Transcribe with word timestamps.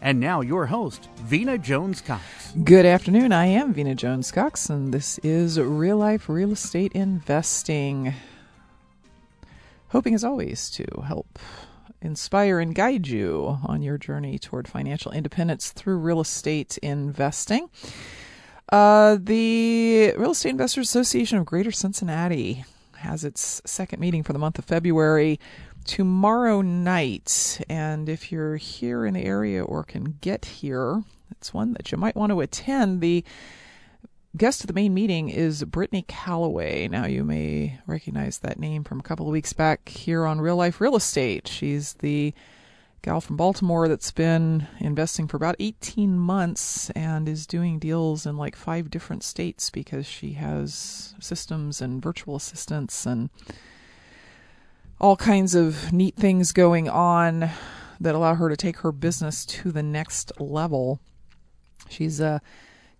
And 0.00 0.20
now, 0.20 0.42
your 0.42 0.66
host, 0.66 1.08
Vena 1.16 1.58
Jones 1.58 2.00
Cox. 2.00 2.52
Good 2.62 2.86
afternoon. 2.86 3.32
I 3.32 3.46
am 3.46 3.74
Vena 3.74 3.96
Jones 3.96 4.30
Cox, 4.30 4.70
and 4.70 4.94
this 4.94 5.18
is 5.18 5.58
Real 5.58 5.96
Life 5.96 6.28
Real 6.28 6.52
Estate 6.52 6.92
Investing. 6.92 8.14
Hoping, 9.88 10.14
as 10.14 10.22
always, 10.22 10.70
to 10.70 10.84
help 11.04 11.40
inspire 12.00 12.60
and 12.60 12.76
guide 12.76 13.08
you 13.08 13.58
on 13.64 13.82
your 13.82 13.98
journey 13.98 14.38
toward 14.38 14.68
financial 14.68 15.10
independence 15.10 15.70
through 15.72 15.98
real 15.98 16.20
estate 16.20 16.78
investing. 16.78 17.68
Uh, 18.70 19.16
the 19.20 20.14
Real 20.16 20.30
Estate 20.30 20.50
Investors 20.50 20.88
Association 20.88 21.38
of 21.38 21.44
Greater 21.44 21.72
Cincinnati 21.72 22.64
has 22.98 23.24
its 23.24 23.62
second 23.64 23.98
meeting 23.98 24.22
for 24.22 24.32
the 24.32 24.38
month 24.38 24.58
of 24.58 24.64
February 24.64 25.40
tomorrow 25.88 26.60
night. 26.60 27.60
And 27.68 28.08
if 28.08 28.30
you're 28.30 28.56
here 28.56 29.06
in 29.06 29.14
the 29.14 29.24
area 29.24 29.64
or 29.64 29.82
can 29.82 30.18
get 30.20 30.44
here, 30.44 31.02
it's 31.30 31.54
one 31.54 31.72
that 31.72 31.90
you 31.90 31.98
might 31.98 32.14
want 32.14 32.30
to 32.30 32.42
attend. 32.42 33.00
The 33.00 33.24
guest 34.36 34.60
of 34.60 34.66
the 34.68 34.74
main 34.74 34.92
meeting 34.92 35.30
is 35.30 35.64
Brittany 35.64 36.04
Calloway. 36.06 36.88
Now, 36.88 37.06
you 37.06 37.24
may 37.24 37.80
recognize 37.86 38.38
that 38.40 38.60
name 38.60 38.84
from 38.84 39.00
a 39.00 39.02
couple 39.02 39.26
of 39.26 39.32
weeks 39.32 39.54
back 39.54 39.88
here 39.88 40.26
on 40.26 40.42
Real 40.42 40.56
Life 40.56 40.78
Real 40.78 40.94
Estate. 40.94 41.48
She's 41.48 41.94
the 41.94 42.34
gal 43.00 43.22
from 43.22 43.38
Baltimore 43.38 43.88
that's 43.88 44.10
been 44.10 44.66
investing 44.80 45.26
for 45.26 45.38
about 45.38 45.56
18 45.58 46.18
months 46.18 46.90
and 46.90 47.26
is 47.26 47.46
doing 47.46 47.78
deals 47.78 48.26
in 48.26 48.36
like 48.36 48.56
five 48.56 48.90
different 48.90 49.22
states 49.22 49.70
because 49.70 50.04
she 50.04 50.32
has 50.32 51.14
systems 51.18 51.80
and 51.80 52.02
virtual 52.02 52.36
assistants 52.36 53.06
and 53.06 53.30
all 55.00 55.16
kinds 55.16 55.54
of 55.54 55.92
neat 55.92 56.16
things 56.16 56.52
going 56.52 56.88
on 56.88 57.50
that 58.00 58.14
allow 58.14 58.34
her 58.34 58.48
to 58.48 58.56
take 58.56 58.78
her 58.78 58.92
business 58.92 59.44
to 59.44 59.70
the 59.72 59.82
next 59.82 60.32
level. 60.40 61.00
She's 61.88 62.20
uh, 62.20 62.38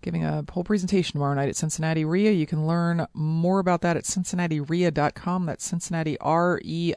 giving 0.01 0.23
a 0.23 0.45
whole 0.49 0.63
presentation 0.63 1.13
tomorrow 1.13 1.33
night 1.35 1.49
at 1.49 1.55
Cincinnati 1.55 2.05
REIA. 2.05 2.31
You 2.31 2.45
can 2.45 2.65
learn 2.65 3.05
more 3.13 3.59
about 3.59 3.81
that 3.81 3.97
at 3.97 4.05
cincinnatireia.com. 4.05 5.45
That's 5.45 5.65
Cincinnati 5.65 6.17
R-E-I-A.com 6.19 6.95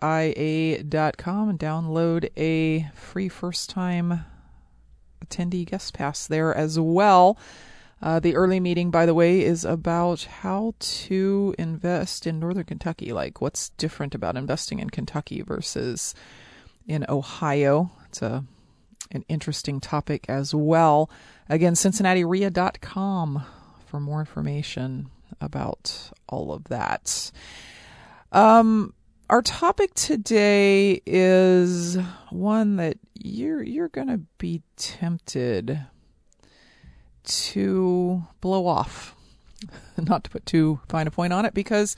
and 1.48 1.58
download 1.58 2.30
a 2.36 2.90
free 2.94 3.28
first 3.28 3.70
time 3.70 4.24
attendee 5.24 5.66
guest 5.66 5.94
pass 5.94 6.26
there 6.26 6.54
as 6.54 6.78
well. 6.78 7.36
Uh, 8.02 8.18
the 8.18 8.34
early 8.34 8.58
meeting, 8.58 8.90
by 8.90 9.06
the 9.06 9.14
way, 9.14 9.42
is 9.42 9.64
about 9.64 10.24
how 10.24 10.74
to 10.80 11.54
invest 11.56 12.26
in 12.26 12.40
Northern 12.40 12.64
Kentucky. 12.64 13.12
Like, 13.12 13.40
what's 13.40 13.68
different 13.70 14.14
about 14.14 14.36
investing 14.36 14.80
in 14.80 14.90
Kentucky 14.90 15.40
versus 15.42 16.14
in 16.86 17.06
Ohio? 17.08 17.92
It's 18.08 18.20
a 18.20 18.44
an 19.12 19.24
interesting 19.28 19.78
topic 19.78 20.24
as 20.28 20.54
well. 20.54 21.10
Again, 21.48 21.74
CincinnatiREIA.com 21.74 23.44
for 23.86 24.00
more 24.00 24.20
information 24.20 25.10
about 25.40 26.10
all 26.28 26.52
of 26.52 26.64
that. 26.64 27.30
Um, 28.32 28.94
our 29.28 29.42
topic 29.42 29.94
today 29.94 31.02
is 31.06 31.96
one 32.30 32.76
that 32.76 32.98
you're 33.14 33.62
you're 33.62 33.88
going 33.88 34.08
to 34.08 34.20
be 34.38 34.62
tempted 34.76 35.86
to 37.24 38.22
blow 38.40 38.66
off. 38.66 39.14
Not 39.96 40.24
to 40.24 40.30
put 40.30 40.46
too 40.46 40.80
fine 40.88 41.06
a 41.06 41.10
point 41.10 41.32
on 41.32 41.44
it 41.44 41.54
because 41.54 41.96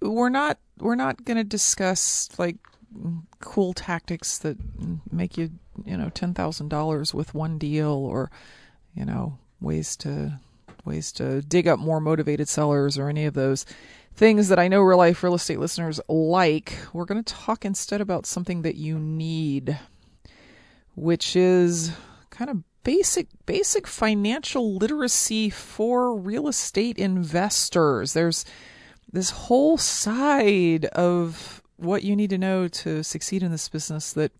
we're 0.00 0.28
not 0.28 0.58
we're 0.78 0.94
not 0.94 1.24
going 1.24 1.36
to 1.36 1.44
discuss 1.44 2.28
like 2.38 2.56
cool 3.40 3.72
tactics 3.72 4.38
that 4.38 4.56
make 5.12 5.36
you, 5.36 5.50
you 5.84 5.96
know, 5.96 6.08
$10,000 6.08 7.14
with 7.14 7.34
one 7.34 7.58
deal 7.58 7.90
or 7.90 8.30
you 8.94 9.04
know, 9.04 9.38
ways 9.60 9.96
to 9.96 10.40
ways 10.84 11.12
to 11.12 11.42
dig 11.42 11.68
up 11.68 11.78
more 11.78 12.00
motivated 12.00 12.48
sellers 12.48 12.96
or 12.96 13.08
any 13.08 13.26
of 13.26 13.34
those 13.34 13.66
things 14.14 14.48
that 14.48 14.58
I 14.58 14.68
know 14.68 14.80
real 14.80 14.98
life 14.98 15.22
real 15.22 15.34
estate 15.34 15.60
listeners 15.60 16.00
like. 16.08 16.76
We're 16.92 17.04
going 17.04 17.22
to 17.22 17.34
talk 17.34 17.64
instead 17.64 18.00
about 18.00 18.26
something 18.26 18.62
that 18.62 18.74
you 18.74 18.98
need, 18.98 19.78
which 20.94 21.36
is 21.36 21.92
kind 22.30 22.50
of 22.50 22.62
basic 22.84 23.28
basic 23.46 23.86
financial 23.86 24.76
literacy 24.76 25.50
for 25.50 26.16
real 26.16 26.48
estate 26.48 26.98
investors. 26.98 28.12
There's 28.12 28.44
this 29.12 29.30
whole 29.30 29.78
side 29.78 30.86
of 30.86 31.62
what 31.76 32.02
you 32.02 32.16
need 32.16 32.30
to 32.30 32.38
know 32.38 32.68
to 32.68 33.02
succeed 33.02 33.42
in 33.42 33.50
this 33.50 33.68
business 33.68 34.12
that 34.12 34.32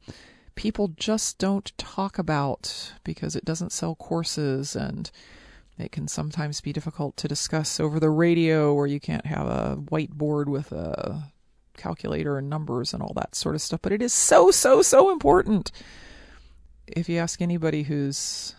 people 0.55 0.89
just 0.97 1.39
don't 1.39 1.77
talk 1.79 2.19
about 2.19 2.93
because 3.05 3.37
it 3.37 3.45
doesn't 3.45 3.73
sell 3.73 3.95
courses 3.95 4.75
and 4.75 5.11
it 5.79 5.93
can 5.93 6.09
sometimes 6.09 6.61
be 6.61 6.73
difficult 6.73 7.17
to 7.17 7.29
discuss 7.29 7.79
over 7.79 8.01
the 8.01 8.11
radio 8.11 8.75
where 8.75 8.87
you 8.87 8.99
can't 8.99 9.27
have 9.27 9.47
a 9.47 9.77
whiteboard 9.77 10.47
with 10.47 10.73
a 10.73 11.31
calculator 11.77 12.37
and 12.37 12.51
numbers 12.51 12.93
and 12.93 13.01
all 13.01 13.13
that 13.15 13.37
sort 13.37 13.55
of 13.55 13.63
stuff. 13.63 13.81
But 13.81 13.93
it 13.93 14.03
is 14.03 14.13
so, 14.13 14.51
so, 14.51 14.83
so 14.83 15.13
important 15.13 15.71
if 16.97 17.09
you 17.09 17.19
ask 17.19 17.41
anybody 17.41 17.83
who's 17.83 18.55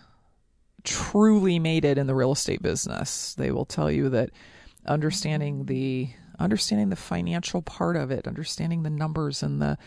truly 0.84 1.59
made 1.59 1.85
it 1.85 1.97
in 1.97 2.07
the 2.07 2.16
real 2.16 2.31
estate 2.31 2.62
business, 2.62 3.35
they 3.35 3.51
will 3.51 3.66
tell 3.66 3.91
you 3.91 4.09
that 4.09 4.31
understanding 4.85 5.66
the 5.66 6.09
understanding 6.40 6.90
the 6.90 6.95
financial 6.95 7.62
part 7.62 7.95
of 7.95 8.12
it, 8.12 8.28
understanding 8.28 8.84
the 8.84 8.90
numbers 8.90 9.44
and 9.44 9.62
the 9.62 9.78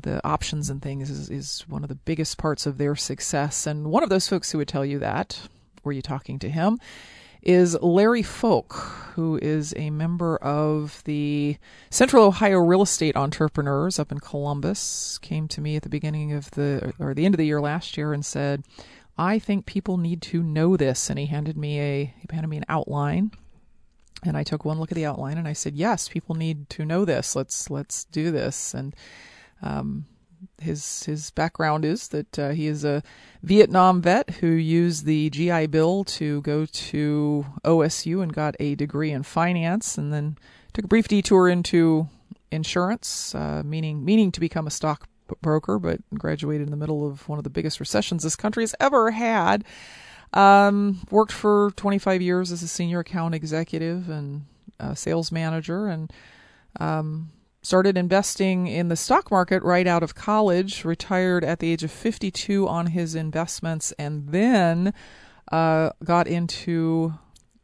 the 0.00 0.24
options 0.24 0.70
and 0.70 0.80
things 0.80 1.10
is, 1.10 1.28
is 1.28 1.64
one 1.68 1.82
of 1.82 1.88
the 1.88 1.94
biggest 1.94 2.38
parts 2.38 2.66
of 2.66 2.78
their 2.78 2.94
success. 2.94 3.66
And 3.66 3.88
one 3.88 4.02
of 4.02 4.10
those 4.10 4.28
folks 4.28 4.52
who 4.52 4.58
would 4.58 4.68
tell 4.68 4.84
you 4.84 5.00
that, 5.00 5.40
were 5.82 5.92
you 5.92 6.02
talking 6.02 6.38
to 6.40 6.48
him, 6.48 6.78
is 7.42 7.76
Larry 7.80 8.22
Folk, 8.22 8.74
who 9.14 9.38
is 9.42 9.74
a 9.76 9.90
member 9.90 10.36
of 10.38 11.02
the 11.04 11.56
Central 11.90 12.24
Ohio 12.24 12.58
Real 12.58 12.82
Estate 12.82 13.16
Entrepreneurs 13.16 13.98
up 13.98 14.12
in 14.12 14.20
Columbus. 14.20 15.18
Came 15.18 15.48
to 15.48 15.60
me 15.60 15.76
at 15.76 15.82
the 15.82 15.88
beginning 15.88 16.32
of 16.32 16.50
the 16.52 16.92
or 16.98 17.14
the 17.14 17.24
end 17.24 17.34
of 17.34 17.38
the 17.38 17.46
year 17.46 17.60
last 17.60 17.96
year 17.96 18.12
and 18.12 18.24
said, 18.24 18.64
"I 19.16 19.38
think 19.38 19.66
people 19.66 19.98
need 19.98 20.22
to 20.22 20.42
know 20.42 20.76
this." 20.76 21.10
And 21.10 21.18
he 21.18 21.26
handed 21.26 21.56
me 21.56 21.80
a 21.80 22.04
he 22.04 22.26
handed 22.30 22.48
me 22.48 22.58
an 22.58 22.64
outline, 22.68 23.32
and 24.24 24.36
I 24.36 24.42
took 24.42 24.64
one 24.64 24.78
look 24.78 24.92
at 24.92 24.96
the 24.96 25.06
outline 25.06 25.38
and 25.38 25.48
I 25.48 25.52
said, 25.52 25.74
"Yes, 25.74 26.08
people 26.08 26.34
need 26.34 26.68
to 26.70 26.84
know 26.84 27.04
this. 27.04 27.34
Let's 27.34 27.70
let's 27.70 28.04
do 28.04 28.30
this." 28.30 28.74
And 28.74 28.94
um, 29.62 30.06
his 30.60 31.04
his 31.04 31.30
background 31.30 31.84
is 31.84 32.08
that 32.08 32.38
uh, 32.38 32.50
he 32.50 32.66
is 32.66 32.84
a 32.84 33.02
Vietnam 33.42 34.02
vet 34.02 34.30
who 34.30 34.48
used 34.48 35.04
the 35.04 35.30
GI 35.30 35.66
Bill 35.68 36.04
to 36.04 36.40
go 36.42 36.66
to 36.66 37.46
OSU 37.64 38.22
and 38.22 38.32
got 38.32 38.56
a 38.58 38.74
degree 38.74 39.10
in 39.10 39.22
finance, 39.22 39.96
and 39.96 40.12
then 40.12 40.36
took 40.72 40.84
a 40.84 40.88
brief 40.88 41.08
detour 41.08 41.48
into 41.48 42.08
insurance, 42.50 43.34
uh, 43.34 43.62
meaning 43.64 44.04
meaning 44.04 44.32
to 44.32 44.40
become 44.40 44.66
a 44.66 44.70
stockbroker, 44.70 45.78
but 45.78 46.00
graduated 46.14 46.66
in 46.66 46.70
the 46.70 46.76
middle 46.76 47.06
of 47.06 47.28
one 47.28 47.38
of 47.38 47.44
the 47.44 47.50
biggest 47.50 47.80
recessions 47.80 48.22
this 48.22 48.36
country 48.36 48.62
has 48.62 48.74
ever 48.80 49.10
had. 49.10 49.64
Um, 50.34 51.00
worked 51.10 51.32
for 51.32 51.70
25 51.76 52.20
years 52.20 52.52
as 52.52 52.62
a 52.62 52.68
senior 52.68 52.98
account 52.98 53.34
executive 53.34 54.10
and 54.10 54.44
sales 54.94 55.32
manager, 55.32 55.88
and 55.88 56.12
um, 56.78 57.30
started 57.62 57.96
investing 57.96 58.66
in 58.66 58.88
the 58.88 58.96
stock 58.96 59.30
market 59.30 59.62
right 59.62 59.86
out 59.86 60.02
of 60.02 60.14
college, 60.14 60.84
retired 60.84 61.44
at 61.44 61.58
the 61.58 61.72
age 61.72 61.82
of 61.82 61.90
52 61.90 62.68
on 62.68 62.88
his 62.88 63.14
investments, 63.14 63.92
and 63.98 64.28
then 64.28 64.94
uh, 65.50 65.90
got 66.04 66.26
into 66.26 67.14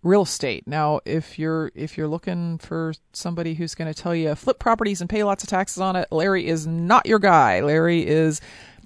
real 0.02 0.22
estate. 0.22 0.66
Now, 0.66 1.00
if 1.04 1.38
you're 1.38 1.72
if 1.74 1.96
you're 1.96 2.08
looking 2.08 2.58
for 2.58 2.92
somebody 3.12 3.54
who's 3.54 3.74
going 3.74 3.92
to 3.92 4.00
tell 4.00 4.14
you 4.14 4.34
flip 4.34 4.58
properties 4.58 5.00
and 5.00 5.08
pay 5.08 5.24
lots 5.24 5.42
of 5.42 5.48
taxes 5.48 5.80
on 5.80 5.96
it, 5.96 6.08
Larry 6.10 6.46
is 6.46 6.66
not 6.66 7.06
your 7.06 7.18
guy. 7.18 7.60
Larry 7.60 8.06
is 8.06 8.40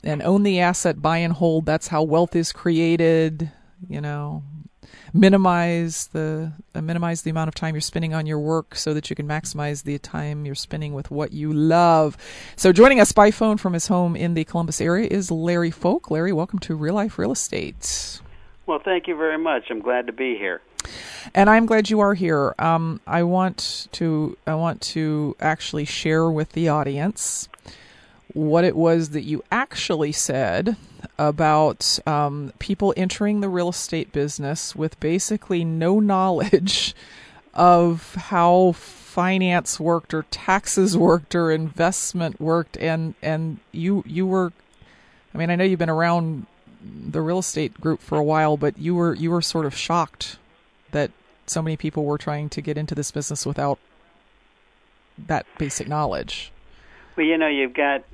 and 0.04 0.22
own 0.22 0.44
the 0.44 0.60
asset, 0.60 1.02
buy 1.02 1.18
and 1.18 1.32
hold. 1.32 1.66
That's 1.66 1.88
how 1.88 2.02
wealth 2.02 2.36
is 2.36 2.52
created. 2.52 3.50
You 3.88 4.00
know, 4.00 4.42
minimize 5.12 6.08
the 6.08 6.52
uh, 6.74 6.82
minimize 6.82 7.22
the 7.22 7.30
amount 7.30 7.48
of 7.48 7.54
time 7.54 7.74
you're 7.74 7.80
spending 7.80 8.14
on 8.14 8.26
your 8.26 8.38
work 8.38 8.74
so 8.74 8.94
that 8.94 9.10
you 9.10 9.16
can 9.16 9.26
maximize 9.26 9.84
the 9.84 9.98
time 9.98 10.44
you're 10.44 10.54
spending 10.54 10.94
with 10.94 11.10
what 11.10 11.32
you 11.32 11.52
love. 11.52 12.16
So, 12.56 12.72
joining 12.72 13.00
us 13.00 13.12
by 13.12 13.30
phone 13.30 13.56
from 13.56 13.72
his 13.72 13.88
home 13.88 14.16
in 14.16 14.34
the 14.34 14.44
Columbus 14.44 14.80
area 14.80 15.08
is 15.10 15.30
Larry 15.30 15.70
Folk. 15.70 16.10
Larry, 16.10 16.32
welcome 16.32 16.58
to 16.60 16.74
Real 16.74 16.94
Life 16.94 17.18
Real 17.18 17.32
Estate. 17.32 18.20
Well, 18.66 18.80
thank 18.84 19.08
you 19.08 19.16
very 19.16 19.38
much. 19.38 19.70
I'm 19.70 19.80
glad 19.80 20.06
to 20.08 20.12
be 20.12 20.36
here. 20.36 20.60
And 21.34 21.48
I'm 21.50 21.66
glad 21.66 21.90
you 21.90 22.00
are 22.00 22.14
here. 22.14 22.54
Um, 22.58 23.00
I 23.06 23.22
want 23.22 23.88
to 23.92 24.36
I 24.46 24.54
want 24.54 24.80
to 24.82 25.36
actually 25.40 25.84
share 25.84 26.30
with 26.30 26.52
the 26.52 26.68
audience 26.68 27.48
what 28.34 28.64
it 28.64 28.76
was 28.76 29.10
that 29.10 29.22
you 29.22 29.42
actually 29.50 30.12
said 30.12 30.76
about 31.18 31.98
um, 32.06 32.52
people 32.58 32.94
entering 32.96 33.40
the 33.40 33.48
real 33.48 33.68
estate 33.68 34.12
business 34.12 34.76
with 34.76 34.98
basically 35.00 35.64
no 35.64 36.00
knowledge 36.00 36.94
of 37.54 38.14
how 38.14 38.72
finance 38.72 39.80
worked 39.80 40.14
or 40.14 40.22
taxes 40.30 40.96
worked 40.96 41.34
or 41.34 41.50
investment 41.50 42.40
worked 42.40 42.76
and 42.76 43.14
and 43.20 43.58
you 43.72 44.04
you 44.06 44.24
were 44.24 44.52
I 45.34 45.38
mean 45.38 45.50
I 45.50 45.56
know 45.56 45.64
you've 45.64 45.78
been 45.78 45.90
around 45.90 46.46
the 46.80 47.20
real 47.20 47.40
estate 47.40 47.80
group 47.80 48.00
for 48.00 48.16
a 48.16 48.22
while 48.22 48.56
but 48.56 48.78
you 48.78 48.94
were 48.94 49.14
you 49.14 49.32
were 49.32 49.42
sort 49.42 49.66
of 49.66 49.74
shocked 49.74 50.38
that 50.92 51.10
so 51.46 51.62
many 51.62 51.76
people 51.76 52.04
were 52.04 52.18
trying 52.18 52.48
to 52.50 52.60
get 52.60 52.78
into 52.78 52.94
this 52.94 53.10
business 53.10 53.44
without 53.44 53.78
that 55.26 55.46
basic 55.58 55.88
knowledge. 55.88 56.52
Well, 57.16 57.26
you 57.26 57.36
know, 57.36 57.48
you've 57.48 57.74
got 57.74 58.04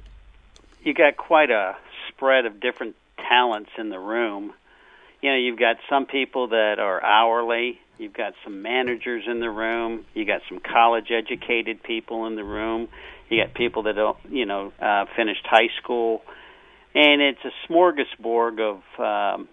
you 0.83 0.95
got 0.95 1.17
quite 1.17 1.51
a 1.51 1.77
spread 2.17 2.47
of 2.47 2.61
different 2.61 2.97
talents 3.29 3.71
in 3.79 3.91
the 3.91 3.99
room. 3.99 4.53
You 5.23 5.31
know, 5.31 5.37
you've 5.37 5.59
got 5.59 5.77
some 5.89 6.07
people 6.07 6.49
that 6.49 6.79
are 6.79 7.03
hourly. 7.03 7.81
You've 7.99 8.13
got 8.13 8.35
some 8.43 8.63
managers 8.63 9.25
in 9.27 9.41
the 9.41 9.51
room. 9.51 10.05
You 10.15 10.25
got 10.25 10.43
some 10.49 10.59
college 10.61 11.11
educated 11.11 11.83
people 11.83 12.27
in 12.27 12.35
the 12.35 12.45
room. 12.45 12.89
You 13.31 13.43
got 13.43 13.55
people 13.55 13.85
that 13.85 13.95
don't, 13.95 14.19
you 14.29 14.47
know, 14.47 14.73
uh, 14.81 15.07
finished 15.17 15.47
high 15.47 15.71
school, 15.83 16.23
and 16.95 17.23
it's 17.23 17.41
a 17.45 17.73
smorgasbord 17.73 18.61
of 18.61 19.01
um, 19.01 19.49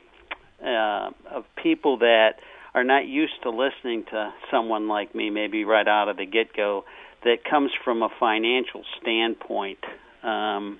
uh, 0.62 1.12
of 1.32 1.46
people 1.56 2.00
that 2.00 2.34
are 2.74 2.84
not 2.84 3.08
used 3.08 3.42
to 3.44 3.50
listening 3.50 4.04
to 4.12 4.34
someone 4.50 4.88
like 4.88 5.16
me, 5.16 5.30
maybe 5.30 5.64
right 5.64 5.88
out 5.88 6.10
of 6.10 6.18
the 6.18 6.26
get 6.26 6.54
go, 6.54 6.86
that 7.24 7.44
comes 7.50 7.72
from 7.84 8.02
a 8.02 8.10
financial 8.20 8.84
standpoint. 9.02 9.80
Um, 10.24 10.80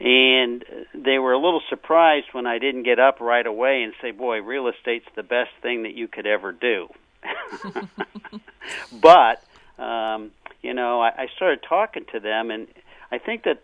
and 0.00 0.64
they 0.92 1.18
were 1.18 1.32
a 1.32 1.38
little 1.38 1.62
surprised 1.68 2.26
when 2.32 2.46
I 2.46 2.58
didn't 2.58 2.82
get 2.82 2.98
up 2.98 3.20
right 3.20 3.46
away 3.46 3.82
and 3.82 3.92
say, 4.02 4.10
"Boy, 4.10 4.40
real 4.40 4.68
estate's 4.68 5.06
the 5.14 5.22
best 5.22 5.50
thing 5.62 5.84
that 5.84 5.94
you 5.94 6.08
could 6.08 6.26
ever 6.26 6.52
do." 6.52 6.88
but 9.00 9.42
um, 9.78 10.32
you 10.62 10.74
know, 10.74 11.00
I, 11.00 11.10
I 11.22 11.26
started 11.36 11.60
talking 11.68 12.04
to 12.12 12.20
them, 12.20 12.50
and 12.50 12.66
I 13.12 13.18
think 13.18 13.44
that, 13.44 13.62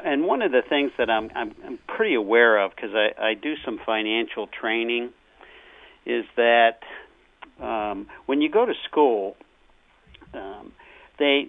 and 0.00 0.24
one 0.24 0.42
of 0.42 0.50
the 0.50 0.62
things 0.68 0.90
that 0.98 1.08
I'm 1.08 1.30
I'm, 1.34 1.54
I'm 1.64 1.78
pretty 1.86 2.14
aware 2.14 2.58
of 2.58 2.74
because 2.74 2.94
I, 2.94 3.12
I 3.18 3.34
do 3.34 3.54
some 3.64 3.78
financial 3.84 4.48
training, 4.48 5.10
is 6.04 6.24
that 6.36 6.80
um, 7.60 8.08
when 8.26 8.40
you 8.40 8.50
go 8.50 8.66
to 8.66 8.74
school, 8.88 9.36
um, 10.34 10.72
they 11.18 11.46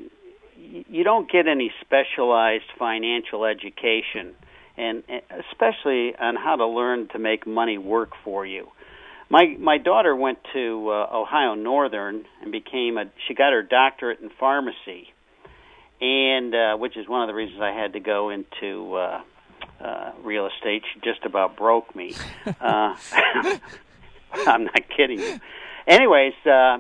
you 0.89 1.03
don't 1.03 1.29
get 1.31 1.47
any 1.47 1.71
specialized 1.81 2.65
financial 2.77 3.45
education, 3.45 4.33
and 4.77 5.03
especially 5.49 6.15
on 6.15 6.35
how 6.35 6.55
to 6.55 6.65
learn 6.65 7.07
to 7.09 7.19
make 7.19 7.45
money 7.47 7.77
work 7.77 8.11
for 8.23 8.45
you. 8.45 8.67
My 9.29 9.55
my 9.57 9.77
daughter 9.77 10.15
went 10.15 10.39
to 10.53 10.89
uh, 10.89 11.07
Ohio 11.13 11.55
Northern 11.55 12.25
and 12.41 12.51
became 12.51 12.97
a. 12.97 13.05
She 13.27 13.33
got 13.33 13.53
her 13.53 13.63
doctorate 13.63 14.19
in 14.19 14.29
pharmacy, 14.39 15.13
and 16.01 16.53
uh, 16.53 16.77
which 16.77 16.97
is 16.97 17.07
one 17.07 17.21
of 17.21 17.27
the 17.27 17.33
reasons 17.33 17.61
I 17.61 17.71
had 17.71 17.93
to 17.93 17.99
go 17.99 18.29
into 18.29 18.95
uh, 18.95 19.21
uh, 19.79 20.11
real 20.23 20.47
estate. 20.47 20.83
She 20.93 20.99
just 20.99 21.25
about 21.25 21.55
broke 21.55 21.95
me. 21.95 22.15
Uh, 22.59 22.95
I'm 24.33 24.65
not 24.65 24.89
kidding 24.95 25.19
you. 25.19 25.39
Anyways, 25.87 26.33
uh, 26.45 26.79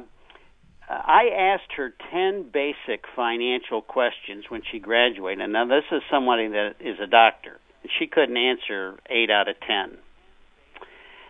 I 0.91 1.29
asked 1.55 1.73
her 1.77 1.93
10 2.11 2.49
basic 2.51 3.05
financial 3.15 3.81
questions 3.81 4.45
when 4.49 4.61
she 4.69 4.79
graduated. 4.79 5.49
Now, 5.49 5.65
this 5.65 5.85
is 5.91 6.01
somebody 6.11 6.49
that 6.49 6.75
is 6.81 6.99
a 6.99 7.07
doctor. 7.07 7.59
She 7.97 8.07
couldn't 8.07 8.37
answer 8.37 8.99
8 9.09 9.29
out 9.29 9.47
of 9.47 9.55
10. 9.61 9.97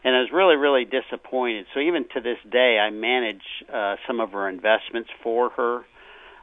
And 0.03 0.15
I 0.15 0.19
was 0.19 0.29
really, 0.33 0.55
really 0.55 0.85
disappointed. 0.85 1.67
So, 1.73 1.79
even 1.79 2.05
to 2.15 2.21
this 2.21 2.39
day, 2.49 2.79
I 2.79 2.89
manage 2.89 3.43
uh, 3.71 3.97
some 4.07 4.19
of 4.19 4.31
her 4.31 4.49
investments 4.49 5.09
for 5.21 5.49
her. 5.51 5.85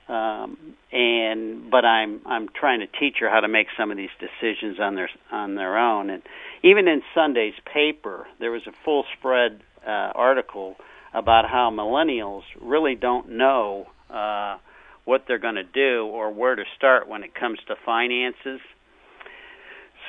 Um, 0.09 0.75
and 0.91 1.70
but 1.70 1.85
I'm 1.85 2.23
I'm 2.25 2.49
trying 2.49 2.81
to 2.81 2.87
teach 2.87 3.17
her 3.20 3.29
how 3.29 3.41
to 3.41 3.49
make 3.49 3.67
some 3.76 3.91
of 3.91 3.99
these 3.99 4.09
decisions 4.19 4.81
on 4.81 4.94
their 4.94 5.11
on 5.31 5.55
their 5.55 5.76
own. 5.76 6.09
And 6.09 6.23
even 6.62 6.88
in 6.88 7.03
Sunday's 7.15 7.53
paper, 7.70 8.26
there 8.41 8.50
was 8.50 8.62
a 8.67 8.73
full 8.85 9.05
spread 9.19 9.61
uh, 9.87 10.12
article 10.15 10.76
about 11.14 11.49
how 11.49 11.70
millennials 11.70 12.43
really 12.60 12.94
don't 12.94 13.31
know 13.31 13.87
uh, 14.10 14.58
what 15.05 15.25
they're 15.26 15.38
going 15.38 15.55
to 15.55 15.64
do 15.64 16.06
or 16.06 16.31
where 16.32 16.55
to 16.55 16.64
start 16.76 17.08
when 17.08 17.22
it 17.22 17.34
comes 17.34 17.58
to 17.66 17.75
finances. 17.84 18.60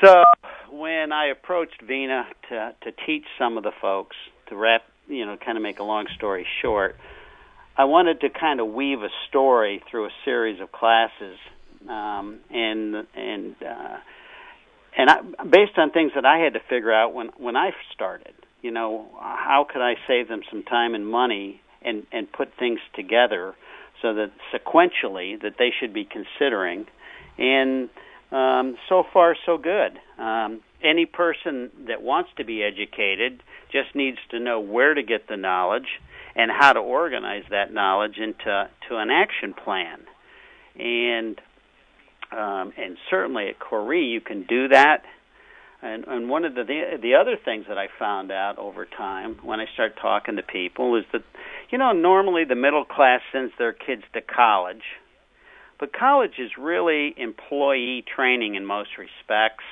So 0.04 0.24
when 0.72 1.12
I 1.12 1.28
approached 1.28 1.81
Vena 1.81 2.25
to 2.50 2.75
to 2.84 2.92
teach 3.06 3.25
some 3.38 3.57
of 3.57 3.63
the 3.63 3.72
folks 3.81 4.16
to 4.48 4.56
wrap, 4.56 4.84
you 5.07 5.25
know, 5.25 5.38
kind 5.38 5.57
of 5.57 5.63
make 5.63 5.80
a 5.80 5.84
long 5.84 6.07
story 6.16 6.46
short, 6.62 6.96
I 7.78 7.86
wanted 7.86 8.22
to 8.22 8.30
kind 8.30 8.60
of 8.60 8.68
weave 8.68 9.00
a 9.01 9.10
story 9.28 9.81
through 9.90 10.06
a 10.06 10.12
series 10.25 10.62
of 10.62 10.72
classes, 10.72 11.38
um, 11.88 12.40
and 12.50 13.07
and 13.16 13.56
uh, 13.62 13.98
and 14.98 15.10
I, 15.10 15.22
based 15.44 15.78
on 15.78 15.92
things 15.92 16.12
that 16.16 16.25
I 16.25 16.40
had 16.40 16.54
to 16.54 16.60
figure 16.69 16.94
out 16.94 17.13
when 17.13 17.28
when 17.38 17.56
I 17.56 17.72
started 17.94 18.34
you 18.62 18.72
know, 18.72 19.08
how 19.20 19.66
could 19.72 19.82
I 19.82 19.96
save 20.08 20.28
them 20.28 20.42
some 20.50 20.64
time 20.64 20.96
and 20.96 21.08
money 21.08 21.62
and 21.82 22.06
and 22.12 22.32
put 22.32 22.50
things 22.58 22.80
together 22.94 23.56
so 24.01 24.13
that 24.13 24.32
sequentially 24.54 25.42
that 25.42 25.56
they 25.58 25.72
should 25.78 25.94
be 25.94 26.06
considering, 26.06 26.88
and 27.38 27.89
um, 28.32 28.78
so 28.88 29.04
far 29.12 29.36
so 29.46 29.58
good. 29.58 30.00
Um, 30.18 30.62
any 30.82 31.06
person 31.06 31.72
that 31.88 32.01
wants 32.01 32.30
to 32.38 32.46
be 32.46 32.63
educated 32.63 33.44
just 33.72 33.96
needs 33.96 34.18
to 34.32 34.39
know 34.39 34.60
where 34.60 34.94
to 34.94 35.04
get 35.04 35.28
the 35.28 35.36
knowledge 35.36 36.00
and 36.36 36.50
how 36.51 36.74
to 36.74 36.80
organize 36.80 37.44
that 37.50 37.74
knowledge 37.74 38.18
into 38.18 38.70
to 38.88 38.98
an 38.98 39.10
action 39.10 39.54
plan, 39.54 40.00
and 40.78 41.42
um, 42.32 42.74
and 42.78 42.98
certainly 43.10 43.50
at 43.50 43.60
COREE 43.60 44.06
you 44.06 44.22
can 44.22 44.44
do 44.44 44.68
that 44.70 45.04
and, 45.81 46.05
and 46.07 46.29
one 46.29 46.43
of 46.43 46.55
the, 46.55 46.63
the 46.63 46.98
the 47.01 47.15
other 47.15 47.38
things 47.43 47.65
that 47.69 47.77
I 47.77 47.88
found 47.98 48.31
out 48.31 48.57
over 48.57 48.86
time 48.86 49.39
when 49.43 49.59
I 49.59 49.65
start 49.74 49.93
talking 50.01 50.36
to 50.36 50.43
people 50.43 50.98
is 50.98 51.05
that, 51.13 51.24
you 51.69 51.77
know, 51.77 51.93
normally 51.93 52.43
the 52.43 52.55
middle 52.55 52.83
class 52.83 53.21
sends 53.31 53.53
their 53.57 53.71
kids 53.71 54.03
to 54.13 54.21
college, 54.21 54.83
but 55.79 55.93
college 55.93 56.33
is 56.38 56.51
really 56.59 57.13
employee 57.17 58.03
training 58.13 58.55
in 58.55 58.65
most 58.65 58.89
respects. 58.98 59.63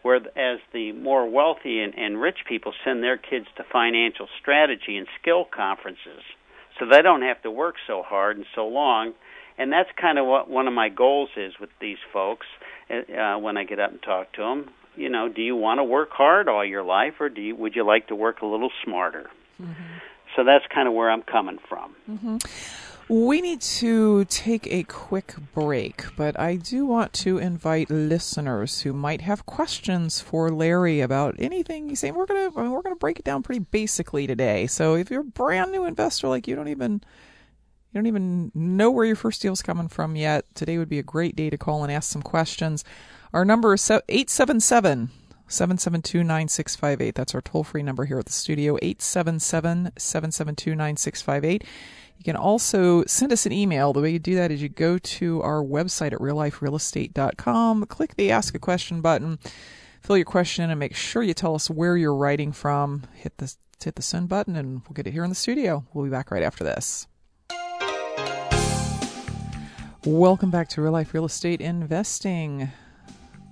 Whereas 0.00 0.58
the 0.72 0.90
more 0.92 1.30
wealthy 1.30 1.80
and, 1.80 1.96
and 1.96 2.20
rich 2.20 2.38
people 2.48 2.72
send 2.84 3.04
their 3.04 3.16
kids 3.16 3.46
to 3.56 3.64
financial 3.70 4.26
strategy 4.40 4.96
and 4.96 5.06
skill 5.20 5.44
conferences, 5.44 6.24
so 6.78 6.86
they 6.86 7.02
don't 7.02 7.22
have 7.22 7.40
to 7.42 7.50
work 7.50 7.76
so 7.86 8.02
hard 8.02 8.36
and 8.36 8.46
so 8.54 8.66
long. 8.66 9.12
And 9.58 9.70
that's 9.70 9.90
kind 10.00 10.18
of 10.18 10.26
what 10.26 10.48
one 10.48 10.66
of 10.66 10.72
my 10.72 10.88
goals 10.88 11.28
is 11.36 11.52
with 11.60 11.70
these 11.80 11.98
folks 12.12 12.46
uh, 12.90 13.36
when 13.36 13.56
I 13.58 13.64
get 13.64 13.78
up 13.78 13.92
and 13.92 14.02
talk 14.02 14.32
to 14.32 14.40
them 14.40 14.70
you 14.96 15.08
know, 15.08 15.28
do 15.28 15.42
you 15.42 15.56
want 15.56 15.78
to 15.78 15.84
work 15.84 16.10
hard 16.10 16.48
all 16.48 16.64
your 16.64 16.82
life, 16.82 17.14
or 17.20 17.28
do 17.28 17.40
you 17.40 17.56
would 17.56 17.74
you 17.74 17.84
like 17.86 18.08
to 18.08 18.14
work 18.14 18.42
a 18.42 18.46
little 18.46 18.70
smarter? 18.84 19.30
Mm-hmm. 19.60 19.72
So 20.36 20.44
that's 20.44 20.64
kind 20.72 20.88
of 20.88 20.94
where 20.94 21.10
I'm 21.10 21.22
coming 21.22 21.58
from. 21.68 21.94
Mm-hmm. 22.10 22.36
We 23.08 23.40
need 23.42 23.60
to 23.60 24.24
take 24.26 24.66
a 24.68 24.84
quick 24.84 25.34
break, 25.54 26.04
but 26.16 26.38
I 26.38 26.56
do 26.56 26.86
want 26.86 27.12
to 27.14 27.36
invite 27.36 27.90
listeners 27.90 28.82
who 28.82 28.92
might 28.92 29.20
have 29.20 29.44
questions 29.44 30.20
for 30.20 30.50
Larry 30.50 31.00
about 31.00 31.34
anything 31.38 31.88
he's 31.88 32.00
saying. 32.00 32.14
We're 32.14 32.26
gonna 32.26 32.50
we're 32.50 32.80
gonna 32.80 32.96
break 32.96 33.18
it 33.18 33.24
down 33.24 33.42
pretty 33.42 33.58
basically 33.58 34.26
today. 34.26 34.66
So 34.66 34.94
if 34.94 35.10
you're 35.10 35.22
a 35.22 35.24
brand 35.24 35.72
new 35.72 35.84
investor, 35.84 36.28
like 36.28 36.46
you 36.46 36.54
don't 36.54 36.68
even 36.68 37.02
you 37.92 37.98
don't 37.98 38.06
even 38.06 38.50
know 38.54 38.90
where 38.90 39.04
your 39.04 39.16
first 39.16 39.42
deal 39.42 39.52
is 39.52 39.62
coming 39.62 39.88
from 39.88 40.16
yet, 40.16 40.46
today 40.54 40.78
would 40.78 40.88
be 40.88 40.98
a 40.98 41.02
great 41.02 41.36
day 41.36 41.50
to 41.50 41.58
call 41.58 41.82
and 41.82 41.92
ask 41.92 42.10
some 42.10 42.22
questions. 42.22 42.84
Our 43.32 43.46
number 43.46 43.72
is 43.72 43.90
877 43.90 45.08
772 45.48 46.18
9658. 46.22 47.14
That's 47.14 47.34
our 47.34 47.40
toll 47.40 47.64
free 47.64 47.82
number 47.82 48.04
here 48.04 48.18
at 48.18 48.26
the 48.26 48.32
studio, 48.32 48.76
877 48.82 49.92
772 49.96 50.74
9658. 50.74 51.64
You 52.18 52.24
can 52.24 52.36
also 52.36 53.04
send 53.06 53.32
us 53.32 53.46
an 53.46 53.52
email. 53.52 53.94
The 53.94 54.02
way 54.02 54.10
you 54.10 54.18
do 54.18 54.34
that 54.34 54.50
is 54.50 54.60
you 54.60 54.68
go 54.68 54.98
to 54.98 55.40
our 55.40 55.62
website 55.62 56.12
at 56.12 56.18
realliferealestate.com, 56.18 57.86
click 57.86 58.16
the 58.16 58.30
Ask 58.30 58.54
a 58.54 58.58
Question 58.58 59.00
button, 59.00 59.38
fill 60.02 60.18
your 60.18 60.26
question, 60.26 60.64
in, 60.64 60.70
and 60.70 60.78
make 60.78 60.94
sure 60.94 61.22
you 61.22 61.32
tell 61.32 61.54
us 61.54 61.70
where 61.70 61.96
you're 61.96 62.14
writing 62.14 62.52
from. 62.52 63.04
Hit 63.14 63.38
the, 63.38 63.54
hit 63.82 63.94
the 63.94 64.02
send 64.02 64.28
button, 64.28 64.56
and 64.56 64.82
we'll 64.82 64.94
get 64.94 65.06
it 65.06 65.12
here 65.12 65.24
in 65.24 65.30
the 65.30 65.34
studio. 65.34 65.86
We'll 65.94 66.04
be 66.04 66.10
back 66.10 66.30
right 66.30 66.42
after 66.42 66.64
this. 66.64 67.06
Welcome 70.04 70.50
back 70.50 70.68
to 70.70 70.82
Real 70.82 70.92
Life 70.92 71.14
Real 71.14 71.24
Estate 71.24 71.62
Investing. 71.62 72.70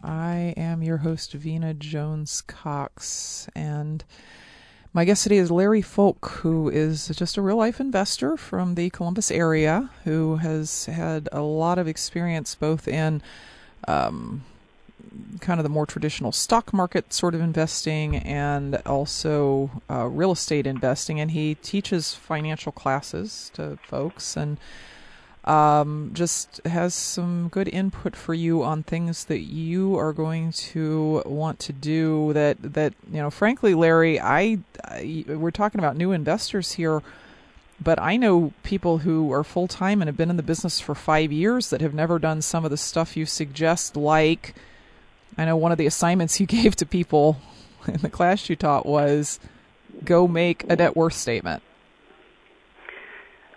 I 0.03 0.55
am 0.57 0.83
your 0.83 0.99
host, 0.99 1.33
Vena 1.33 1.75
Jones 1.75 2.41
Cox, 2.43 3.49
and 3.55 4.03
my 4.93 5.05
guest 5.05 5.23
today 5.23 5.37
is 5.37 5.51
Larry 5.51 5.83
Folk, 5.83 6.31
who 6.43 6.69
is 6.69 7.09
just 7.09 7.37
a 7.37 7.43
real 7.43 7.57
life 7.57 7.81
investor 7.81 8.37
from 8.37 8.75
the 8.75 8.91
Columbus 8.91 9.31
area 9.31 9.91
who 10.05 10.37
has 10.37 10.87
had 10.87 11.29
a 11.33 11.43
lot 11.43 11.79
of 11.79 11.87
experience 11.87 12.55
both 12.55 12.89
in 12.89 13.23
um, 13.87 14.43
kind 15.41 15.61
of 15.61 15.65
the 15.65 15.71
more 15.71 15.87
traditional 15.87 16.33
stock 16.33 16.73
market 16.73 17.13
sort 17.13 17.35
of 17.35 17.41
investing 17.41 18.17
and 18.17 18.77
also 18.87 19.83
uh, 19.91 20.07
real 20.07 20.33
estate 20.33 20.67
investing. 20.67 21.21
And 21.21 21.31
he 21.31 21.57
teaches 21.57 22.15
financial 22.15 22.73
classes 22.73 23.51
to 23.55 23.79
folks 23.87 24.37
and 24.37 24.59
um, 25.45 26.11
just 26.13 26.61
has 26.67 26.95
some 26.95 27.49
good 27.49 27.69
input 27.69 28.15
for 28.15 28.35
you 28.35 28.63
on 28.63 28.83
things 28.83 29.25
that 29.25 29.41
you 29.41 29.97
are 29.97 30.13
going 30.13 30.53
to 30.53 31.23
want 31.25 31.59
to 31.61 31.73
do. 31.73 32.33
That 32.35 32.59
that 32.75 32.93
you 33.11 33.19
know, 33.19 33.31
frankly, 33.31 33.75
Larry, 33.75 34.21
I, 34.21 34.59
I 34.85 35.25
we're 35.27 35.51
talking 35.51 35.79
about 35.79 35.97
new 35.97 36.13
investors 36.13 36.73
here, 36.73 37.03
but 37.81 37.99
I 37.99 38.17
know 38.17 38.53
people 38.63 38.99
who 38.99 39.33
are 39.33 39.43
full 39.43 39.67
time 39.67 40.03
and 40.03 40.09
have 40.09 40.17
been 40.17 40.31
in 40.31 40.37
the 40.37 40.43
business 40.43 40.79
for 40.79 40.95
five 40.95 41.33
years 41.33 41.71
that 41.71 41.81
have 41.81 41.95
never 41.95 42.19
done 42.19 42.43
some 42.43 42.65
of 42.67 42.71
the 42.71 42.77
stuff 42.77 43.17
you 43.17 43.25
suggest. 43.25 43.97
Like, 43.97 44.55
I 45.39 45.47
know 45.47 45.57
one 45.57 45.73
of 45.73 45.79
the 45.79 45.87
assignments 45.87 46.39
you 46.39 46.47
gave 46.59 46.77
to 46.77 46.87
people 46.87 47.41
in 47.89 47.99
the 48.03 48.11
class 48.11 48.51
you 48.51 48.57
taught 48.57 48.85
was 48.85 49.41
go 50.05 50.29
make 50.29 50.65
a 50.71 50.77
net 50.77 50.95
worth 50.95 51.15
statement. 51.15 51.63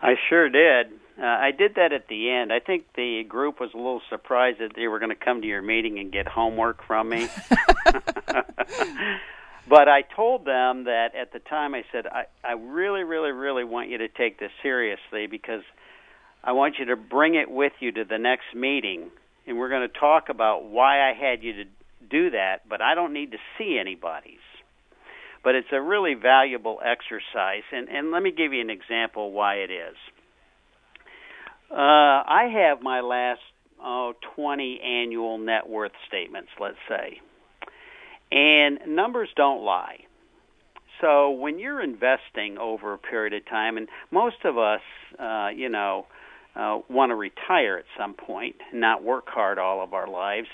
I 0.01 0.15
sure 0.29 0.49
did. 0.49 0.87
Uh, 1.23 1.27
I 1.27 1.51
did 1.51 1.75
that 1.75 1.93
at 1.93 2.09
the 2.09 2.29
end. 2.29 2.51
I 2.51 2.59
think 2.59 2.83
the 2.97 3.23
group 3.23 3.61
was 3.61 3.69
a 3.73 3.77
little 3.77 4.01
surprised 4.09 4.59
that 4.59 4.73
they 4.75 4.87
were 4.89 4.99
going 4.99 5.07
to 5.07 5.15
come 5.15 5.41
to 5.41 5.47
your 5.47 5.61
meeting 5.61 5.97
and 5.97 6.11
get 6.11 6.27
homework 6.27 6.85
from 6.85 7.07
me. 7.07 7.29
but 9.69 9.87
I 9.87 10.01
told 10.01 10.43
them 10.43 10.83
that 10.83 11.15
at 11.15 11.31
the 11.31 11.39
time 11.39 11.75
I 11.75 11.85
said, 11.93 12.07
I, 12.07 12.25
I 12.43 12.51
really, 12.53 13.03
really, 13.03 13.31
really 13.31 13.63
want 13.63 13.87
you 13.89 13.99
to 13.99 14.09
take 14.09 14.37
this 14.37 14.51
seriously 14.61 15.27
because 15.27 15.61
I 16.43 16.51
want 16.51 16.75
you 16.77 16.83
to 16.87 16.97
bring 16.97 17.35
it 17.35 17.49
with 17.49 17.71
you 17.79 17.93
to 17.93 18.03
the 18.03 18.17
next 18.17 18.53
meeting. 18.53 19.09
And 19.47 19.57
we're 19.57 19.69
going 19.69 19.87
to 19.87 19.97
talk 19.97 20.27
about 20.27 20.65
why 20.65 21.09
I 21.09 21.13
had 21.13 21.41
you 21.41 21.53
to 21.53 21.63
do 22.09 22.31
that, 22.31 22.67
but 22.67 22.81
I 22.81 22.95
don't 22.95 23.13
need 23.13 23.31
to 23.31 23.37
see 23.57 23.77
anybody's. 23.79 24.43
But 25.41 25.55
it's 25.55 25.71
a 25.71 25.79
really 25.79 26.15
valuable 26.15 26.81
exercise. 26.83 27.63
And, 27.71 27.87
and 27.87 28.11
let 28.11 28.21
me 28.21 28.31
give 28.31 28.51
you 28.51 28.59
an 28.59 28.69
example 28.69 29.31
why 29.31 29.55
it 29.55 29.71
is. 29.71 29.95
Uh, 31.73 32.21
I 32.27 32.51
have 32.53 32.83
my 32.83 33.01
last 33.01 33.41
oh, 33.83 34.13
20 34.35 34.79
annual 34.79 35.39
net 35.39 35.67
worth 35.67 35.91
statements, 36.07 36.49
let's 36.59 36.77
say. 36.87 37.19
And 38.31 38.95
numbers 38.95 39.29
don't 39.35 39.63
lie. 39.63 40.01
So 41.01 41.31
when 41.31 41.57
you're 41.57 41.81
investing 41.81 42.57
over 42.59 42.93
a 42.93 42.97
period 42.99 43.33
of 43.33 43.45
time, 43.47 43.77
and 43.77 43.87
most 44.11 44.37
of 44.45 44.57
us, 44.57 44.81
uh, 45.19 45.49
you 45.55 45.69
know, 45.69 46.05
uh, 46.55 46.79
want 46.89 47.09
to 47.09 47.15
retire 47.15 47.77
at 47.77 47.85
some 47.97 48.13
point, 48.13 48.55
not 48.71 49.03
work 49.03 49.25
hard 49.27 49.57
all 49.57 49.83
of 49.83 49.93
our 49.93 50.07
lives, 50.07 50.47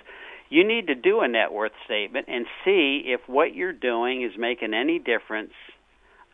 you 0.49 0.65
need 0.65 0.87
to 0.87 0.95
do 0.95 1.19
a 1.19 1.27
net 1.27 1.51
worth 1.51 1.73
statement 1.85 2.27
and 2.29 2.45
see 2.63 3.03
if 3.05 3.19
what 3.27 3.53
you're 3.53 3.73
doing 3.73 4.23
is 4.23 4.31
making 4.37 4.73
any 4.73 4.99
difference 4.99 5.51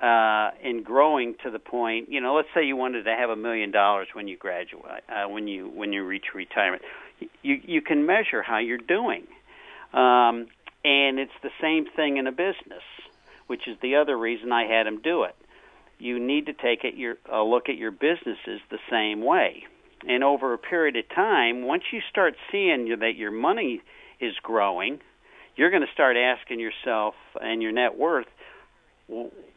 uh, 0.02 0.52
in 0.62 0.84
growing 0.84 1.36
to 1.44 1.52
the 1.52 1.60
point, 1.60 2.12
you 2.12 2.20
know, 2.20 2.36
let's 2.36 2.50
say 2.54 2.66
you 2.66 2.76
wanted 2.76 3.04
to 3.04 3.16
have 3.16 3.30
a 3.30 3.36
million 3.36 3.72
dollars 3.72 4.08
when 4.14 4.28
you 4.28 4.38
graduate, 4.38 5.04
uh, 5.10 5.28
when 5.28 5.48
you 5.48 5.70
when 5.70 5.94
you 5.94 6.04
reach 6.04 6.26
retirement, 6.34 6.82
you 7.42 7.62
you 7.64 7.82
can 7.82 8.06
measure 8.06 8.42
how 8.42 8.58
you're 8.58 8.78
doing, 8.78 9.26
um, 9.94 10.48
and 10.84 11.20
it's 11.20 11.32
the 11.42 11.52
same 11.62 11.86
thing 11.96 12.18
in 12.18 12.28
a 12.28 12.32
business, 12.32 12.84
which 13.48 13.68
is 13.68 13.78
the 13.82 13.96
other 13.96 14.18
reason 14.18 14.52
I 14.52 14.66
had 14.66 14.86
him 14.86 15.02
do 15.02 15.24
it. 15.24 15.36
You 15.98 16.20
need 16.20 16.48
to 16.48 16.54
take 16.54 16.84
it 16.84 16.96
your 16.96 17.18
a 17.32 17.42
look 17.42 17.70
at 17.70 17.78
your 17.78 17.92
businesses 17.92 18.60
the 18.70 18.80
same 18.90 19.24
way, 19.24 19.66
and 20.06 20.26
over 20.26 20.54
a 20.54 20.58
period 20.58 20.98
of 20.98 21.08
time, 21.16 21.64
once 21.64 21.84
you 21.94 22.02
start 22.10 22.36
seeing 22.52 22.94
that 23.00 23.16
your 23.16 23.32
money 23.32 23.82
is 24.20 24.34
growing, 24.44 25.00
you're 25.56 25.70
going 25.70 25.86
to 25.86 25.94
start 25.94 26.18
asking 26.18 26.60
yourself 26.60 27.16
and 27.42 27.62
your 27.62 27.72
net 27.72 27.98
worth 27.98 28.28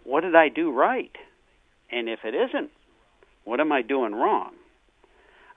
what 0.09 0.23
did 0.23 0.35
I 0.35 0.49
do 0.49 0.73
right? 0.73 1.15
And 1.91 2.09
if 2.09 2.21
it 2.25 2.35
isn't, 2.35 2.71
what 3.45 3.61
am 3.61 3.73
I 3.73 3.83
doing 3.83 4.15
wrong? 4.15 4.53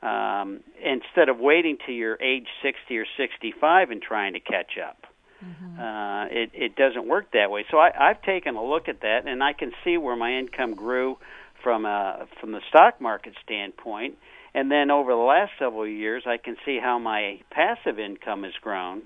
Um, 0.02 0.62
instead 0.84 1.30
of 1.30 1.40
waiting 1.40 1.78
to 1.86 1.92
your 1.92 2.22
age 2.22 2.48
60 2.64 2.98
or 2.98 3.06
65 3.18 3.92
and 3.92 4.02
trying 4.02 4.34
to 4.34 4.40
catch 4.40 4.78
up. 4.84 4.98
Mm-hmm. 5.44 5.80
Uh, 5.80 6.26
it, 6.26 6.52
it 6.54 6.76
doesn't 6.76 7.08
work 7.08 7.32
that 7.34 7.50
way. 7.50 7.66
So 7.72 7.78
I, 7.78 7.92
I've 8.10 8.22
taken 8.24 8.56
a 8.56 8.64
look 8.64 8.90
at 8.90 9.02
that, 9.02 9.28
and 9.28 9.44
I 9.44 9.54
can 9.54 9.72
see 9.84 9.98
where 9.98 10.16
my 10.16 10.38
income 10.38 10.76
grew 10.76 11.18
from 11.64 11.86
a 11.86 12.28
from 12.40 12.52
the 12.52 12.62
stock 12.70 13.00
market 13.00 13.34
standpoint. 13.44 14.16
And 14.54 14.70
then 14.70 14.92
over 14.92 15.12
the 15.12 15.18
last 15.18 15.52
several 15.58 15.88
years, 15.88 16.24
I 16.26 16.38
can 16.38 16.58
see 16.66 16.80
how 16.82 17.00
my 17.00 17.40
passive 17.52 18.00
income 18.00 18.44
has 18.44 18.54
grown. 18.62 19.04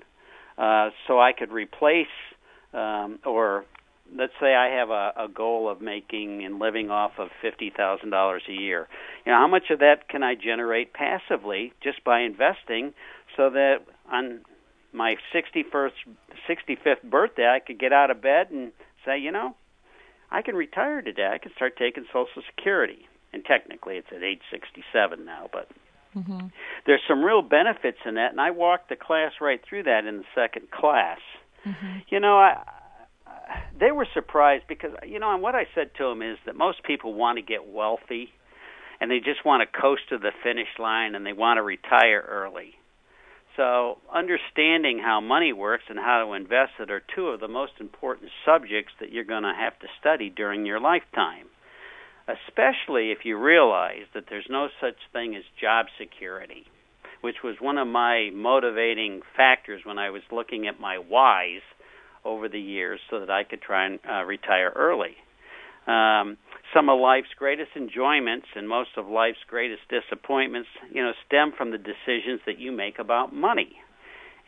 Uh, 0.58 0.90
so 1.06 1.20
I 1.20 1.32
could 1.32 1.52
replace 1.52 2.06
um, 2.72 3.18
or 3.24 3.64
let's 4.14 4.32
say 4.40 4.54
I 4.54 4.68
have 4.78 4.90
a, 4.90 5.12
a 5.16 5.28
goal 5.28 5.68
of 5.68 5.80
making 5.80 6.44
and 6.44 6.58
living 6.58 6.90
off 6.90 7.12
of 7.18 7.28
fifty 7.40 7.70
thousand 7.74 8.10
dollars 8.10 8.42
a 8.48 8.52
year. 8.52 8.88
You 9.24 9.32
know, 9.32 9.38
how 9.38 9.48
much 9.48 9.70
of 9.70 9.78
that 9.80 10.08
can 10.08 10.22
I 10.22 10.34
generate 10.34 10.92
passively 10.92 11.72
just 11.82 12.04
by 12.04 12.20
investing, 12.20 12.94
so 13.36 13.50
that 13.50 13.78
on 14.10 14.40
my 14.92 15.16
sixty 15.32 15.62
first, 15.62 15.94
sixty 16.46 16.76
fifth 16.76 17.02
birthday, 17.02 17.48
I 17.48 17.60
could 17.60 17.78
get 17.78 17.92
out 17.92 18.10
of 18.10 18.22
bed 18.22 18.50
and 18.50 18.72
say, 19.04 19.18
you 19.18 19.32
know, 19.32 19.54
I 20.30 20.42
can 20.42 20.54
retire 20.54 21.02
today. 21.02 21.30
I 21.32 21.38
can 21.38 21.52
start 21.54 21.76
taking 21.76 22.04
Social 22.12 22.42
Security, 22.54 23.06
and 23.32 23.44
technically 23.44 23.96
it's 23.96 24.08
at 24.14 24.22
age 24.22 24.42
sixty 24.50 24.84
seven 24.92 25.24
now, 25.24 25.48
but. 25.52 25.68
Mm-hmm. 26.16 26.46
There's 26.86 27.02
some 27.06 27.22
real 27.22 27.42
benefits 27.42 27.98
in 28.06 28.14
that, 28.14 28.30
and 28.30 28.40
I 28.40 28.50
walked 28.50 28.88
the 28.88 28.96
class 28.96 29.32
right 29.38 29.60
through 29.62 29.82
that 29.82 30.06
in 30.06 30.16
the 30.16 30.24
second 30.34 30.70
class. 30.70 31.18
Mm-hmm. 31.66 31.98
You 32.08 32.20
know, 32.20 32.38
I 32.38 32.62
they 33.78 33.92
were 33.92 34.06
surprised 34.14 34.64
because 34.68 34.92
you 35.06 35.18
know, 35.18 35.32
and 35.32 35.42
what 35.42 35.54
I 35.54 35.66
said 35.74 35.90
to 35.98 36.04
them 36.04 36.22
is 36.22 36.38
that 36.46 36.56
most 36.56 36.82
people 36.84 37.14
want 37.14 37.38
to 37.38 37.42
get 37.42 37.66
wealthy, 37.66 38.28
and 39.00 39.10
they 39.10 39.18
just 39.18 39.44
want 39.44 39.62
to 39.62 39.80
coast 39.80 40.02
to 40.10 40.18
the 40.18 40.32
finish 40.42 40.68
line, 40.78 41.14
and 41.14 41.24
they 41.24 41.32
want 41.32 41.58
to 41.58 41.62
retire 41.62 42.24
early. 42.28 42.74
So, 43.56 43.98
understanding 44.12 44.98
how 44.98 45.20
money 45.20 45.52
works 45.52 45.84
and 45.88 45.98
how 45.98 46.26
to 46.26 46.34
invest 46.34 46.72
it 46.78 46.90
are 46.90 47.02
two 47.14 47.28
of 47.28 47.40
the 47.40 47.48
most 47.48 47.72
important 47.80 48.30
subjects 48.44 48.92
that 49.00 49.10
you're 49.10 49.24
going 49.24 49.44
to 49.44 49.54
have 49.58 49.78
to 49.78 49.86
study 49.98 50.28
during 50.28 50.66
your 50.66 50.78
lifetime. 50.78 51.46
Especially 52.28 53.12
if 53.12 53.24
you 53.24 53.38
realize 53.38 54.04
that 54.12 54.24
there's 54.28 54.48
no 54.50 54.68
such 54.80 54.96
thing 55.12 55.34
as 55.34 55.44
job 55.58 55.86
security, 55.98 56.66
which 57.22 57.36
was 57.42 57.56
one 57.58 57.78
of 57.78 57.88
my 57.88 58.30
motivating 58.34 59.22
factors 59.36 59.80
when 59.84 59.98
I 59.98 60.10
was 60.10 60.22
looking 60.30 60.66
at 60.66 60.80
my 60.80 60.98
whys 60.98 61.62
over 62.26 62.48
the 62.48 62.60
years 62.60 63.00
so 63.08 63.20
that 63.20 63.30
I 63.30 63.44
could 63.44 63.62
try 63.62 63.86
and 63.86 63.98
uh, 64.08 64.24
retire 64.24 64.72
early. 64.74 65.16
Um, 65.86 66.36
some 66.74 66.88
of 66.88 66.98
life's 66.98 67.28
greatest 67.36 67.70
enjoyments 67.76 68.48
and 68.56 68.68
most 68.68 68.90
of 68.96 69.06
life's 69.06 69.38
greatest 69.46 69.82
disappointments, 69.88 70.68
you 70.92 71.02
know, 71.02 71.12
stem 71.26 71.52
from 71.56 71.70
the 71.70 71.78
decisions 71.78 72.40
that 72.46 72.58
you 72.58 72.72
make 72.72 72.98
about 72.98 73.32
money. 73.32 73.78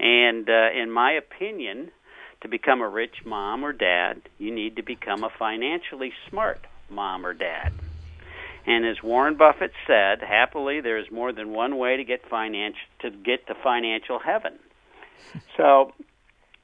And 0.00 0.48
uh, 0.48 0.70
in 0.74 0.90
my 0.90 1.12
opinion, 1.12 1.90
to 2.42 2.48
become 2.48 2.80
a 2.80 2.88
rich 2.88 3.24
mom 3.24 3.64
or 3.64 3.72
dad, 3.72 4.22
you 4.38 4.52
need 4.52 4.76
to 4.76 4.82
become 4.82 5.24
a 5.24 5.30
financially 5.38 6.12
smart 6.28 6.60
mom 6.90 7.24
or 7.24 7.34
dad. 7.34 7.72
And 8.66 8.84
as 8.84 9.02
Warren 9.02 9.36
Buffett 9.36 9.72
said, 9.86 10.20
happily 10.20 10.80
there 10.80 10.98
is 10.98 11.10
more 11.10 11.32
than 11.32 11.52
one 11.52 11.78
way 11.78 11.96
to 11.96 12.04
get 12.04 12.28
finance 12.28 12.76
to 13.00 13.10
get 13.10 13.46
to 13.46 13.54
financial 13.54 14.18
heaven. 14.18 14.58
So, 15.56 15.92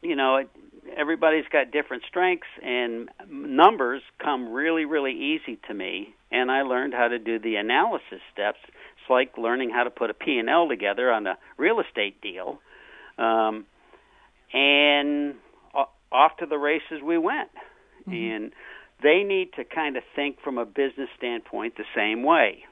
you 0.02 0.14
know, 0.14 0.44
everybody's 0.96 1.44
got 1.52 1.70
different 1.70 2.02
strengths 2.08 2.46
and 2.62 3.08
numbers 3.28 4.02
come 4.22 4.52
really 4.52 4.84
really 4.84 5.12
easy 5.12 5.58
to 5.68 5.74
me 5.74 6.14
and 6.30 6.50
I 6.50 6.62
learned 6.62 6.94
how 6.94 7.08
to 7.08 7.18
do 7.18 7.38
the 7.38 7.56
analysis 7.56 8.20
steps 8.32 8.58
it's 8.64 9.10
like 9.10 9.36
learning 9.36 9.70
how 9.70 9.84
to 9.84 9.90
put 9.90 10.10
a 10.10 10.14
P&L 10.14 10.68
together 10.68 11.12
on 11.12 11.26
a 11.26 11.36
real 11.58 11.80
estate 11.80 12.20
deal 12.22 12.60
um, 13.18 13.66
and 14.52 15.34
off 16.14 16.36
to 16.38 16.46
the 16.46 16.56
races 16.56 17.02
we 17.04 17.18
went. 17.18 17.50
Mm-hmm. 18.08 18.12
And 18.12 18.52
they 19.02 19.24
need 19.24 19.52
to 19.56 19.64
kind 19.64 19.96
of 19.96 20.04
think 20.14 20.40
from 20.42 20.56
a 20.56 20.64
business 20.64 21.08
standpoint 21.18 21.74
the 21.76 21.84
same 21.94 22.22
way. 22.22 22.64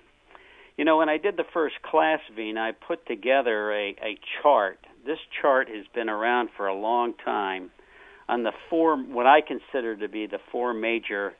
You 0.78 0.86
know, 0.86 0.96
when 0.96 1.08
I 1.08 1.18
did 1.18 1.36
the 1.36 1.44
first 1.52 1.82
class, 1.82 2.20
Vena, 2.34 2.60
I 2.60 2.72
put 2.72 3.06
together 3.06 3.70
a, 3.72 3.90
a 4.02 4.18
chart. 4.40 4.78
This 5.04 5.18
chart 5.42 5.68
has 5.68 5.84
been 5.94 6.08
around 6.08 6.48
for 6.56 6.66
a 6.66 6.74
long 6.74 7.12
time 7.24 7.70
on 8.32 8.44
the 8.44 8.52
four, 8.70 8.96
what 8.96 9.26
I 9.26 9.42
consider 9.42 9.94
to 9.96 10.08
be 10.08 10.26
the 10.26 10.38
four 10.50 10.72
major 10.72 11.34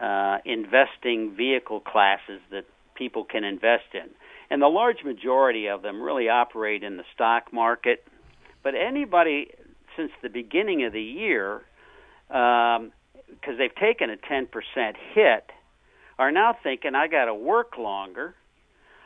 uh, 0.00 0.38
investing 0.44 1.36
vehicle 1.36 1.78
classes 1.78 2.40
that 2.50 2.64
people 2.96 3.24
can 3.24 3.44
invest 3.44 3.94
in. 3.94 4.10
And 4.50 4.60
the 4.60 4.66
large 4.66 5.04
majority 5.04 5.68
of 5.68 5.82
them 5.82 6.02
really 6.02 6.28
operate 6.28 6.82
in 6.82 6.96
the 6.96 7.04
stock 7.14 7.52
market. 7.52 8.04
But 8.64 8.74
anybody 8.74 9.52
since 9.96 10.10
the 10.22 10.28
beginning 10.28 10.84
of 10.84 10.92
the 10.92 11.00
year, 11.00 11.62
because 12.26 12.80
um, 12.80 12.92
they've 13.56 13.74
taken 13.80 14.10
a 14.10 14.16
10% 14.16 14.48
hit, 15.14 15.50
are 16.18 16.32
now 16.32 16.56
thinking, 16.64 16.96
I 16.96 17.06
got 17.06 17.26
to 17.26 17.34
work 17.34 17.78
longer. 17.78 18.34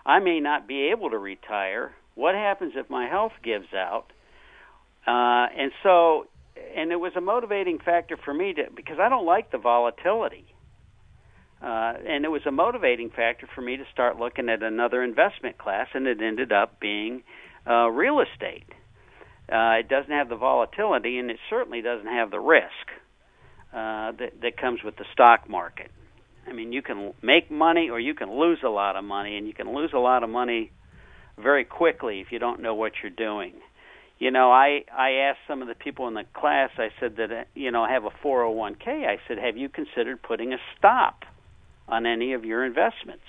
I 0.06 0.18
may 0.20 0.40
not 0.40 0.66
be 0.66 0.88
able 0.92 1.10
to 1.10 1.18
retire. 1.18 1.92
What 2.14 2.34
happens 2.34 2.72
if 2.74 2.88
my 2.88 3.06
health 3.06 3.32
gives 3.44 3.74
out? 3.74 4.06
Uh, 5.06 5.46
and 5.54 5.72
so, 5.82 6.26
and 6.76 6.92
it 6.92 6.96
was 6.96 7.12
a 7.16 7.20
motivating 7.20 7.78
factor 7.78 8.16
for 8.16 8.32
me 8.32 8.54
to 8.54 8.64
because 8.74 8.98
I 9.00 9.08
don't 9.08 9.26
like 9.26 9.50
the 9.50 9.58
volatility. 9.58 10.46
Uh, 11.60 11.94
and 12.06 12.24
it 12.24 12.28
was 12.28 12.42
a 12.46 12.52
motivating 12.52 13.10
factor 13.10 13.48
for 13.52 13.60
me 13.60 13.76
to 13.76 13.84
start 13.92 14.16
looking 14.16 14.48
at 14.48 14.62
another 14.62 15.02
investment 15.02 15.58
class, 15.58 15.88
and 15.92 16.06
it 16.06 16.20
ended 16.22 16.52
up 16.52 16.78
being 16.78 17.22
uh, 17.68 17.88
real 17.88 18.20
estate. 18.20 18.66
Uh, 19.50 19.80
it 19.80 19.88
doesn't 19.88 20.12
have 20.12 20.28
the 20.28 20.36
volatility, 20.36 21.18
and 21.18 21.30
it 21.30 21.38
certainly 21.50 21.82
doesn't 21.82 22.06
have 22.06 22.30
the 22.30 22.38
risk 22.38 22.64
uh, 23.72 24.12
that, 24.12 24.40
that 24.40 24.56
comes 24.56 24.84
with 24.84 24.96
the 24.96 25.04
stock 25.12 25.48
market. 25.48 25.90
I 26.46 26.52
mean, 26.52 26.72
you 26.72 26.80
can 26.80 27.12
make 27.22 27.50
money 27.50 27.90
or 27.90 27.98
you 27.98 28.14
can 28.14 28.30
lose 28.38 28.60
a 28.64 28.68
lot 28.68 28.94
of 28.96 29.04
money, 29.04 29.36
and 29.36 29.46
you 29.46 29.54
can 29.54 29.74
lose 29.74 29.90
a 29.92 29.98
lot 29.98 30.22
of 30.22 30.30
money 30.30 30.70
very 31.36 31.64
quickly 31.64 32.20
if 32.20 32.30
you 32.30 32.38
don't 32.38 32.60
know 32.60 32.74
what 32.74 32.92
you're 33.02 33.10
doing. 33.10 33.54
You 34.18 34.32
know, 34.32 34.50
I 34.50 34.84
I 34.92 35.10
asked 35.28 35.40
some 35.46 35.62
of 35.62 35.68
the 35.68 35.74
people 35.74 36.08
in 36.08 36.14
the 36.14 36.24
class. 36.34 36.70
I 36.76 36.88
said 36.98 37.16
that 37.16 37.30
uh, 37.30 37.44
you 37.54 37.70
know 37.70 37.84
I 37.84 37.92
have 37.92 38.04
a 38.04 38.10
401k. 38.10 39.06
I 39.06 39.18
said, 39.28 39.38
have 39.38 39.56
you 39.56 39.68
considered 39.68 40.22
putting 40.22 40.52
a 40.52 40.58
stop 40.76 41.24
on 41.86 42.04
any 42.04 42.32
of 42.32 42.44
your 42.44 42.64
investments? 42.64 43.24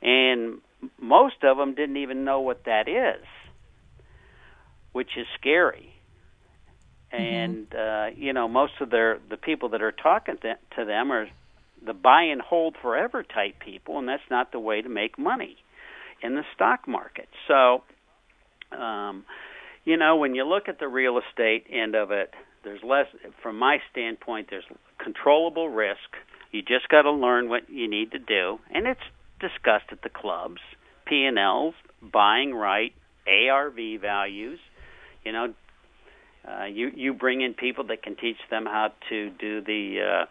And 0.00 0.58
most 1.00 1.42
of 1.42 1.56
them 1.56 1.74
didn't 1.74 1.96
even 1.96 2.24
know 2.24 2.40
what 2.40 2.64
that 2.64 2.88
is, 2.88 3.24
which 4.92 5.10
is 5.16 5.26
scary. 5.38 5.92
Mm-hmm. 7.12 7.22
And 7.22 7.74
uh, 7.74 8.06
you 8.16 8.32
know, 8.32 8.46
most 8.46 8.74
of 8.80 8.90
their 8.90 9.18
the 9.28 9.36
people 9.36 9.70
that 9.70 9.82
are 9.82 9.92
talking 9.92 10.36
to, 10.38 10.54
to 10.76 10.84
them 10.84 11.12
are 11.12 11.26
the 11.84 11.92
buy 11.92 12.22
and 12.22 12.40
hold 12.40 12.76
forever 12.80 13.22
type 13.22 13.58
people, 13.58 13.98
and 13.98 14.08
that's 14.08 14.22
not 14.30 14.52
the 14.52 14.60
way 14.60 14.80
to 14.80 14.88
make 14.88 15.18
money 15.18 15.56
in 16.22 16.36
the 16.36 16.44
stock 16.54 16.86
market. 16.86 17.28
So, 17.48 17.82
um, 18.70 19.24
you 19.84 19.96
know, 19.96 20.16
when 20.16 20.34
you 20.34 20.44
look 20.44 20.68
at 20.68 20.78
the 20.78 20.88
real 20.88 21.18
estate 21.18 21.66
end 21.70 21.94
of 21.94 22.10
it, 22.10 22.32
there's 22.64 22.82
less, 22.82 23.06
from 23.42 23.58
my 23.58 23.78
standpoint, 23.90 24.48
there's 24.50 24.64
controllable 24.98 25.68
risk. 25.68 25.98
You 26.52 26.62
just 26.62 26.88
got 26.88 27.02
to 27.02 27.10
learn 27.10 27.48
what 27.48 27.68
you 27.68 27.88
need 27.88 28.12
to 28.12 28.18
do, 28.18 28.58
and 28.70 28.86
it's 28.86 29.00
discussed 29.40 29.86
at 29.90 30.02
the 30.02 30.08
clubs, 30.08 30.60
P 31.06 31.24
and 31.24 31.38
Ls, 31.38 31.74
buying 32.00 32.54
right, 32.54 32.92
ARV 33.26 34.00
values. 34.00 34.60
You 35.24 35.32
know, 35.32 35.54
uh, 36.46 36.64
you 36.64 36.90
you 36.94 37.14
bring 37.14 37.40
in 37.40 37.54
people 37.54 37.84
that 37.84 38.02
can 38.02 38.16
teach 38.16 38.36
them 38.50 38.66
how 38.66 38.92
to 39.08 39.30
do 39.30 39.60
the 39.60 40.00
uh, 40.00 40.26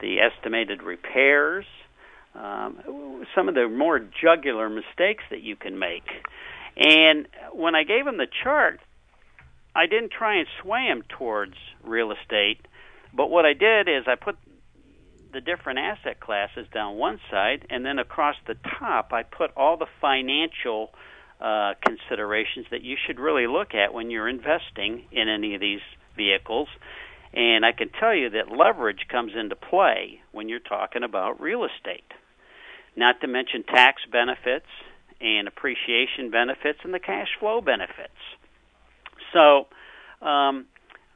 the 0.00 0.18
estimated 0.20 0.82
repairs, 0.82 1.66
um, 2.34 3.24
some 3.34 3.48
of 3.48 3.54
the 3.54 3.68
more 3.68 3.98
jugular 3.98 4.68
mistakes 4.68 5.24
that 5.30 5.42
you 5.42 5.56
can 5.56 5.78
make. 5.78 6.08
And 6.76 7.28
when 7.52 7.74
I 7.74 7.84
gave 7.84 8.04
them 8.04 8.16
the 8.16 8.28
chart, 8.42 8.80
I 9.80 9.86
didn't 9.86 10.12
try 10.12 10.36
and 10.36 10.46
sway 10.60 10.88
them 10.88 11.02
towards 11.08 11.54
real 11.82 12.12
estate, 12.12 12.68
but 13.14 13.30
what 13.30 13.46
I 13.46 13.54
did 13.54 13.88
is 13.88 14.04
I 14.06 14.14
put 14.14 14.36
the 15.32 15.40
different 15.40 15.78
asset 15.78 16.20
classes 16.20 16.66
down 16.74 16.98
one 16.98 17.18
side, 17.30 17.66
and 17.70 17.82
then 17.82 17.98
across 17.98 18.36
the 18.46 18.56
top, 18.78 19.14
I 19.14 19.22
put 19.22 19.52
all 19.56 19.78
the 19.78 19.86
financial 19.98 20.90
uh, 21.40 21.72
considerations 21.82 22.66
that 22.70 22.82
you 22.82 22.96
should 23.06 23.18
really 23.18 23.46
look 23.46 23.74
at 23.74 23.94
when 23.94 24.10
you're 24.10 24.28
investing 24.28 25.04
in 25.12 25.30
any 25.30 25.54
of 25.54 25.62
these 25.62 25.80
vehicles. 26.14 26.68
And 27.32 27.64
I 27.64 27.72
can 27.72 27.88
tell 27.88 28.14
you 28.14 28.28
that 28.28 28.52
leverage 28.54 29.06
comes 29.08 29.32
into 29.34 29.56
play 29.56 30.20
when 30.30 30.50
you're 30.50 30.58
talking 30.58 31.04
about 31.04 31.40
real 31.40 31.64
estate. 31.64 32.12
Not 32.96 33.22
to 33.22 33.26
mention 33.26 33.62
tax 33.62 34.02
benefits 34.12 34.68
and 35.22 35.48
appreciation 35.48 36.30
benefits 36.30 36.80
and 36.84 36.92
the 36.92 36.98
cash 36.98 37.28
flow 37.38 37.62
benefits. 37.62 38.20
So, 39.32 39.68
um, 40.26 40.66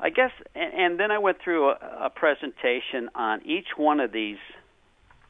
I 0.00 0.10
guess, 0.10 0.30
and, 0.54 0.74
and 0.74 1.00
then 1.00 1.10
I 1.10 1.18
went 1.18 1.38
through 1.42 1.70
a, 1.70 2.06
a 2.06 2.10
presentation 2.10 3.10
on 3.14 3.44
each 3.46 3.68
one 3.76 4.00
of 4.00 4.12
these. 4.12 4.38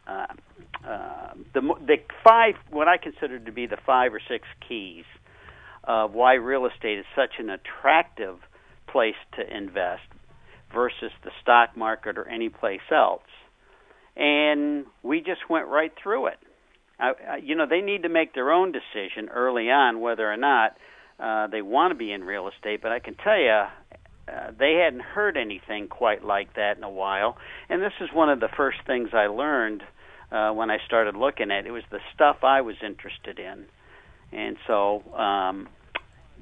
Uh, 0.06 0.26
uh, 0.86 1.32
the 1.54 1.60
the 1.86 1.96
five 2.22 2.54
what 2.70 2.88
I 2.88 2.98
consider 2.98 3.38
to 3.38 3.52
be 3.52 3.66
the 3.66 3.78
five 3.86 4.12
or 4.12 4.20
six 4.28 4.46
keys 4.68 5.04
of 5.84 6.12
why 6.12 6.34
real 6.34 6.66
estate 6.66 6.98
is 6.98 7.06
such 7.16 7.38
an 7.38 7.48
attractive 7.50 8.36
place 8.86 9.14
to 9.36 9.56
invest 9.56 10.02
versus 10.74 11.10
the 11.22 11.30
stock 11.42 11.76
market 11.76 12.18
or 12.18 12.28
any 12.28 12.48
place 12.48 12.80
else. 12.90 13.22
And 14.16 14.86
we 15.02 15.20
just 15.20 15.48
went 15.48 15.68
right 15.68 15.92
through 16.02 16.26
it. 16.28 16.38
I, 16.98 17.12
I, 17.28 17.36
you 17.36 17.54
know, 17.54 17.66
they 17.68 17.80
need 17.80 18.02
to 18.02 18.08
make 18.08 18.34
their 18.34 18.52
own 18.52 18.72
decision 18.72 19.28
early 19.30 19.70
on 19.70 20.00
whether 20.00 20.30
or 20.30 20.36
not 20.36 20.76
uh, 21.18 21.46
they 21.46 21.62
want 21.62 21.90
to 21.92 21.94
be 21.94 22.12
in 22.12 22.24
real 22.24 22.48
estate. 22.48 22.80
But 22.82 22.92
I 22.92 22.98
can 22.98 23.14
tell 23.14 23.38
you, 23.38 23.64
uh, 24.26 24.52
they 24.58 24.74
hadn't 24.74 25.02
heard 25.02 25.36
anything 25.36 25.88
quite 25.88 26.24
like 26.24 26.54
that 26.54 26.76
in 26.76 26.82
a 26.82 26.90
while. 26.90 27.36
And 27.68 27.82
this 27.82 27.92
is 28.00 28.08
one 28.12 28.30
of 28.30 28.40
the 28.40 28.48
first 28.48 28.78
things 28.86 29.10
I 29.12 29.26
learned 29.26 29.82
uh, 30.32 30.50
when 30.52 30.70
I 30.70 30.78
started 30.86 31.14
looking 31.14 31.50
at 31.50 31.60
it. 31.60 31.66
It 31.66 31.70
was 31.72 31.84
the 31.90 32.00
stuff 32.14 32.38
I 32.42 32.62
was 32.62 32.76
interested 32.82 33.38
in, 33.38 33.66
and 34.32 34.56
so 34.66 35.02
um, 35.14 35.68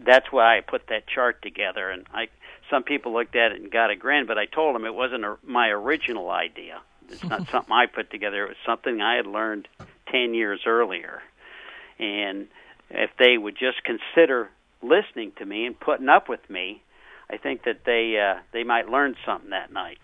that's 0.05 0.31
why 0.31 0.57
I 0.57 0.61
put 0.61 0.87
that 0.89 1.07
chart 1.07 1.43
together. 1.43 1.91
And 1.91 2.07
I, 2.15 2.29
some 2.71 2.85
people 2.85 3.13
looked 3.13 3.37
at 3.37 3.53
it 3.53 3.61
and 3.61 3.71
got 3.71 3.91
a 3.91 3.97
grin, 3.97 4.27
but 4.27 4.39
I 4.39 4.47
told 4.47 4.75
them 4.75 4.85
it 4.85 4.95
wasn't 4.95 5.25
a, 5.25 5.37
my 5.45 5.69
original 5.69 6.31
idea. 6.31 6.81
It's 7.09 7.25
not 7.25 7.49
something 7.51 7.73
I 7.73 7.87
put 7.87 8.11
together. 8.11 8.45
It 8.45 8.49
was 8.49 8.57
something 8.65 9.01
I 9.01 9.17
had 9.17 9.27
learned 9.27 9.67
ten 10.11 10.35
years 10.35 10.61
earlier, 10.67 11.21
and 11.99 12.47
if 12.91 13.11
they 13.19 13.37
would 13.37 13.59
just 13.59 13.83
consider 13.83 14.51
listening 14.83 15.33
to 15.39 15.47
me 15.47 15.67
and 15.67 15.79
putting 15.79 16.09
up 16.09 16.29
with 16.29 16.49
me, 16.49 16.83
I 17.31 17.37
think 17.39 17.65
that 17.65 17.85
they 17.85 18.19
uh, 18.19 18.41
they 18.53 18.65
might 18.65 18.89
learn 18.89 19.17
something 19.25 19.51
that 19.51 19.73
night. 19.73 19.99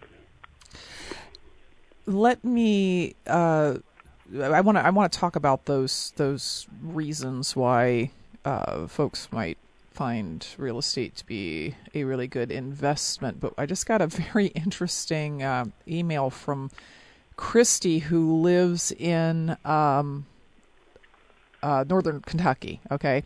Let 2.07 2.45
me. 2.45 3.15
Uh, 3.27 3.79
I 4.41 4.61
want 4.61 4.79
to. 4.79 4.85
I 4.85 4.91
want 4.91 5.13
to 5.13 5.19
talk 5.19 5.37
about 5.37 5.67
those 5.67 6.13
those 6.17 6.67
reasons 6.83 7.55
why 7.55 8.11
uh, 8.45 8.87
folks 8.87 9.29
might 9.31 9.59
find 9.93 10.47
real 10.59 10.79
estate 10.79 11.17
to 11.17 11.27
be 11.27 11.75
a 11.93 12.05
really 12.05 12.29
good 12.29 12.53
investment. 12.53 13.41
But 13.41 13.53
I 13.59 13.67
just 13.67 13.85
got 13.85 14.01
a 14.01 14.07
very 14.33 14.47
interesting 14.49 15.43
uh, 15.43 15.67
email 15.87 16.31
from 16.31 16.71
Christy, 17.37 17.99
who 17.99 18.41
lives 18.41 18.93
in 18.93 19.57
um, 19.65 20.27
uh, 21.63 21.85
northern 21.89 22.21
Kentucky. 22.21 22.81
Okay, 22.91 23.23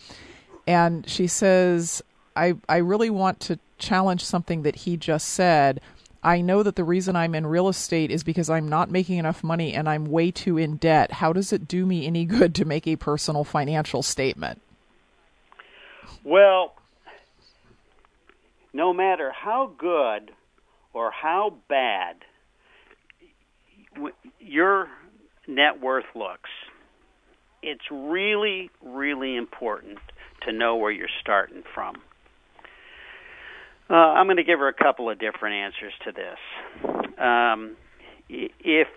and 0.66 1.08
she 1.08 1.26
says, 1.26 2.02
"I 2.36 2.54
I 2.68 2.78
really 2.78 3.10
want 3.10 3.40
to 3.40 3.58
challenge 3.78 4.24
something 4.24 4.62
that 4.62 4.76
he 4.76 4.96
just 4.96 5.28
said." 5.28 5.80
I 6.24 6.40
know 6.40 6.62
that 6.62 6.76
the 6.76 6.84
reason 6.84 7.16
I'm 7.16 7.34
in 7.34 7.46
real 7.46 7.68
estate 7.68 8.12
is 8.12 8.22
because 8.22 8.48
I'm 8.48 8.68
not 8.68 8.90
making 8.90 9.18
enough 9.18 9.42
money 9.42 9.74
and 9.74 9.88
I'm 9.88 10.04
way 10.04 10.30
too 10.30 10.56
in 10.56 10.76
debt. 10.76 11.10
How 11.14 11.32
does 11.32 11.52
it 11.52 11.66
do 11.66 11.84
me 11.84 12.06
any 12.06 12.24
good 12.24 12.54
to 12.56 12.64
make 12.64 12.86
a 12.86 12.94
personal 12.94 13.42
financial 13.42 14.02
statement? 14.02 14.62
Well, 16.22 16.74
no 18.72 18.92
matter 18.92 19.32
how 19.32 19.72
good 19.76 20.30
or 20.92 21.10
how 21.10 21.54
bad 21.68 22.16
your 24.38 24.88
net 25.48 25.80
worth 25.80 26.06
looks, 26.14 26.50
it's 27.62 27.90
really, 27.90 28.70
really 28.80 29.36
important 29.36 29.98
to 30.46 30.52
know 30.52 30.76
where 30.76 30.90
you're 30.90 31.08
starting 31.20 31.62
from. 31.74 31.96
Uh, 33.90 33.94
I'm 33.94 34.26
going 34.26 34.36
to 34.36 34.44
give 34.44 34.58
her 34.58 34.68
a 34.68 34.74
couple 34.74 35.10
of 35.10 35.18
different 35.18 35.54
answers 35.54 35.92
to 36.04 36.12
this. 36.12 37.18
Um, 37.18 37.76
if 38.28 38.88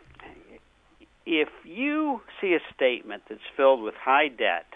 if 1.25 1.49
you 1.65 2.21
see 2.39 2.53
a 2.53 2.59
statement 2.75 3.23
that's 3.27 3.41
filled 3.57 3.81
with 3.81 3.95
high 3.95 4.27
debt, 4.27 4.67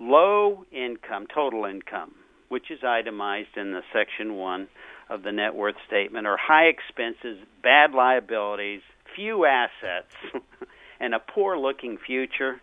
low 0.00 0.64
income, 0.72 1.26
total 1.32 1.66
income, 1.66 2.14
which 2.48 2.70
is 2.70 2.80
itemized 2.82 3.56
in 3.56 3.72
the 3.72 3.82
section 3.92 4.34
one 4.36 4.68
of 5.10 5.22
the 5.22 5.30
net 5.30 5.54
worth 5.54 5.76
statement 5.86 6.26
or 6.26 6.36
high 6.36 6.64
expenses, 6.64 7.38
bad 7.62 7.92
liabilities, 7.92 8.80
few 9.14 9.44
assets, 9.44 10.12
and 11.00 11.14
a 11.14 11.18
poor 11.18 11.58
looking 11.58 11.98
future, 11.98 12.60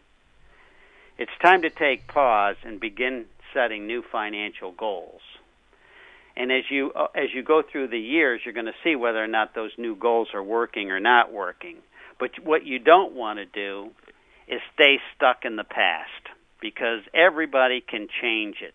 it's 1.22 1.32
time 1.40 1.62
to 1.62 1.70
take 1.70 2.08
pause 2.08 2.56
and 2.64 2.80
begin 2.80 3.26
setting 3.54 3.86
new 3.86 4.02
financial 4.12 4.72
goals. 4.72 5.22
And 6.36 6.52
as 6.52 6.64
you 6.72 6.92
uh, 6.96 7.10
as 7.14 7.30
you 7.36 7.44
go 7.44 7.62
through 7.62 7.90
the 7.90 8.00
years, 8.00 8.42
you're 8.44 8.56
going 8.56 8.66
to 8.66 8.84
see 8.84 8.96
whether 8.96 9.24
or 9.24 9.28
not 9.28 9.54
those 9.54 9.70
new 9.78 9.96
goals 9.96 10.30
are 10.34 10.42
working 10.42 10.90
or 10.90 11.00
not 11.00 11.32
working. 11.32 11.78
But 12.20 12.32
what 12.44 12.66
you 12.66 12.80
don't 12.80 13.14
want 13.14 13.38
to 13.38 13.46
do 13.46 13.92
is 14.48 14.62
stay 14.74 14.98
stuck 15.16 15.46
in 15.46 15.58
the 15.58 15.64
past 15.64 16.24
because 16.60 17.02
everybody 17.14 17.82
can 17.82 18.08
change 18.20 18.56
it. 18.62 18.74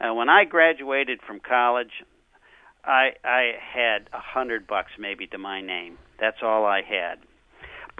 Uh, 0.00 0.14
when 0.14 0.30
I 0.30 0.44
graduated 0.44 1.20
from 1.26 1.40
college, 1.40 1.92
I 2.82 3.10
I 3.22 3.52
had 3.60 4.08
a 4.14 4.20
hundred 4.20 4.66
bucks 4.66 4.92
maybe 4.98 5.26
to 5.26 5.36
my 5.36 5.60
name. 5.60 5.98
That's 6.18 6.38
all 6.42 6.64
I 6.64 6.80
had. 6.80 7.18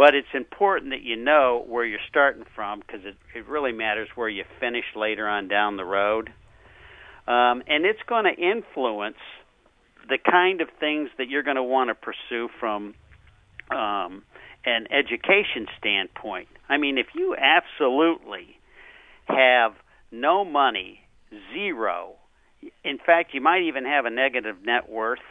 But 0.02 0.16
it's 0.16 0.34
important 0.34 0.90
that 0.90 1.02
you 1.02 1.14
know 1.14 1.64
where 1.64 1.84
you're 1.84 2.00
starting 2.08 2.42
from 2.56 2.80
because 2.80 3.02
it, 3.04 3.14
it 3.36 3.46
really 3.46 3.70
matters 3.70 4.08
where 4.16 4.28
you 4.28 4.42
finish 4.58 4.84
later 4.96 5.28
on 5.28 5.46
down 5.46 5.76
the 5.76 5.84
road. 5.84 6.28
Um, 7.28 7.62
and 7.68 7.86
it's 7.86 8.02
going 8.08 8.24
to 8.24 8.34
influence 8.34 9.22
the 10.08 10.18
kind 10.18 10.60
of 10.60 10.66
things 10.80 11.10
that 11.18 11.28
you're 11.28 11.44
going 11.44 11.54
to 11.54 11.62
want 11.62 11.90
to 11.90 11.94
pursue 11.94 12.48
from 12.58 12.94
um, 13.70 14.24
an 14.66 14.88
education 14.90 15.68
standpoint. 15.78 16.48
I 16.68 16.78
mean, 16.78 16.98
if 16.98 17.06
you 17.14 17.36
absolutely 17.38 18.56
have 19.26 19.74
no 20.10 20.44
money, 20.44 20.98
zero, 21.54 22.14
in 22.82 22.98
fact, 23.06 23.34
you 23.34 23.40
might 23.40 23.62
even 23.68 23.84
have 23.84 24.04
a 24.04 24.10
negative 24.10 24.56
net 24.64 24.90
worth, 24.90 25.22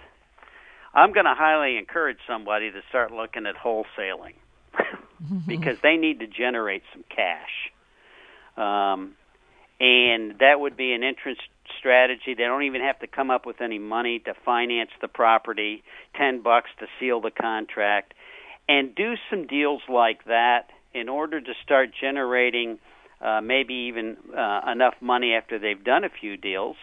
I'm 0.93 1.11
going 1.11 1.25
to 1.25 1.35
highly 1.35 1.77
encourage 1.77 2.19
somebody 2.25 2.71
to 2.71 2.79
start 2.87 3.11
looking 3.11 3.45
at 3.45 3.55
wholesaling 3.61 4.35
because 5.47 5.77
they 5.83 5.97
need 5.97 6.19
to 6.19 6.27
generate 6.27 6.83
some 6.93 7.03
cash. 7.09 7.71
Um, 8.57 9.15
and 9.79 10.37
that 10.39 10.59
would 10.59 10.77
be 10.77 10.93
an 10.93 11.03
entrance 11.03 11.39
strategy. 11.79 12.35
They 12.35 12.43
don't 12.43 12.63
even 12.63 12.81
have 12.81 12.99
to 12.99 13.07
come 13.07 13.31
up 13.31 13.45
with 13.45 13.61
any 13.61 13.79
money 13.79 14.19
to 14.19 14.33
finance 14.45 14.91
the 15.01 15.07
property, 15.07 15.83
10 16.17 16.41
bucks 16.43 16.69
to 16.79 16.87
seal 16.99 17.21
the 17.21 17.31
contract, 17.31 18.13
and 18.69 18.93
do 18.93 19.15
some 19.29 19.47
deals 19.47 19.81
like 19.89 20.25
that 20.25 20.69
in 20.93 21.09
order 21.09 21.41
to 21.41 21.53
start 21.63 21.89
generating 21.99 22.77
uh, 23.21 23.41
maybe 23.41 23.73
even 23.73 24.17
uh, 24.37 24.61
enough 24.71 24.95
money 25.01 25.33
after 25.33 25.57
they've 25.59 25.83
done 25.83 26.03
a 26.03 26.09
few 26.09 26.37
deals 26.37 26.75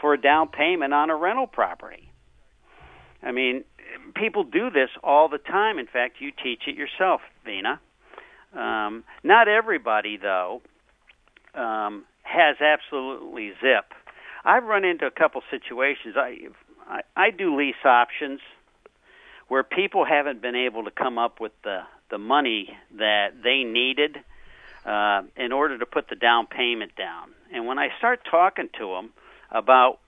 for 0.00 0.14
a 0.14 0.20
down 0.20 0.48
payment 0.48 0.92
on 0.92 1.10
a 1.10 1.16
rental 1.16 1.46
property. 1.46 2.10
I 3.22 3.32
mean, 3.32 3.64
people 4.14 4.44
do 4.44 4.70
this 4.70 4.90
all 5.02 5.28
the 5.28 5.38
time. 5.38 5.78
In 5.78 5.86
fact, 5.86 6.16
you 6.20 6.30
teach 6.30 6.62
it 6.66 6.76
yourself, 6.76 7.20
Vena. 7.44 7.80
Um, 8.54 9.04
not 9.22 9.48
everybody, 9.48 10.16
though, 10.16 10.62
um, 11.54 12.04
has 12.22 12.56
absolutely 12.60 13.50
zip. 13.60 13.92
I've 14.44 14.64
run 14.64 14.84
into 14.84 15.06
a 15.06 15.10
couple 15.10 15.42
situations. 15.50 16.14
I, 16.16 16.48
I 16.88 17.00
I 17.16 17.30
do 17.30 17.56
lease 17.56 17.74
options 17.84 18.40
where 19.48 19.62
people 19.62 20.04
haven't 20.04 20.40
been 20.40 20.56
able 20.56 20.84
to 20.84 20.90
come 20.90 21.18
up 21.18 21.40
with 21.40 21.52
the 21.64 21.80
the 22.10 22.18
money 22.18 22.76
that 22.98 23.42
they 23.42 23.64
needed 23.64 24.16
uh, 24.84 25.22
in 25.36 25.52
order 25.52 25.78
to 25.78 25.86
put 25.86 26.08
the 26.08 26.14
down 26.14 26.46
payment 26.46 26.92
down. 26.96 27.30
And 27.52 27.66
when 27.66 27.78
I 27.78 27.88
start 27.98 28.20
talking 28.30 28.68
to 28.78 28.88
them 28.88 29.10
about 29.50 29.98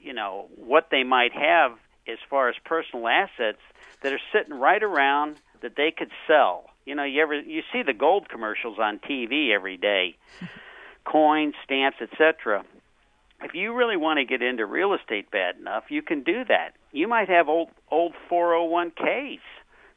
you 0.00 0.12
know 0.12 0.46
what 0.56 0.88
they 0.90 1.02
might 1.02 1.32
have 1.32 1.72
as 2.08 2.18
far 2.30 2.48
as 2.48 2.54
personal 2.64 3.06
assets 3.08 3.60
that 4.02 4.12
are 4.12 4.20
sitting 4.32 4.58
right 4.58 4.82
around 4.82 5.36
that 5.60 5.76
they 5.76 5.92
could 5.96 6.10
sell. 6.26 6.64
You 6.84 6.94
know, 6.94 7.04
you 7.04 7.22
ever 7.22 7.38
you 7.38 7.62
see 7.72 7.82
the 7.82 7.92
gold 7.92 8.28
commercials 8.28 8.78
on 8.78 8.98
TV 8.98 9.54
every 9.54 9.76
day, 9.76 10.16
coins, 11.04 11.54
stamps, 11.64 11.98
etc. 12.00 12.64
If 13.42 13.54
you 13.54 13.74
really 13.74 13.96
want 13.96 14.18
to 14.18 14.24
get 14.24 14.42
into 14.42 14.66
real 14.66 14.94
estate 14.94 15.30
bad 15.30 15.56
enough, 15.56 15.84
you 15.90 16.02
can 16.02 16.22
do 16.22 16.44
that. 16.48 16.74
You 16.92 17.06
might 17.06 17.28
have 17.28 17.48
old 17.48 17.68
old 17.90 18.14
401k's 18.30 19.42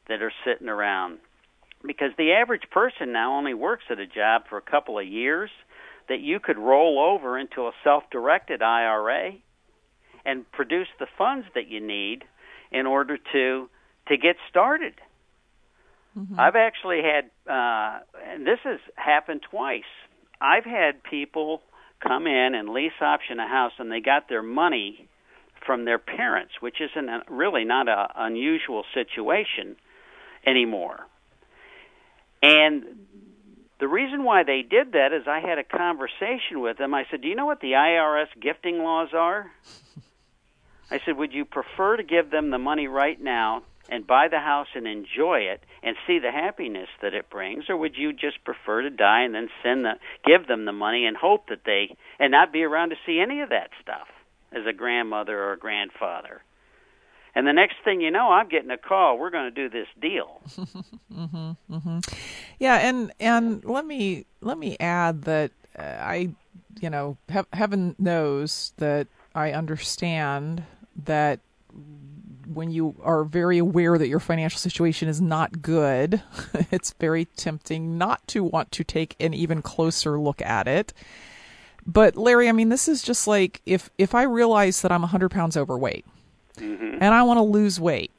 that 0.08 0.22
are 0.22 0.32
sitting 0.44 0.68
around 0.68 1.18
because 1.84 2.10
the 2.16 2.32
average 2.32 2.68
person 2.70 3.12
now 3.12 3.34
only 3.36 3.54
works 3.54 3.84
at 3.90 3.98
a 3.98 4.06
job 4.06 4.42
for 4.48 4.58
a 4.58 4.62
couple 4.62 4.98
of 4.98 5.06
years 5.06 5.50
that 6.08 6.20
you 6.20 6.40
could 6.40 6.58
roll 6.58 6.98
over 7.00 7.38
into 7.38 7.62
a 7.62 7.72
self-directed 7.82 8.62
IRA 8.62 9.32
and 10.24 10.50
produce 10.52 10.88
the 10.98 11.06
funds 11.18 11.46
that 11.54 11.68
you 11.68 11.80
need 11.80 12.24
in 12.70 12.86
order 12.86 13.18
to 13.32 13.68
to 14.08 14.16
get 14.16 14.36
started. 14.50 14.94
Mm-hmm. 16.18 16.38
I've 16.38 16.56
actually 16.56 17.00
had, 17.02 17.30
uh, 17.50 18.00
and 18.28 18.46
this 18.46 18.58
has 18.64 18.80
happened 18.96 19.42
twice. 19.48 19.88
I've 20.40 20.64
had 20.64 21.02
people 21.04 21.62
come 22.00 22.26
in 22.26 22.54
and 22.54 22.68
lease 22.68 22.92
option 23.00 23.38
a 23.38 23.48
house, 23.48 23.72
and 23.78 23.90
they 23.90 24.00
got 24.00 24.28
their 24.28 24.42
money 24.42 25.08
from 25.64 25.84
their 25.84 25.98
parents, 25.98 26.54
which 26.60 26.80
isn't 26.80 27.08
a, 27.08 27.22
really 27.30 27.64
not 27.64 27.88
an 27.88 28.06
unusual 28.16 28.84
situation 28.92 29.76
anymore. 30.44 31.06
And 32.42 32.84
the 33.78 33.88
reason 33.88 34.24
why 34.24 34.42
they 34.42 34.62
did 34.62 34.92
that 34.92 35.12
is 35.12 35.26
I 35.26 35.40
had 35.40 35.58
a 35.58 35.64
conversation 35.64 36.60
with 36.60 36.78
them. 36.78 36.92
I 36.92 37.04
said, 37.10 37.20
"Do 37.22 37.28
you 37.28 37.36
know 37.36 37.46
what 37.46 37.60
the 37.60 37.72
IRS 37.72 38.28
gifting 38.40 38.78
laws 38.82 39.10
are?" 39.14 39.50
I 40.92 41.00
said, 41.04 41.16
"Would 41.16 41.32
you 41.32 41.44
prefer 41.44 41.96
to 41.96 42.02
give 42.02 42.30
them 42.30 42.50
the 42.50 42.58
money 42.58 42.86
right 42.86 43.20
now 43.20 43.62
and 43.88 44.06
buy 44.06 44.28
the 44.28 44.40
house 44.40 44.68
and 44.74 44.86
enjoy 44.86 45.40
it 45.40 45.62
and 45.82 45.96
see 46.06 46.18
the 46.18 46.30
happiness 46.30 46.88
that 47.00 47.14
it 47.14 47.30
brings, 47.30 47.68
or 47.68 47.76
would 47.76 47.96
you 47.96 48.12
just 48.12 48.44
prefer 48.44 48.82
to 48.82 48.90
die 48.90 49.22
and 49.22 49.34
then 49.34 49.48
send 49.62 49.84
the 49.84 49.94
give 50.24 50.46
them 50.46 50.66
the 50.66 50.72
money 50.72 51.06
and 51.06 51.16
hope 51.16 51.48
that 51.48 51.64
they 51.64 51.96
and 52.18 52.30
not 52.30 52.52
be 52.52 52.62
around 52.62 52.90
to 52.90 52.96
see 53.06 53.20
any 53.20 53.40
of 53.40 53.48
that 53.48 53.70
stuff 53.80 54.08
as 54.52 54.66
a 54.66 54.72
grandmother 54.72 55.38
or 55.38 55.52
a 55.52 55.58
grandfather?" 55.58 56.42
And 57.34 57.46
the 57.46 57.52
next 57.52 57.76
thing 57.82 58.02
you 58.02 58.10
know, 58.10 58.30
I'm 58.30 58.48
getting 58.48 58.70
a 58.70 58.76
call. 58.76 59.18
We're 59.18 59.30
going 59.30 59.46
to 59.46 59.50
do 59.50 59.70
this 59.70 59.88
deal. 60.00 60.42
mm-hmm, 61.10 61.52
mm-hmm. 61.70 61.98
Yeah, 62.58 62.76
and 62.76 63.12
and 63.18 63.64
let 63.64 63.86
me 63.86 64.26
let 64.42 64.58
me 64.58 64.76
add 64.78 65.22
that 65.22 65.52
uh, 65.78 65.82
I, 65.82 66.34
you 66.80 66.90
know, 66.90 67.16
he- 67.32 67.40
heaven 67.54 67.96
knows 67.98 68.74
that 68.76 69.06
I 69.34 69.52
understand 69.52 70.64
that 71.04 71.40
when 72.46 72.70
you 72.70 72.94
are 73.02 73.24
very 73.24 73.58
aware 73.58 73.98
that 73.98 74.08
your 74.08 74.20
financial 74.20 74.58
situation 74.58 75.08
is 75.08 75.20
not 75.20 75.62
good, 75.62 76.22
it's 76.70 76.92
very 76.98 77.26
tempting 77.36 77.98
not 77.98 78.26
to 78.28 78.44
want 78.44 78.72
to 78.72 78.84
take 78.84 79.16
an 79.20 79.34
even 79.34 79.62
closer 79.62 80.18
look 80.18 80.42
at 80.42 80.66
it. 80.66 80.92
But 81.86 82.16
Larry, 82.16 82.48
I 82.48 82.52
mean, 82.52 82.68
this 82.68 82.88
is 82.88 83.02
just 83.02 83.26
like 83.26 83.60
if 83.66 83.90
if 83.98 84.14
I 84.14 84.22
realize 84.22 84.82
that 84.82 84.92
I'm 84.92 85.02
100 85.02 85.30
pounds 85.30 85.56
overweight 85.56 86.04
mm-hmm. 86.56 86.98
and 87.00 87.14
I 87.14 87.22
want 87.22 87.38
to 87.38 87.42
lose 87.42 87.80
weight, 87.80 88.12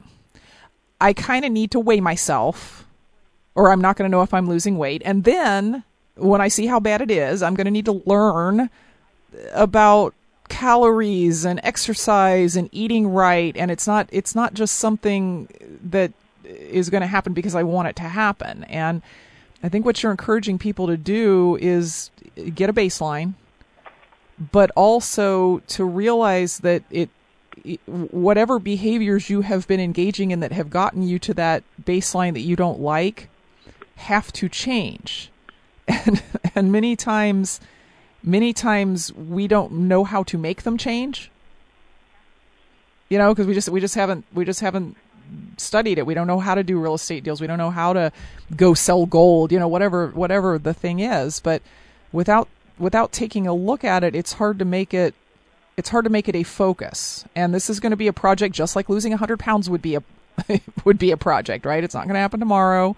I 1.00 1.12
kind 1.12 1.44
of 1.44 1.52
need 1.52 1.70
to 1.70 1.80
weigh 1.80 2.00
myself, 2.00 2.86
or 3.54 3.72
I'm 3.72 3.80
not 3.80 3.96
going 3.96 4.10
to 4.10 4.14
know 4.14 4.22
if 4.22 4.34
I'm 4.34 4.48
losing 4.48 4.76
weight. 4.76 5.02
And 5.04 5.24
then 5.24 5.82
when 6.16 6.40
I 6.40 6.48
see 6.48 6.66
how 6.66 6.78
bad 6.78 7.00
it 7.00 7.10
is, 7.10 7.42
I'm 7.42 7.54
going 7.54 7.64
to 7.64 7.70
need 7.70 7.86
to 7.86 8.02
learn 8.04 8.68
about 9.52 10.14
calories 10.48 11.44
and 11.44 11.60
exercise 11.62 12.54
and 12.54 12.68
eating 12.70 13.08
right 13.08 13.56
and 13.56 13.70
it's 13.70 13.86
not 13.86 14.08
it's 14.12 14.34
not 14.34 14.54
just 14.54 14.76
something 14.76 15.48
that 15.82 16.12
is 16.44 16.90
going 16.90 17.00
to 17.00 17.06
happen 17.06 17.32
because 17.32 17.54
I 17.54 17.62
want 17.62 17.88
it 17.88 17.96
to 17.96 18.02
happen. 18.02 18.64
And 18.64 19.02
I 19.62 19.68
think 19.68 19.84
what 19.86 20.02
you're 20.02 20.12
encouraging 20.12 20.58
people 20.58 20.86
to 20.88 20.96
do 20.96 21.56
is 21.60 22.10
get 22.54 22.68
a 22.68 22.72
baseline 22.72 23.34
but 24.52 24.70
also 24.74 25.58
to 25.68 25.84
realize 25.84 26.58
that 26.58 26.82
it 26.90 27.08
whatever 27.86 28.58
behaviors 28.58 29.30
you 29.30 29.42
have 29.42 29.66
been 29.68 29.78
engaging 29.78 30.32
in 30.32 30.40
that 30.40 30.50
have 30.50 30.70
gotten 30.70 31.02
you 31.02 31.20
to 31.20 31.32
that 31.32 31.62
baseline 31.82 32.32
that 32.32 32.40
you 32.40 32.56
don't 32.56 32.80
like 32.80 33.28
have 33.96 34.32
to 34.32 34.48
change. 34.48 35.30
And 35.86 36.22
and 36.54 36.72
many 36.72 36.96
times 36.96 37.60
many 38.24 38.52
times 38.52 39.12
we 39.12 39.46
don't 39.46 39.72
know 39.72 40.02
how 40.04 40.22
to 40.24 40.38
make 40.38 40.62
them 40.62 40.78
change. 40.78 41.30
You 43.08 43.18
know, 43.18 43.32
because 43.32 43.46
we 43.46 43.54
just 43.54 43.68
we 43.68 43.80
just 43.80 43.94
haven't 43.94 44.24
we 44.32 44.44
just 44.44 44.60
haven't 44.60 44.96
studied 45.56 45.98
it. 45.98 46.06
We 46.06 46.14
don't 46.14 46.26
know 46.26 46.40
how 46.40 46.54
to 46.54 46.62
do 46.62 46.80
real 46.80 46.94
estate 46.94 47.22
deals. 47.22 47.40
We 47.40 47.46
don't 47.46 47.58
know 47.58 47.70
how 47.70 47.92
to 47.92 48.12
go 48.56 48.74
sell 48.74 49.06
gold. 49.06 49.52
You 49.52 49.58
know, 49.58 49.68
whatever 49.68 50.08
whatever 50.08 50.58
the 50.58 50.74
thing 50.74 51.00
is. 51.00 51.38
But 51.38 51.62
without 52.12 52.48
without 52.78 53.12
taking 53.12 53.46
a 53.46 53.54
look 53.54 53.84
at 53.84 54.02
it, 54.02 54.16
it's 54.16 54.32
hard 54.34 54.58
to 54.58 54.64
make 54.64 54.94
it 54.94 55.14
it's 55.76 55.90
hard 55.90 56.04
to 56.04 56.10
make 56.10 56.28
it 56.28 56.34
a 56.34 56.42
focus. 56.42 57.24
And 57.36 57.54
this 57.54 57.68
is 57.68 57.78
going 57.78 57.90
to 57.90 57.96
be 57.96 58.06
a 58.06 58.12
project 58.12 58.54
just 58.54 58.74
like 58.74 58.88
losing 58.88 59.12
100 59.12 59.38
pounds 59.38 59.68
would 59.68 59.82
be 59.82 59.96
a 59.96 60.02
would 60.84 60.98
be 60.98 61.10
a 61.10 61.16
project, 61.16 61.66
right? 61.66 61.84
It's 61.84 61.94
not 61.94 62.04
going 62.04 62.14
to 62.14 62.20
happen 62.20 62.40
tomorrow, 62.40 62.96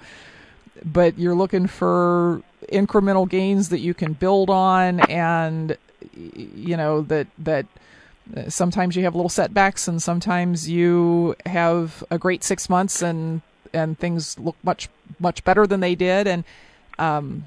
but 0.84 1.18
you're 1.18 1.34
looking 1.34 1.66
for 1.66 2.42
incremental 2.72 3.28
gains 3.28 3.68
that 3.68 3.80
you 3.80 3.94
can 3.94 4.12
build 4.12 4.50
on 4.50 5.00
and 5.10 5.76
you 6.14 6.76
know 6.76 7.02
that 7.02 7.26
that 7.38 7.66
Uh, 8.36 8.50
sometimes 8.50 8.96
you 8.96 9.04
have 9.04 9.14
little 9.14 9.30
setbacks, 9.30 9.86
and 9.86 10.02
sometimes 10.02 10.68
you 10.68 11.36
have 11.46 12.02
a 12.10 12.18
great 12.18 12.42
six 12.42 12.68
months, 12.68 13.00
and 13.00 13.40
and 13.72 13.96
things 13.98 14.36
look 14.36 14.56
much 14.64 14.88
much 15.20 15.44
better 15.44 15.64
than 15.64 15.78
they 15.80 15.94
did. 15.94 16.26
And 16.26 16.42
um, 16.98 17.44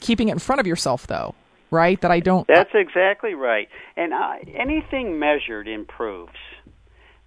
keeping 0.00 0.28
it 0.28 0.32
in 0.32 0.38
front 0.38 0.60
of 0.60 0.68
yourself, 0.68 1.04
though, 1.06 1.34
right? 1.72 2.00
That 2.00 2.12
I 2.12 2.20
don't. 2.20 2.46
That's 2.46 2.74
exactly 2.74 3.34
right. 3.34 3.68
And 3.96 4.12
anything 4.54 5.18
measured 5.18 5.66
improves. 5.66 6.38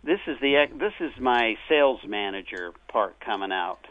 This 0.03 0.19
is 0.25 0.39
the 0.39 0.67
this 0.79 0.93
is 1.01 1.11
my 1.19 1.57
sales 1.67 1.99
manager 2.07 2.71
part 2.87 3.19
coming 3.19 3.51
out. 3.51 3.83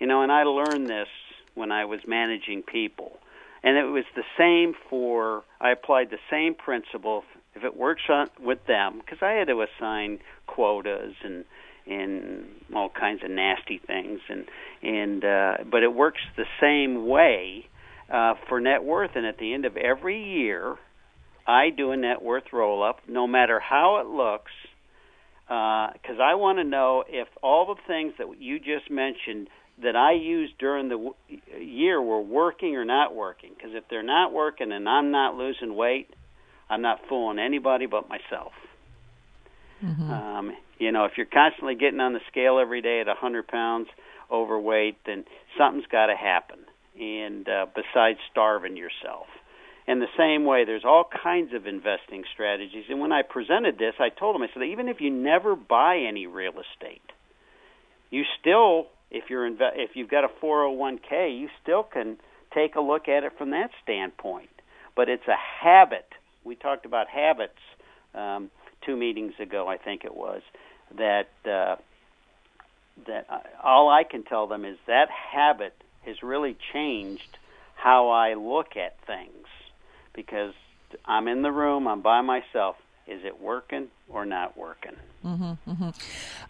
You 0.00 0.08
know, 0.08 0.22
and 0.22 0.32
I 0.32 0.42
learned 0.42 0.88
this 0.88 1.08
when 1.56 1.72
I 1.72 1.84
was 1.84 2.00
managing 2.06 2.62
people. 2.62 3.18
And 3.64 3.76
it 3.76 3.84
was 3.84 4.04
the 4.14 4.22
same 4.38 4.74
for 4.88 5.42
I 5.60 5.72
applied 5.72 6.10
the 6.10 6.18
same 6.30 6.54
principle 6.54 7.24
if 7.56 7.64
it 7.64 7.76
works 7.76 8.02
on 8.08 8.28
with 8.40 8.64
them 8.66 9.00
because 9.00 9.18
I 9.22 9.32
had 9.32 9.48
to 9.48 9.62
assign 9.62 10.20
quotas 10.46 11.14
and 11.24 11.44
and 11.88 12.46
all 12.74 12.88
kinds 12.88 13.22
of 13.24 13.30
nasty 13.30 13.80
things 13.84 14.20
and 14.28 14.44
and 14.82 15.24
uh 15.24 15.56
but 15.70 15.82
it 15.82 15.94
works 15.94 16.20
the 16.36 16.44
same 16.60 17.06
way 17.08 17.66
uh 18.10 18.34
for 18.48 18.60
net 18.60 18.84
worth 18.84 19.12
and 19.14 19.24
at 19.24 19.38
the 19.38 19.54
end 19.54 19.64
of 19.64 19.76
every 19.76 20.22
year 20.22 20.76
I 21.46 21.70
do 21.70 21.92
a 21.92 21.96
net 21.96 22.22
worth 22.22 22.52
roll 22.52 22.82
up 22.82 23.00
no 23.08 23.26
matter 23.26 23.58
how 23.58 23.98
it 24.00 24.06
looks 24.06 24.52
because 25.46 26.18
uh, 26.18 26.22
I 26.22 26.34
want 26.34 26.58
to 26.58 26.64
know 26.64 27.04
if 27.08 27.28
all 27.40 27.66
the 27.66 27.80
things 27.86 28.14
that 28.18 28.26
you 28.40 28.58
just 28.58 28.90
mentioned 28.90 29.48
that 29.82 29.96
I 29.96 30.12
used 30.12 30.58
during 30.58 30.88
the 30.88 30.96
w- 30.96 31.14
year 31.58 32.00
were 32.00 32.20
working 32.20 32.76
or 32.76 32.84
not 32.84 33.14
working. 33.14 33.50
Because 33.54 33.72
if 33.74 33.84
they're 33.88 34.02
not 34.02 34.32
working 34.32 34.72
and 34.72 34.88
I'm 34.88 35.10
not 35.10 35.36
losing 35.36 35.74
weight, 35.74 36.08
I'm 36.68 36.82
not 36.82 37.00
fooling 37.08 37.38
anybody 37.38 37.86
but 37.86 38.08
myself. 38.08 38.52
Mm-hmm. 39.84 40.10
Um, 40.10 40.56
you 40.78 40.92
know, 40.92 41.04
if 41.04 41.12
you're 41.16 41.26
constantly 41.26 41.74
getting 41.74 42.00
on 42.00 42.12
the 42.12 42.20
scale 42.30 42.58
every 42.58 42.80
day 42.80 43.00
at 43.00 43.06
100 43.06 43.46
pounds 43.48 43.88
overweight, 44.30 44.98
then 45.04 45.24
something's 45.58 45.86
got 45.86 46.06
to 46.06 46.16
happen. 46.16 46.58
And 46.98 47.48
uh, 47.48 47.66
besides 47.74 48.18
starving 48.30 48.76
yourself. 48.76 49.26
In 49.86 50.00
the 50.00 50.08
same 50.18 50.44
way, 50.44 50.64
there's 50.64 50.84
all 50.84 51.08
kinds 51.22 51.54
of 51.54 51.66
investing 51.66 52.24
strategies. 52.32 52.86
And 52.88 53.00
when 53.00 53.12
I 53.12 53.22
presented 53.22 53.78
this, 53.78 53.94
I 54.00 54.08
told 54.08 54.34
them, 54.34 54.42
I 54.42 54.48
said, 54.52 54.64
even 54.64 54.88
if 54.88 55.00
you 55.00 55.10
never 55.10 55.54
buy 55.54 55.98
any 55.98 56.26
real 56.26 56.54
estate, 56.54 57.02
you 58.10 58.24
still, 58.40 58.86
if 59.10 59.30
you're 59.30 59.48
inve- 59.48 59.76
if 59.76 59.90
you've 59.94 60.10
got 60.10 60.24
a 60.24 60.28
401k, 60.42 61.38
you 61.38 61.48
still 61.62 61.82
can 61.82 62.18
take 62.54 62.74
a 62.74 62.80
look 62.80 63.08
at 63.08 63.24
it 63.24 63.32
from 63.38 63.50
that 63.50 63.70
standpoint. 63.82 64.48
But 64.94 65.08
it's 65.08 65.26
a 65.28 65.36
habit. 65.36 66.06
We 66.44 66.54
talked 66.54 66.86
about 66.86 67.08
habits 67.08 67.58
um, 68.14 68.50
two 68.84 68.96
meetings 68.96 69.34
ago, 69.40 69.68
I 69.68 69.76
think 69.76 70.04
it 70.04 70.14
was, 70.14 70.42
that 70.96 71.28
uh, 71.44 71.76
that 73.06 73.26
all 73.62 73.90
I 73.90 74.04
can 74.04 74.22
tell 74.22 74.46
them 74.46 74.64
is 74.64 74.78
that 74.86 75.08
habit 75.10 75.74
has 76.06 76.22
really 76.22 76.56
changed 76.72 77.38
how 77.74 78.08
I 78.08 78.34
look 78.34 78.76
at 78.76 78.96
things 79.06 79.46
because 80.14 80.54
I'm 81.04 81.28
in 81.28 81.42
the 81.42 81.52
room, 81.52 81.86
I'm 81.86 82.00
by 82.00 82.22
myself. 82.22 82.76
Is 83.06 83.24
it 83.24 83.40
working 83.40 83.88
or 84.08 84.26
not 84.26 84.56
working? 84.56 84.96
Mm-hmm, 85.24 85.70
mm-hmm. 85.70 85.90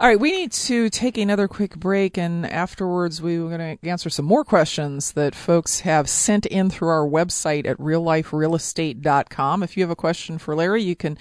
All 0.00 0.08
right, 0.08 0.18
we 0.18 0.32
need 0.32 0.52
to 0.52 0.88
take 0.88 1.18
another 1.18 1.48
quick 1.48 1.76
break, 1.76 2.16
and 2.16 2.46
afterwards, 2.46 3.20
we 3.20 3.36
are 3.36 3.48
going 3.48 3.78
to 3.78 3.88
answer 3.88 4.08
some 4.08 4.24
more 4.24 4.44
questions 4.44 5.12
that 5.12 5.34
folks 5.34 5.80
have 5.80 6.08
sent 6.08 6.46
in 6.46 6.70
through 6.70 6.88
our 6.88 7.06
website 7.06 7.66
at 7.66 7.76
realliferealestate.com. 7.78 9.62
If 9.62 9.76
you 9.76 9.82
have 9.82 9.90
a 9.90 9.96
question 9.96 10.38
for 10.38 10.54
Larry, 10.54 10.82
you 10.82 10.96
can 10.96 11.18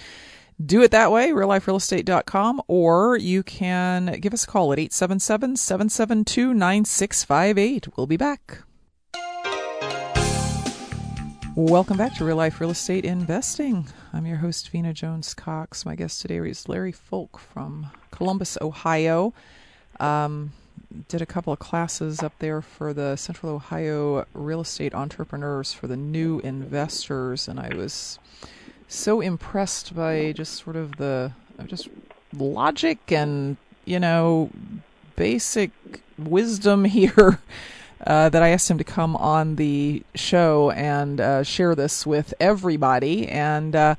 do 0.63 0.81
it 0.81 0.91
that 0.91 1.11
way, 1.11 1.31
realliferealestate.com, 1.31 2.61
or 2.67 3.17
you 3.17 3.43
can 3.43 4.19
give 4.19 4.33
us 4.33 4.45
a 4.45 4.47
call 4.47 4.71
at 4.71 4.79
877 4.79 5.57
772 5.57 6.53
9658. 6.53 7.97
We'll 7.97 8.07
be 8.07 8.17
back. 8.17 8.59
Welcome 11.55 11.97
back 11.97 12.15
to 12.15 12.25
Real 12.25 12.35
Life 12.35 12.59
Real 12.59 12.71
Estate 12.71 13.05
Investing. 13.05 13.87
I'm 14.15 14.25
your 14.25 14.37
host, 14.37 14.69
Vena 14.69 14.93
Jones 14.93 15.33
Cox. 15.33 15.85
My 15.85 15.95
guest 15.95 16.21
today 16.21 16.37
is 16.37 16.69
Larry 16.69 16.93
Folk 16.93 17.37
from 17.37 17.91
Columbus, 18.11 18.57
Ohio. 18.61 19.33
Um, 19.99 20.53
did 21.09 21.21
a 21.21 21.25
couple 21.25 21.51
of 21.51 21.59
classes 21.59 22.23
up 22.23 22.31
there 22.39 22.61
for 22.61 22.93
the 22.93 23.17
Central 23.17 23.51
Ohio 23.51 24.25
real 24.33 24.61
estate 24.61 24.95
entrepreneurs 24.95 25.73
for 25.73 25.87
the 25.87 25.97
new 25.97 26.39
investors, 26.45 27.49
and 27.49 27.59
I 27.59 27.75
was 27.75 28.17
so 28.87 29.19
impressed 29.19 29.93
by 29.93 30.31
just 30.31 30.63
sort 30.63 30.77
of 30.77 30.95
the 30.95 31.33
just 31.65 31.89
logic 32.31 33.11
and 33.11 33.57
you 33.83 33.99
know 33.99 34.49
basic 35.17 35.71
wisdom 36.17 36.85
here 36.85 37.41
uh, 38.05 38.29
that 38.29 38.43
I 38.43 38.49
asked 38.49 38.69
him 38.69 38.77
to 38.77 38.83
come 38.83 39.15
on 39.15 39.55
the 39.55 40.03
show 40.13 40.71
and 40.71 41.21
uh, 41.21 41.43
share 41.43 41.75
this 41.75 42.05
with 42.05 42.33
everybody. 42.39 43.27
And 43.27 43.75
uh, 43.75 43.95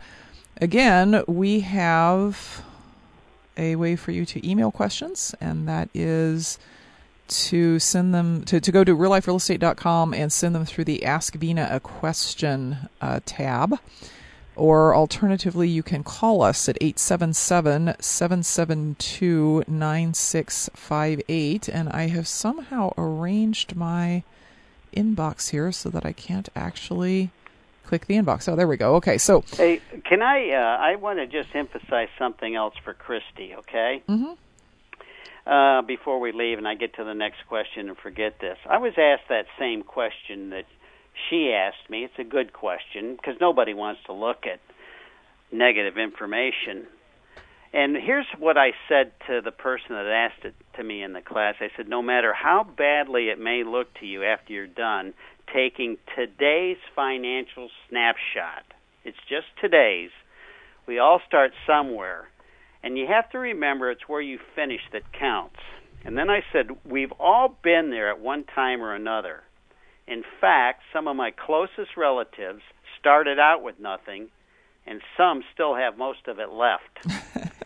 again, 0.61 1.23
we 1.27 1.61
have 1.61 2.65
a 3.57 3.77
way 3.77 3.97
for 3.97 4.11
you 4.11 4.27
to 4.27 4.49
email 4.49 4.71
questions, 4.71 5.35
and 5.41 5.69
that 5.69 5.89
is 5.95 6.59
to 7.29 7.79
send 7.79 8.15
them 8.15 8.45
to, 8.45 8.61
to 8.61 8.71
go 8.71 8.85
to 8.85 8.95
realliferealestate.com 8.95 10.15
and 10.15 10.33
send 10.33 10.55
them 10.55 10.65
through 10.65 10.85
the 10.85 11.05
Ask 11.05 11.35
Vena 11.35 11.69
a 11.71 11.81
Question 11.81 12.89
uh, 13.01 13.21
tab. 13.25 13.79
Or 14.57 14.95
alternatively, 14.95 15.69
you 15.69 15.83
can 15.83 16.03
call 16.03 16.43
us 16.43 16.69
at 16.69 16.79
877 16.81 17.97
772 18.01 19.65
9658. 19.69 21.69
And 21.69 21.89
I 21.91 22.09
have 22.09 22.27
somehow 22.27 22.93
arranged 22.97 23.77
my 23.77 24.23
inbox 24.97 25.51
here 25.51 25.71
so 25.73 25.91
that 25.91 26.07
I 26.07 26.13
can't 26.13 26.49
actually 26.57 27.31
click 27.85 28.07
the 28.07 28.15
inbox. 28.15 28.51
Oh, 28.51 28.57
there 28.57 28.67
we 28.67 28.77
go. 28.77 28.97
Okay, 28.97 29.19
so. 29.19 29.45
Hey, 29.53 29.81
can 30.05 30.23
I? 30.23 30.51
Uh, 30.51 30.79
I 30.81 30.97
want 30.97 31.19
to 31.19 31.27
just 31.27 31.55
emphasize 31.55 32.09
something 32.19 32.57
else 32.57 32.75
for 32.83 32.95
Christy, 32.95 33.55
okay? 33.59 34.03
Mm-hmm. 34.09 34.33
Uh, 35.47 35.83
before 35.83 36.19
we 36.19 36.33
leave, 36.33 36.59
and 36.59 36.67
I 36.67 36.75
get 36.75 36.97
to 36.97 37.05
the 37.05 37.15
next 37.15 37.47
question 37.47 37.89
and 37.89 37.97
forget 37.97 38.41
this. 38.41 38.59
I 38.69 38.79
was 38.79 38.95
asked 38.99 39.29
that 39.29 39.47
same 39.61 39.85
question 39.85 40.51
that 40.51 40.65
she 41.29 41.53
asked 41.53 41.91
me. 41.91 42.05
It's 42.05 42.19
a 42.19 42.25
good 42.25 42.53
question 42.53 43.17
because 43.17 43.35
nobody 43.41 43.75
wants 43.75 44.01
to 44.07 44.13
look 44.13 44.45
at 44.47 44.61
negative 45.53 45.97
information. 45.99 46.87
And 47.73 47.97
here's 47.97 48.27
what 48.39 48.57
I 48.57 48.73
said 48.89 49.13
to 49.27 49.41
the 49.43 49.51
person 49.51 49.91
that 49.91 50.07
asked 50.07 50.45
it 50.45 50.55
to 50.77 50.85
me 50.85 51.03
in 51.03 51.13
the 51.13 51.21
class. 51.21 51.57
I 51.61 51.69
said, 51.77 51.89
no 51.89 52.01
matter 52.01 52.33
how 52.33 52.65
badly 52.65 53.29
it 53.29 53.39
may 53.39 53.65
look 53.65 53.93
to 54.01 54.07
you 54.07 54.25
after 54.25 54.53
you're 54.53 54.67
done 54.67 55.15
taking 55.53 55.97
today's 56.17 56.79
financial 56.95 57.69
snapshot, 57.89 58.65
it's 59.05 59.19
just 59.29 59.47
today's, 59.61 60.11
we 60.87 60.99
all 60.99 61.21
start 61.27 61.53
somewhere. 61.67 62.29
And 62.83 62.97
you 62.97 63.07
have 63.09 63.31
to 63.31 63.39
remember 63.39 63.91
it's 63.91 64.09
where 64.09 64.21
you 64.21 64.39
finish 64.55 64.81
that 64.93 65.13
counts. 65.13 65.61
And 66.05 66.17
then 66.17 66.31
I 66.31 66.41
said, 66.53 66.71
we've 66.85 67.13
all 67.19 67.57
been 67.63 67.91
there 67.91 68.11
at 68.11 68.21
one 68.21 68.45
time 68.45 68.81
or 68.81 68.95
another. 68.95 69.43
In 70.09 70.23
fact, 70.41 70.83
some 70.93 71.09
of 71.09 71.17
my 71.17 71.31
closest 71.33 71.97
relatives 71.97 72.63
started 72.99 73.39
out 73.39 73.63
with 73.63 73.81
nothing, 73.81 74.29
and 74.87 75.01
some 75.17 75.43
still 75.53 75.75
have 75.75 75.99
most 75.99 76.29
of 76.29 76.39
it 76.39 76.51
left. 76.51 77.07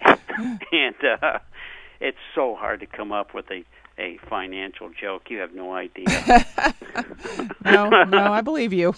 and 0.72 0.94
uh, 1.22 1.38
it's 2.00 2.18
so 2.34 2.54
hard 2.54 2.80
to 2.80 2.86
come 2.86 3.12
up 3.12 3.34
with 3.34 3.50
a 3.50 3.64
a 3.98 4.18
financial 4.30 4.90
joke. 4.98 5.24
You 5.28 5.38
have 5.38 5.54
no 5.54 5.74
idea. 5.74 6.06
no, 7.64 7.90
no, 8.04 8.32
I 8.32 8.40
believe 8.40 8.72
you. 8.72 8.94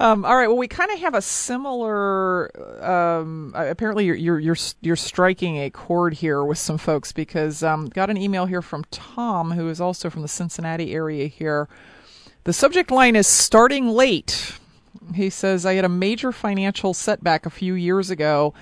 Um, 0.00 0.24
all 0.24 0.34
right. 0.34 0.46
Well, 0.46 0.56
we 0.56 0.66
kind 0.66 0.90
of 0.90 0.98
have 1.00 1.14
a 1.14 1.20
similar. 1.20 2.50
Um, 2.82 3.52
apparently, 3.54 4.06
you're, 4.06 4.16
you're 4.16 4.38
you're 4.38 4.56
you're 4.80 4.96
striking 4.96 5.58
a 5.58 5.68
chord 5.68 6.14
here 6.14 6.42
with 6.42 6.56
some 6.56 6.78
folks 6.78 7.12
because 7.12 7.62
um, 7.62 7.86
got 7.90 8.08
an 8.08 8.16
email 8.16 8.46
here 8.46 8.62
from 8.62 8.84
Tom, 8.90 9.52
who 9.52 9.68
is 9.68 9.78
also 9.78 10.08
from 10.08 10.22
the 10.22 10.28
Cincinnati 10.28 10.94
area. 10.94 11.26
Here, 11.26 11.68
the 12.44 12.54
subject 12.54 12.90
line 12.90 13.14
is 13.14 13.26
starting 13.26 13.88
late. 13.88 14.54
He 15.14 15.28
says, 15.28 15.66
"I 15.66 15.74
had 15.74 15.84
a 15.84 15.90
major 15.90 16.32
financial 16.32 16.94
setback 16.94 17.44
a 17.44 17.50
few 17.50 17.74
years 17.74 18.08
ago." 18.08 18.54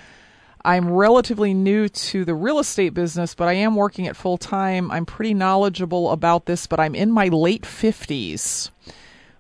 I'm 0.65 0.91
relatively 0.91 1.55
new 1.55 1.89
to 1.89 2.25
the 2.25 2.35
real 2.35 2.59
estate 2.59 2.95
business, 2.95 3.37
but 3.37 3.47
I 3.47 3.53
am 3.53 3.77
working 3.77 4.09
at 4.09 4.17
full 4.17 4.39
time. 4.39 4.91
I'm 4.91 5.07
pretty 5.07 5.35
knowledgeable 5.35 6.11
about 6.11 6.47
this, 6.47 6.67
but 6.67 6.81
I'm 6.81 6.97
in 6.97 7.13
my 7.13 7.29
late 7.29 7.63
50s. 7.63 8.71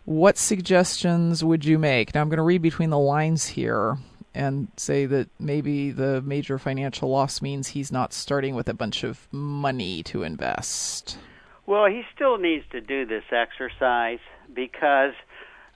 What 0.08 0.38
suggestions 0.38 1.44
would 1.44 1.66
you 1.66 1.78
make? 1.78 2.14
Now, 2.14 2.22
I'm 2.22 2.30
going 2.30 2.38
to 2.38 2.42
read 2.42 2.62
between 2.62 2.88
the 2.88 2.98
lines 2.98 3.46
here 3.46 3.98
and 4.34 4.68
say 4.78 5.04
that 5.04 5.28
maybe 5.38 5.90
the 5.90 6.22
major 6.22 6.58
financial 6.58 7.10
loss 7.10 7.42
means 7.42 7.68
he's 7.68 7.92
not 7.92 8.14
starting 8.14 8.54
with 8.54 8.70
a 8.70 8.72
bunch 8.72 9.04
of 9.04 9.28
money 9.30 10.02
to 10.04 10.22
invest. 10.22 11.18
Well, 11.66 11.84
he 11.84 12.04
still 12.14 12.38
needs 12.38 12.64
to 12.70 12.80
do 12.80 13.04
this 13.04 13.24
exercise 13.30 14.20
because 14.50 15.12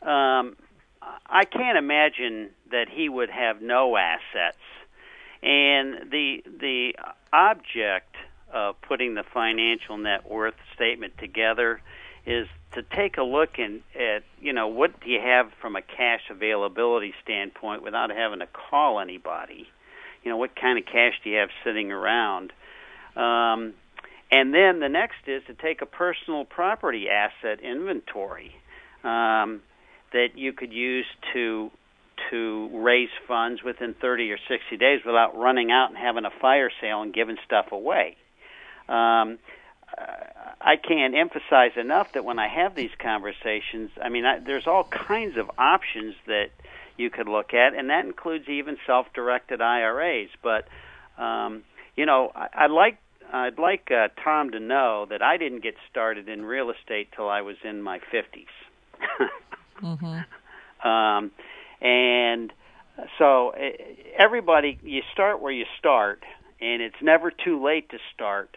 um, 0.01 0.57
I 1.27 1.45
can't 1.45 1.77
imagine 1.77 2.53
that 2.71 2.87
he 2.91 3.11
would 3.11 3.29
have 3.29 3.61
no 3.61 3.99
assets. 3.99 4.57
And 5.43 6.11
the 6.11 6.43
the 6.47 6.95
object 7.35 8.17
of 8.51 8.81
putting 8.81 9.13
the 9.13 9.25
financial 9.25 9.99
net 9.99 10.27
worth 10.27 10.55
statement 10.75 11.19
together 11.19 11.83
is 12.25 12.49
to 12.75 12.83
take 12.83 13.19
a 13.19 13.23
look 13.23 13.59
in, 13.59 13.83
at 13.95 14.23
you 14.41 14.53
know 14.53 14.69
what 14.69 15.01
do 15.01 15.11
you 15.11 15.21
have 15.21 15.51
from 15.61 15.77
a 15.77 15.83
cash 15.83 16.23
availability 16.31 17.13
standpoint 17.23 17.83
without 17.83 18.11
having 18.11 18.41
to 18.41 18.47
call 18.47 19.01
anybody. 19.01 19.67
You 20.25 20.31
know 20.31 20.37
what 20.37 20.55
kind 20.57 20.79
of 20.79 20.87
cash 20.87 21.15
do 21.23 21.31
you 21.31 21.39
have 21.39 21.51
sitting 21.65 21.93
around, 21.93 22.53
um, 23.17 23.75
and 24.31 24.55
then 24.55 24.81
the 24.81 24.89
next 24.89 25.27
is 25.27 25.43
to 25.47 25.55
take 25.55 25.83
a 25.83 25.87
personal 25.87 26.45
property 26.45 27.07
asset 27.09 27.61
inventory 27.61 28.53
um, 29.05 29.61
that 30.13 30.29
you 30.37 30.53
could 30.53 30.73
use 30.73 31.07
to 31.35 31.71
to 32.31 32.71
raise 32.73 33.11
funds 33.27 33.63
within 33.65 33.95
30 34.01 34.31
or 34.31 34.39
60 34.49 34.77
days 34.77 35.01
without 35.05 35.37
running 35.37 35.71
out 35.71 35.89
and 35.89 35.99
having 35.99 36.25
a 36.25 36.31
fire 36.41 36.71
sale 36.81 37.03
and 37.03 37.13
giving 37.13 37.37
stuff 37.45 37.67
away. 37.73 38.17
Um, 38.89 39.39
I 39.99 40.77
can't 40.77 41.15
emphasize 41.15 41.73
enough 41.77 42.13
that 42.13 42.25
when 42.25 42.39
I 42.39 42.49
have 42.49 42.75
these 42.75 42.91
conversations, 42.99 43.91
I 44.01 44.09
mean, 44.09 44.25
I, 44.25 44.39
there's 44.39 44.67
all 44.67 44.85
kinds 44.85 45.37
of 45.37 45.51
options 45.59 46.15
that 46.27 46.51
you 46.97 47.11
could 47.11 47.29
look 47.29 47.53
at, 47.53 47.75
and 47.75 47.91
that 47.91 48.05
includes 48.05 48.49
even 48.49 48.77
self-directed 48.87 49.61
IRAs. 49.61 50.29
But 50.43 50.69
um, 51.19 51.65
you 51.97 52.07
know, 52.07 52.31
I, 52.35 52.49
I'd 52.55 52.71
like 52.71 52.99
I'd 53.33 53.59
like 53.59 53.91
uh, 53.91 54.09
Tom 54.23 54.51
to 54.51 54.61
know 54.61 55.07
that 55.09 55.23
I 55.23 55.37
didn't 55.37 55.63
get 55.63 55.75
started 55.91 56.29
in 56.29 56.45
real 56.45 56.71
estate 56.71 57.09
till 57.17 57.29
I 57.29 57.41
was 57.41 57.57
in 57.65 57.83
my 57.83 57.99
50s. 57.99 58.47
mm-hmm. 59.83 60.89
um, 60.89 61.31
and 61.81 62.53
so 63.19 63.53
everybody, 64.17 64.79
you 64.83 65.03
start 65.13 65.41
where 65.41 65.53
you 65.53 65.65
start, 65.79 66.23
and 66.61 66.83
it's 66.83 67.01
never 67.01 67.31
too 67.31 67.63
late 67.65 67.89
to 67.91 67.99
start. 68.15 68.57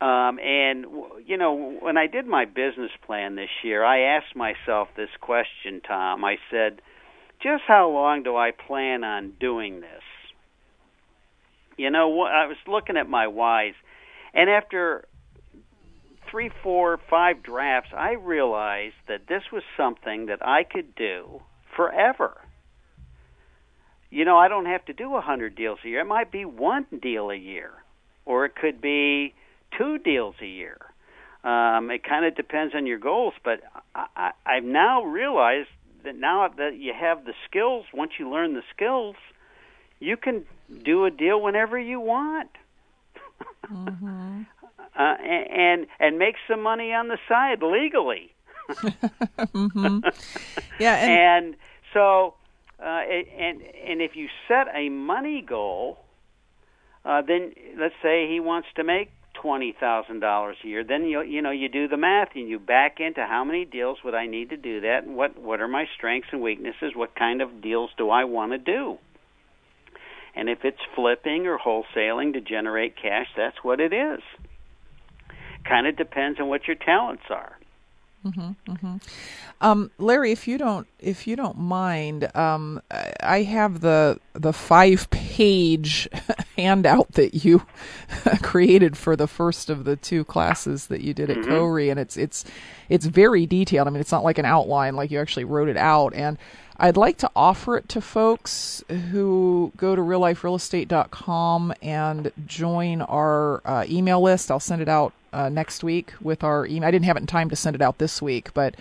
Um, 0.00 0.38
and 0.38 0.86
you 1.24 1.36
know, 1.36 1.78
when 1.80 1.96
I 1.96 2.06
did 2.06 2.26
my 2.26 2.44
business 2.44 2.90
plan 3.06 3.36
this 3.36 3.50
year, 3.62 3.84
I 3.84 4.16
asked 4.16 4.34
myself 4.34 4.88
this 4.96 5.10
question, 5.20 5.80
Tom. 5.86 6.24
I 6.24 6.36
said, 6.50 6.82
"Just 7.42 7.62
how 7.66 7.88
long 7.88 8.22
do 8.22 8.36
I 8.36 8.50
plan 8.50 9.04
on 9.04 9.32
doing 9.38 9.80
this?" 9.80 10.02
You 11.76 11.90
know, 11.90 12.22
I 12.22 12.46
was 12.46 12.56
looking 12.66 12.96
at 12.96 13.08
my 13.08 13.28
whys, 13.28 13.74
and 14.32 14.50
after 14.50 15.06
three, 16.30 16.50
four, 16.62 16.98
five 17.08 17.42
drafts, 17.42 17.90
I 17.96 18.12
realized 18.12 18.96
that 19.06 19.28
this 19.28 19.42
was 19.52 19.62
something 19.76 20.26
that 20.26 20.44
I 20.46 20.64
could 20.64 20.94
do 20.94 21.40
forever. 21.76 22.40
You 24.10 24.24
know, 24.24 24.36
I 24.36 24.48
don't 24.48 24.66
have 24.66 24.84
to 24.86 24.92
do 24.92 25.14
a 25.14 25.20
hundred 25.20 25.54
deals 25.54 25.78
a 25.84 25.88
year. 25.88 26.00
It 26.00 26.06
might 26.06 26.30
be 26.30 26.44
one 26.44 26.86
deal 27.00 27.30
a 27.30 27.36
year, 27.36 27.70
or 28.24 28.44
it 28.44 28.54
could 28.56 28.80
be 28.80 29.34
two 29.76 29.98
deals 29.98 30.34
a 30.40 30.46
year. 30.46 30.78
Um, 31.44 31.90
it 31.90 32.02
kind 32.04 32.24
of 32.24 32.34
depends 32.34 32.74
on 32.74 32.86
your 32.86 32.98
goals, 32.98 33.34
but 33.44 33.60
I, 33.94 34.06
I, 34.16 34.30
I've 34.46 34.64
now 34.64 35.04
realized 35.04 35.68
that 36.04 36.16
now 36.16 36.48
that 36.56 36.76
you 36.76 36.92
have 36.98 37.24
the 37.24 37.34
skills, 37.48 37.84
once 37.92 38.12
you 38.18 38.30
learn 38.30 38.54
the 38.54 38.62
skills, 38.74 39.16
you 40.00 40.16
can 40.16 40.44
do 40.84 41.04
a 41.04 41.10
deal 41.10 41.40
whenever 41.40 41.78
you 41.78 42.00
want. 42.00 42.50
mm-hmm. 43.70 44.42
uh, 44.98 45.02
and 45.02 45.86
and 45.98 46.18
make 46.18 46.36
some 46.48 46.62
money 46.62 46.92
on 46.92 47.08
the 47.08 47.18
side 47.28 47.62
legally. 47.62 48.32
mm-hmm. 48.68 49.98
Yeah, 50.78 50.94
and, 50.94 51.46
and 51.46 51.56
so 51.92 52.34
uh, 52.82 52.86
and 52.86 53.62
and 53.86 54.00
if 54.00 54.16
you 54.16 54.28
set 54.48 54.68
a 54.74 54.88
money 54.88 55.42
goal, 55.42 55.98
uh, 57.04 57.22
then 57.22 57.52
let's 57.78 57.94
say 58.02 58.28
he 58.28 58.40
wants 58.40 58.68
to 58.76 58.84
make 58.84 59.10
twenty 59.44 59.76
thousand 59.78 60.20
dollars 60.20 60.56
a 60.64 60.66
year, 60.66 60.82
then 60.82 61.04
you 61.04 61.20
you 61.20 61.42
know 61.42 61.50
you 61.50 61.68
do 61.68 61.86
the 61.86 61.98
math 61.98 62.30
and 62.34 62.48
you 62.48 62.58
back 62.58 62.98
into 62.98 63.24
how 63.26 63.44
many 63.44 63.66
deals 63.66 63.98
would 64.02 64.14
I 64.14 64.26
need 64.26 64.50
to 64.50 64.56
do 64.56 64.80
that, 64.80 65.04
and 65.04 65.16
what 65.16 65.38
what 65.38 65.60
are 65.60 65.68
my 65.68 65.84
strengths 65.94 66.28
and 66.32 66.40
weaknesses, 66.40 66.92
what 66.94 67.14
kind 67.14 67.42
of 67.42 67.60
deals 67.60 67.90
do 67.98 68.08
I 68.08 68.24
want 68.24 68.52
to 68.52 68.58
do, 68.58 68.98
and 70.34 70.48
if 70.48 70.64
it's 70.64 70.80
flipping 70.94 71.46
or 71.46 71.58
wholesaling 71.58 72.32
to 72.32 72.40
generate 72.40 72.96
cash, 72.96 73.26
that's 73.36 73.62
what 73.62 73.80
it 73.80 73.92
is. 73.92 74.20
Kind 75.68 75.86
of 75.86 75.96
depends 75.96 76.40
on 76.40 76.48
what 76.48 76.66
your 76.66 76.76
talents 76.76 77.24
are. 77.28 77.58
Mm-hmm, 78.24 78.72
mm-hmm. 78.72 78.96
Um, 79.60 79.90
Larry, 79.98 80.32
if 80.32 80.48
you 80.48 80.56
don't, 80.56 80.86
if 80.98 81.26
you 81.26 81.36
don't 81.36 81.58
mind, 81.58 82.34
um, 82.34 82.80
I 83.22 83.42
have 83.42 83.80
the 83.80 84.18
the 84.32 84.54
five 84.54 85.10
page 85.10 86.08
handout 86.56 87.12
that 87.12 87.44
you 87.44 87.62
created 88.42 88.96
for 88.96 89.16
the 89.16 89.26
first 89.26 89.70
of 89.70 89.84
the 89.84 89.96
two 89.96 90.24
classes 90.24 90.86
that 90.88 91.00
you 91.00 91.14
did 91.14 91.30
at 91.30 91.38
mm-hmm. 91.38 91.50
COREE, 91.50 91.90
and 91.90 92.00
it's 92.00 92.16
it's 92.16 92.44
it's 92.88 93.06
very 93.06 93.46
detailed. 93.46 93.88
I 93.88 93.90
mean, 93.90 94.00
it's 94.00 94.12
not 94.12 94.24
like 94.24 94.38
an 94.38 94.44
outline; 94.44 94.96
like 94.96 95.10
you 95.10 95.20
actually 95.20 95.44
wrote 95.44 95.68
it 95.68 95.76
out. 95.76 96.14
And 96.14 96.38
I'd 96.76 96.96
like 96.96 97.18
to 97.18 97.30
offer 97.36 97.76
it 97.76 97.88
to 97.90 98.00
folks 98.00 98.82
who 98.88 99.72
go 99.76 99.94
to 99.94 100.02
realliferealestate.com 100.02 101.74
and 101.82 102.32
join 102.46 103.02
our 103.02 103.62
uh, 103.64 103.84
email 103.88 104.20
list. 104.20 104.50
I'll 104.50 104.60
send 104.60 104.82
it 104.82 104.88
out 104.88 105.12
uh, 105.32 105.48
next 105.48 105.84
week 105.84 106.12
with 106.20 106.42
our 106.42 106.66
email. 106.66 106.88
I 106.88 106.90
didn't 106.90 107.04
have 107.04 107.16
it 107.16 107.20
in 107.20 107.26
time 107.26 107.48
to 107.50 107.56
send 107.56 107.76
it 107.76 107.82
out 107.82 107.98
this 107.98 108.20
week, 108.20 108.52
but 108.54 108.74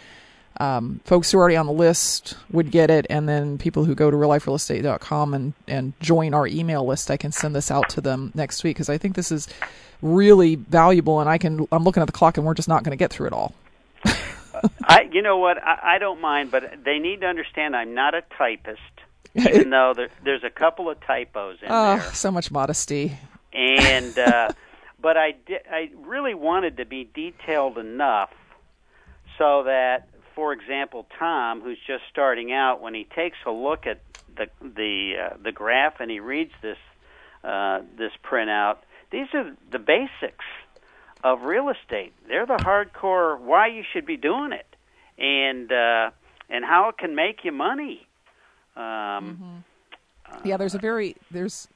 um, 0.60 1.00
folks 1.06 1.32
who 1.32 1.38
are 1.38 1.42
already 1.42 1.56
on 1.56 1.66
the 1.66 1.74
list 1.74 2.36
would 2.52 2.72
get 2.72 2.92
it, 2.92 3.08
and 3.10 3.28
then 3.28 3.58
people 3.58 3.86
who 3.86 3.96
go 3.96 4.12
to 4.12 4.18
realliferealestate.com 4.18 5.34
and 5.34 5.54
and 5.68 5.94
join 6.00 6.34
our 6.34 6.48
email 6.48 6.86
list, 6.86 7.10
I 7.10 7.18
can 7.18 7.32
send 7.32 7.56
this 7.56 7.72
out 7.72 7.90
to 7.90 8.02
them 8.02 8.32
next 8.36 8.64
week 8.64 8.76
because 8.76 8.90
I 8.90 8.98
think 8.98 9.16
this 9.16 9.32
is 9.32 9.48
really 10.02 10.56
valuable, 10.56 11.20
and 11.20 11.30
I 11.30 11.38
can. 11.38 11.68
I'm 11.72 11.84
looking 11.84 12.02
at 12.02 12.06
the 12.06 12.14
clock, 12.14 12.38
and 12.38 12.46
we're 12.46 12.54
just 12.54 12.68
not 12.68 12.84
going 12.84 12.92
to 12.92 12.98
get 12.98 13.12
through 13.12 13.28
it 13.28 13.34
all. 13.34 13.56
I, 14.84 15.10
you 15.12 15.22
know 15.22 15.38
what? 15.38 15.62
I, 15.62 15.96
I 15.96 15.98
don't 15.98 16.22
mind, 16.22 16.52
but 16.52 16.84
they 16.84 17.00
need 17.00 17.22
to 17.22 17.28
understand 17.28 17.76
I'm 17.76 17.94
not 17.94 18.14
a 18.14 18.24
typist, 18.38 18.80
even 19.36 19.70
though 19.72 19.94
there, 19.96 20.10
there's 20.24 20.44
a 20.44 20.50
couple 20.50 20.90
of 20.90 21.02
typos 21.02 21.58
in 21.62 21.68
oh, 21.70 21.98
there. 21.98 22.14
so 22.14 22.32
much 22.32 22.52
modesty. 22.52 23.18
And 23.52 24.18
uh, 24.18 24.52
but 25.02 25.18
I 25.18 25.32
di- 25.32 25.66
I 25.70 25.90
really 25.98 26.34
wanted 26.34 26.78
to 26.78 26.86
be 26.86 27.10
detailed 27.12 27.78
enough 27.78 28.32
so 29.38 29.64
that, 29.64 30.08
for 30.36 30.54
example, 30.54 31.06
Tom, 31.20 31.62
who's 31.62 31.78
just 31.86 32.04
starting 32.12 32.52
out, 32.52 32.82
when 32.82 32.94
he 32.94 33.06
takes 33.16 33.38
a 33.46 33.52
look 33.52 33.86
at 33.86 34.00
the 34.36 34.48
the 34.62 35.14
uh, 35.20 35.38
the 35.42 35.52
graph 35.52 36.00
and 36.00 36.10
he 36.10 36.20
reads 36.20 36.52
this 36.62 36.78
uh, 37.44 37.82
this 37.98 38.12
printout, 38.24 38.78
these 39.12 39.28
are 39.34 39.56
the 39.72 39.80
basics 39.80 40.46
of 41.24 41.44
real 41.44 41.70
estate. 41.70 42.14
They're 42.28 42.46
the 42.46 42.58
hardcore 42.58 43.40
why 43.40 43.68
you 43.68 43.84
should 43.94 44.06
be 44.06 44.18
doing 44.18 44.52
it, 44.52 44.76
and 45.18 45.72
uh, 45.72 46.12
and 46.50 46.66
how 46.66 46.90
it 46.90 46.98
can 46.98 47.16
make 47.16 47.44
you 47.44 47.52
money. 47.52 48.08
Um, 48.76 48.84
mm-hmm. 48.84 50.48
Yeah, 50.48 50.58
there's 50.58 50.76
a 50.76 50.80
very 50.80 51.16
there's 51.30 51.68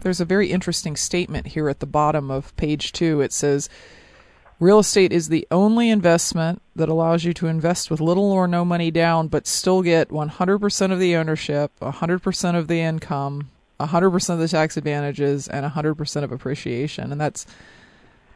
there's 0.00 0.20
a 0.20 0.24
very 0.24 0.50
interesting 0.50 0.96
statement 0.96 1.48
here 1.48 1.68
at 1.68 1.80
the 1.80 1.86
bottom 1.86 2.30
of 2.30 2.54
page 2.56 2.92
two. 2.92 3.20
It 3.20 3.32
says. 3.32 3.68
Real 4.60 4.78
estate 4.78 5.12
is 5.12 5.28
the 5.28 5.46
only 5.50 5.90
investment 5.90 6.62
that 6.76 6.88
allows 6.88 7.24
you 7.24 7.34
to 7.34 7.46
invest 7.46 7.90
with 7.90 8.00
little 8.00 8.30
or 8.30 8.46
no 8.46 8.64
money 8.64 8.90
down, 8.90 9.28
but 9.28 9.46
still 9.46 9.82
get 9.82 10.08
100% 10.10 10.92
of 10.92 11.00
the 11.00 11.16
ownership, 11.16 11.72
100% 11.80 12.56
of 12.56 12.68
the 12.68 12.80
income, 12.80 13.50
100% 13.80 14.30
of 14.30 14.38
the 14.38 14.48
tax 14.48 14.76
advantages, 14.76 15.48
and 15.48 15.66
100% 15.70 16.22
of 16.22 16.32
appreciation. 16.32 17.10
And 17.10 17.20
that's 17.20 17.46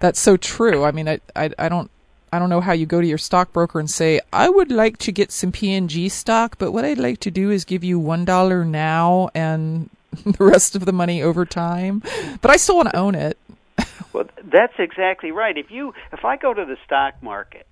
that's 0.00 0.20
so 0.20 0.37
true. 0.37 0.85
I 0.85 0.92
mean, 0.92 1.09
I, 1.09 1.20
I, 1.35 1.50
I 1.59 1.68
don't 1.68 1.90
I 2.33 2.38
don't 2.38 2.50
know 2.50 2.61
how 2.61 2.72
you 2.72 2.85
go 2.85 3.00
to 3.00 3.07
your 3.07 3.18
stockbroker 3.18 3.81
and 3.81 3.88
say, 3.88 4.20
I 4.33 4.50
would 4.50 4.70
like 4.70 4.98
to 4.98 5.12
get 5.12 5.33
some 5.33 5.50
P&G 5.50 6.11
stock, 6.11 6.57
but 6.59 6.72
what 6.72 6.85
I'd 6.85 6.98
like 6.98 7.20
to 7.20 7.31
do 7.31 7.50
is 7.50 7.64
give 7.64 7.83
you 7.83 7.98
$1 7.98 8.66
now 8.66 9.30
and 9.34 9.88
the 10.26 10.45
rest 10.45 10.76
of 10.76 10.84
the 10.84 10.92
money 10.92 11.22
over 11.22 11.47
time. 11.47 12.03
But 12.42 12.51
I 12.51 12.57
still 12.57 12.76
want 12.76 12.90
to 12.90 12.97
own 12.97 13.14
it. 13.14 13.38
Well, 14.18 14.26
that's 14.42 14.72
exactly 14.80 15.30
right. 15.30 15.56
If 15.56 15.70
you 15.70 15.94
if 16.12 16.24
I 16.24 16.36
go 16.36 16.52
to 16.52 16.64
the 16.64 16.76
stock 16.84 17.22
market 17.22 17.68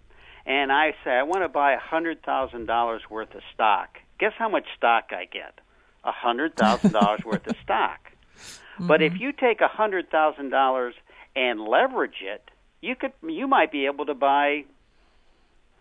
and 0.47 0.71
I 0.71 0.93
say 1.03 1.11
I 1.11 1.25
want 1.25 1.43
to 1.43 1.49
buy 1.49 1.73
a 1.73 1.79
$100,000 1.81 3.01
worth 3.11 3.35
of 3.35 3.41
stock, 3.53 3.99
guess 4.21 4.31
how 4.39 4.49
much 4.49 4.63
stock 4.77 5.07
I 5.11 5.25
get? 5.25 5.59
A 6.05 6.13
$100,000 6.13 7.25
worth 7.25 7.49
of 7.49 7.57
stock. 7.65 7.99
Mm-hmm. 8.37 8.87
But 8.87 9.03
if 9.03 9.15
mm-hmm. 9.15 9.23
you 9.23 9.33
take 9.33 9.61
a 9.61 9.69
$100,000 9.69 10.93
and 11.35 11.61
leverage 11.61 12.23
it, 12.23 12.49
you 12.81 12.95
could 12.95 13.13
you 13.29 13.49
might 13.49 13.73
be 13.73 13.87
able 13.87 14.07
to 14.07 14.15
buy 14.15 14.67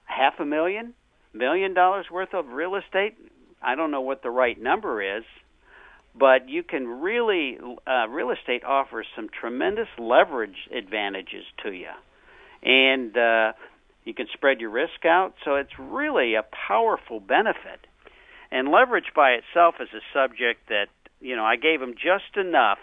half 0.05 0.39
a 0.39 0.45
million, 0.45 0.95
million 1.31 1.75
dollars 1.75 2.07
worth 2.11 2.33
of 2.33 2.47
real 2.47 2.73
estate. 2.73 3.15
I 3.61 3.75
don't 3.75 3.91
know 3.91 4.01
what 4.01 4.23
the 4.23 4.31
right 4.31 4.59
number 4.59 5.17
is, 5.17 5.25
but 6.17 6.49
you 6.49 6.63
can 6.63 6.87
really 6.87 7.57
uh, 7.85 8.07
real 8.07 8.31
estate 8.31 8.63
offers 8.63 9.05
some 9.15 9.29
tremendous 9.29 9.87
leverage 9.97 10.69
advantages 10.75 11.43
to 11.63 11.71
you, 11.71 11.89
and 12.63 13.15
uh, 13.17 13.53
you 14.05 14.13
can 14.13 14.27
spread 14.33 14.61
your 14.61 14.69
risk 14.69 15.05
out. 15.05 15.33
So 15.43 15.55
it's 15.55 15.77
really 15.77 16.35
a 16.35 16.43
powerful 16.43 17.19
benefit. 17.19 17.87
And 18.51 18.69
leverage 18.69 19.11
by 19.15 19.31
itself 19.31 19.75
is 19.79 19.89
a 19.93 20.01
subject 20.13 20.69
that 20.69 20.87
you 21.19 21.35
know 21.35 21.43
I 21.43 21.57
gave 21.57 21.79
them 21.79 21.95
just 21.95 22.37
enough 22.37 22.79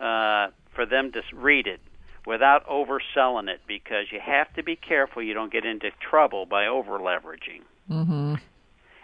uh, 0.00 0.48
for 0.74 0.86
them 0.86 1.12
to 1.12 1.22
read 1.34 1.66
it 1.66 1.80
without 2.26 2.66
overselling 2.66 3.48
it 3.48 3.60
because 3.68 4.06
you 4.10 4.20
have 4.20 4.52
to 4.54 4.62
be 4.62 4.76
careful 4.76 5.22
you 5.22 5.34
don't 5.34 5.52
get 5.52 5.64
into 5.64 5.90
trouble 6.10 6.44
by 6.46 6.66
over 6.66 6.98
leveraging. 6.98 7.62
Mm-hmm. 7.90 8.34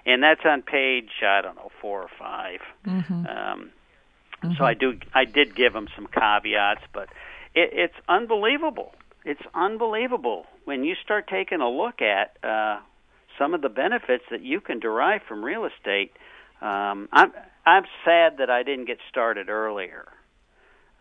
And 0.04 0.22
that's 0.22 0.40
on 0.44 0.62
page 0.62 1.10
I 1.26 1.40
don't 1.42 1.56
know 1.56 1.70
four 1.80 2.02
or 2.02 2.10
5 2.18 2.60
Mm-hmm. 2.86 3.26
Um, 3.26 3.70
Mm-hmm. 4.42 4.54
So 4.58 4.64
I 4.64 4.74
do 4.74 4.98
I 5.14 5.24
did 5.24 5.54
give 5.54 5.72
them 5.72 5.88
some 5.94 6.06
caveats, 6.06 6.82
but 6.92 7.08
it, 7.54 7.70
it's 7.72 7.94
unbelievable. 8.08 8.94
It's 9.24 9.42
unbelievable 9.54 10.46
when 10.64 10.82
you 10.82 10.94
start 11.02 11.28
taking 11.28 11.60
a 11.60 11.68
look 11.68 12.02
at 12.02 12.36
uh, 12.42 12.80
some 13.38 13.54
of 13.54 13.62
the 13.62 13.68
benefits 13.68 14.24
that 14.30 14.42
you 14.42 14.60
can 14.60 14.80
derive 14.80 15.22
from 15.28 15.44
real 15.44 15.64
estate. 15.64 16.12
Um, 16.60 17.08
I'm 17.12 17.32
I'm 17.64 17.84
sad 18.04 18.38
that 18.38 18.50
I 18.50 18.64
didn't 18.64 18.86
get 18.86 18.98
started 19.08 19.48
earlier. 19.48 20.08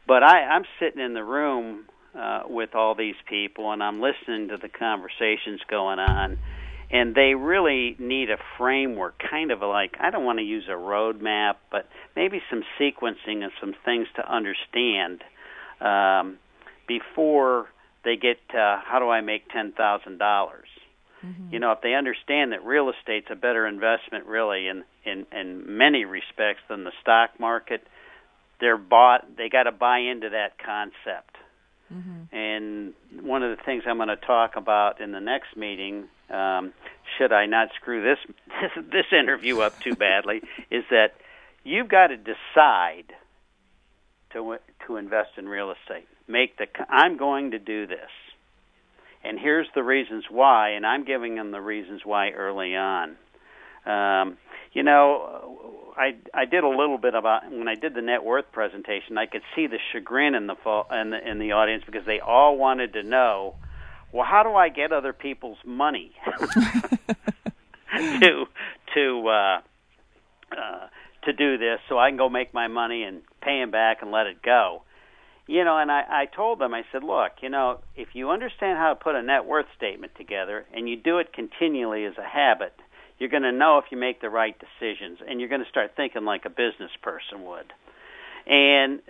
but 0.07 0.23
I, 0.23 0.43
I'm 0.43 0.63
sitting 0.79 1.01
in 1.01 1.13
the 1.13 1.23
room 1.23 1.85
uh, 2.17 2.43
with 2.47 2.75
all 2.75 2.95
these 2.95 3.15
people, 3.29 3.71
and 3.71 3.81
I'm 3.81 4.01
listening 4.01 4.49
to 4.49 4.57
the 4.57 4.69
conversations 4.69 5.61
going 5.69 5.99
on, 5.99 6.37
and 6.89 7.15
they 7.15 7.35
really 7.35 7.95
need 7.99 8.29
a 8.29 8.37
framework, 8.57 9.21
kind 9.29 9.51
of 9.51 9.61
like 9.61 9.95
I 9.99 10.09
don't 10.09 10.25
want 10.25 10.39
to 10.39 10.45
use 10.45 10.65
a 10.67 10.71
roadmap, 10.71 11.55
but 11.71 11.87
maybe 12.15 12.41
some 12.49 12.63
sequencing 12.79 13.43
and 13.43 13.51
some 13.59 13.73
things 13.85 14.07
to 14.15 14.29
understand 14.29 15.23
um, 15.79 16.37
before 16.87 17.67
they 18.03 18.15
get 18.15 18.37
to 18.49 18.81
how 18.83 18.99
do 18.99 19.09
I 19.09 19.21
make 19.21 19.49
ten 19.49 19.71
thousand 19.71 20.17
dollars. 20.17 20.67
You 21.51 21.59
know, 21.59 21.71
if 21.71 21.81
they 21.81 21.93
understand 21.93 22.51
that 22.51 22.65
real 22.65 22.89
estate's 22.89 23.27
a 23.29 23.35
better 23.35 23.67
investment, 23.67 24.25
really, 24.25 24.67
in 24.67 24.83
in 25.05 25.25
in 25.31 25.77
many 25.77 26.05
respects 26.05 26.61
than 26.67 26.83
the 26.83 26.91
stock 27.01 27.39
market, 27.39 27.85
they're 28.59 28.77
bought. 28.77 29.37
They 29.37 29.49
got 29.49 29.63
to 29.63 29.71
buy 29.71 29.99
into 29.99 30.29
that 30.29 30.57
concept. 30.57 31.35
And 32.31 32.93
one 33.21 33.43
of 33.43 33.57
the 33.57 33.61
things 33.63 33.83
I'm 33.85 33.97
going 33.97 34.07
to 34.07 34.15
talk 34.15 34.55
about 34.55 35.01
in 35.01 35.11
the 35.11 35.19
next 35.19 35.57
meeting, 35.57 36.07
um, 36.29 36.71
should 37.17 37.33
I 37.33 37.47
not 37.47 37.69
screw 37.75 38.01
this 38.01 38.17
this, 38.61 38.85
this 38.91 39.05
interview 39.11 39.59
up 39.59 39.79
too 39.81 39.95
badly, 39.95 40.41
is 40.71 40.85
that 40.89 41.15
you've 41.63 41.89
got 41.89 42.07
to 42.07 42.17
decide 42.17 43.13
to 44.33 44.57
to 44.87 44.95
invest 44.95 45.31
in 45.37 45.47
real 45.47 45.71
estate. 45.71 46.07
Make 46.27 46.57
the 46.57 46.67
I'm 46.89 47.17
going 47.17 47.51
to 47.51 47.59
do 47.59 47.87
this 47.87 48.09
and 49.23 49.39
here's 49.39 49.67
the 49.75 49.83
reasons 49.83 50.25
why, 50.29 50.69
and 50.69 50.85
I'm 50.85 51.05
giving 51.05 51.35
them 51.35 51.51
the 51.51 51.61
reasons 51.61 52.01
why 52.03 52.31
early 52.31 52.75
on. 52.75 53.17
Um, 53.85 54.37
you 54.73 54.83
know, 54.83 55.93
I 55.97 56.15
I 56.33 56.45
did 56.45 56.63
a 56.63 56.69
little 56.69 56.97
bit 56.97 57.13
about 57.13 57.51
when 57.51 57.67
I 57.67 57.75
did 57.75 57.93
the 57.93 58.01
net 58.01 58.23
worth 58.23 58.45
presentation. 58.51 59.17
I 59.17 59.25
could 59.25 59.41
see 59.55 59.67
the 59.67 59.77
chagrin 59.91 60.35
in 60.35 60.47
the 60.47 60.55
fo- 60.63 60.87
in 60.91 61.11
the 61.11 61.29
in 61.29 61.39
the 61.39 61.51
audience 61.51 61.83
because 61.85 62.05
they 62.05 62.19
all 62.19 62.57
wanted 62.57 62.93
to 62.93 63.03
know, 63.03 63.55
well, 64.11 64.25
how 64.25 64.43
do 64.43 64.55
I 64.55 64.69
get 64.69 64.91
other 64.91 65.13
people's 65.13 65.59
money 65.65 66.11
to 67.97 68.45
to 68.95 69.27
uh, 69.27 69.61
uh, 70.51 70.87
to 71.25 71.33
do 71.33 71.57
this 71.57 71.79
so 71.89 71.97
I 71.99 72.09
can 72.09 72.17
go 72.17 72.29
make 72.29 72.53
my 72.53 72.67
money 72.67 73.03
and 73.03 73.21
pay 73.41 73.59
them 73.59 73.71
back 73.71 74.01
and 74.01 74.11
let 74.11 74.27
it 74.27 74.41
go 74.41 74.83
you 75.47 75.63
know, 75.63 75.77
and 75.77 75.91
I, 75.91 76.03
I 76.09 76.25
told 76.25 76.59
them, 76.59 76.73
I 76.73 76.83
said, 76.91 77.03
look, 77.03 77.31
you 77.41 77.49
know, 77.49 77.79
if 77.95 78.09
you 78.13 78.29
understand 78.29 78.77
how 78.77 78.89
to 78.89 78.95
put 78.95 79.15
a 79.15 79.21
net 79.21 79.45
worth 79.45 79.65
statement 79.75 80.13
together 80.17 80.65
and 80.73 80.87
you 80.87 80.95
do 80.95 81.17
it 81.19 81.33
continually 81.33 82.05
as 82.05 82.13
a 82.17 82.27
habit, 82.27 82.73
you're 83.19 83.29
going 83.29 83.43
to 83.43 83.51
know 83.51 83.77
if 83.77 83.85
you 83.91 83.97
make 83.97 84.21
the 84.21 84.29
right 84.29 84.55
decisions 84.57 85.19
and 85.27 85.39
you're 85.39 85.49
going 85.49 85.63
to 85.63 85.69
start 85.69 85.91
thinking 85.95 86.25
like 86.25 86.45
a 86.45 86.49
business 86.49 86.91
person 87.01 87.43
would. 87.45 87.71
And 88.47 89.01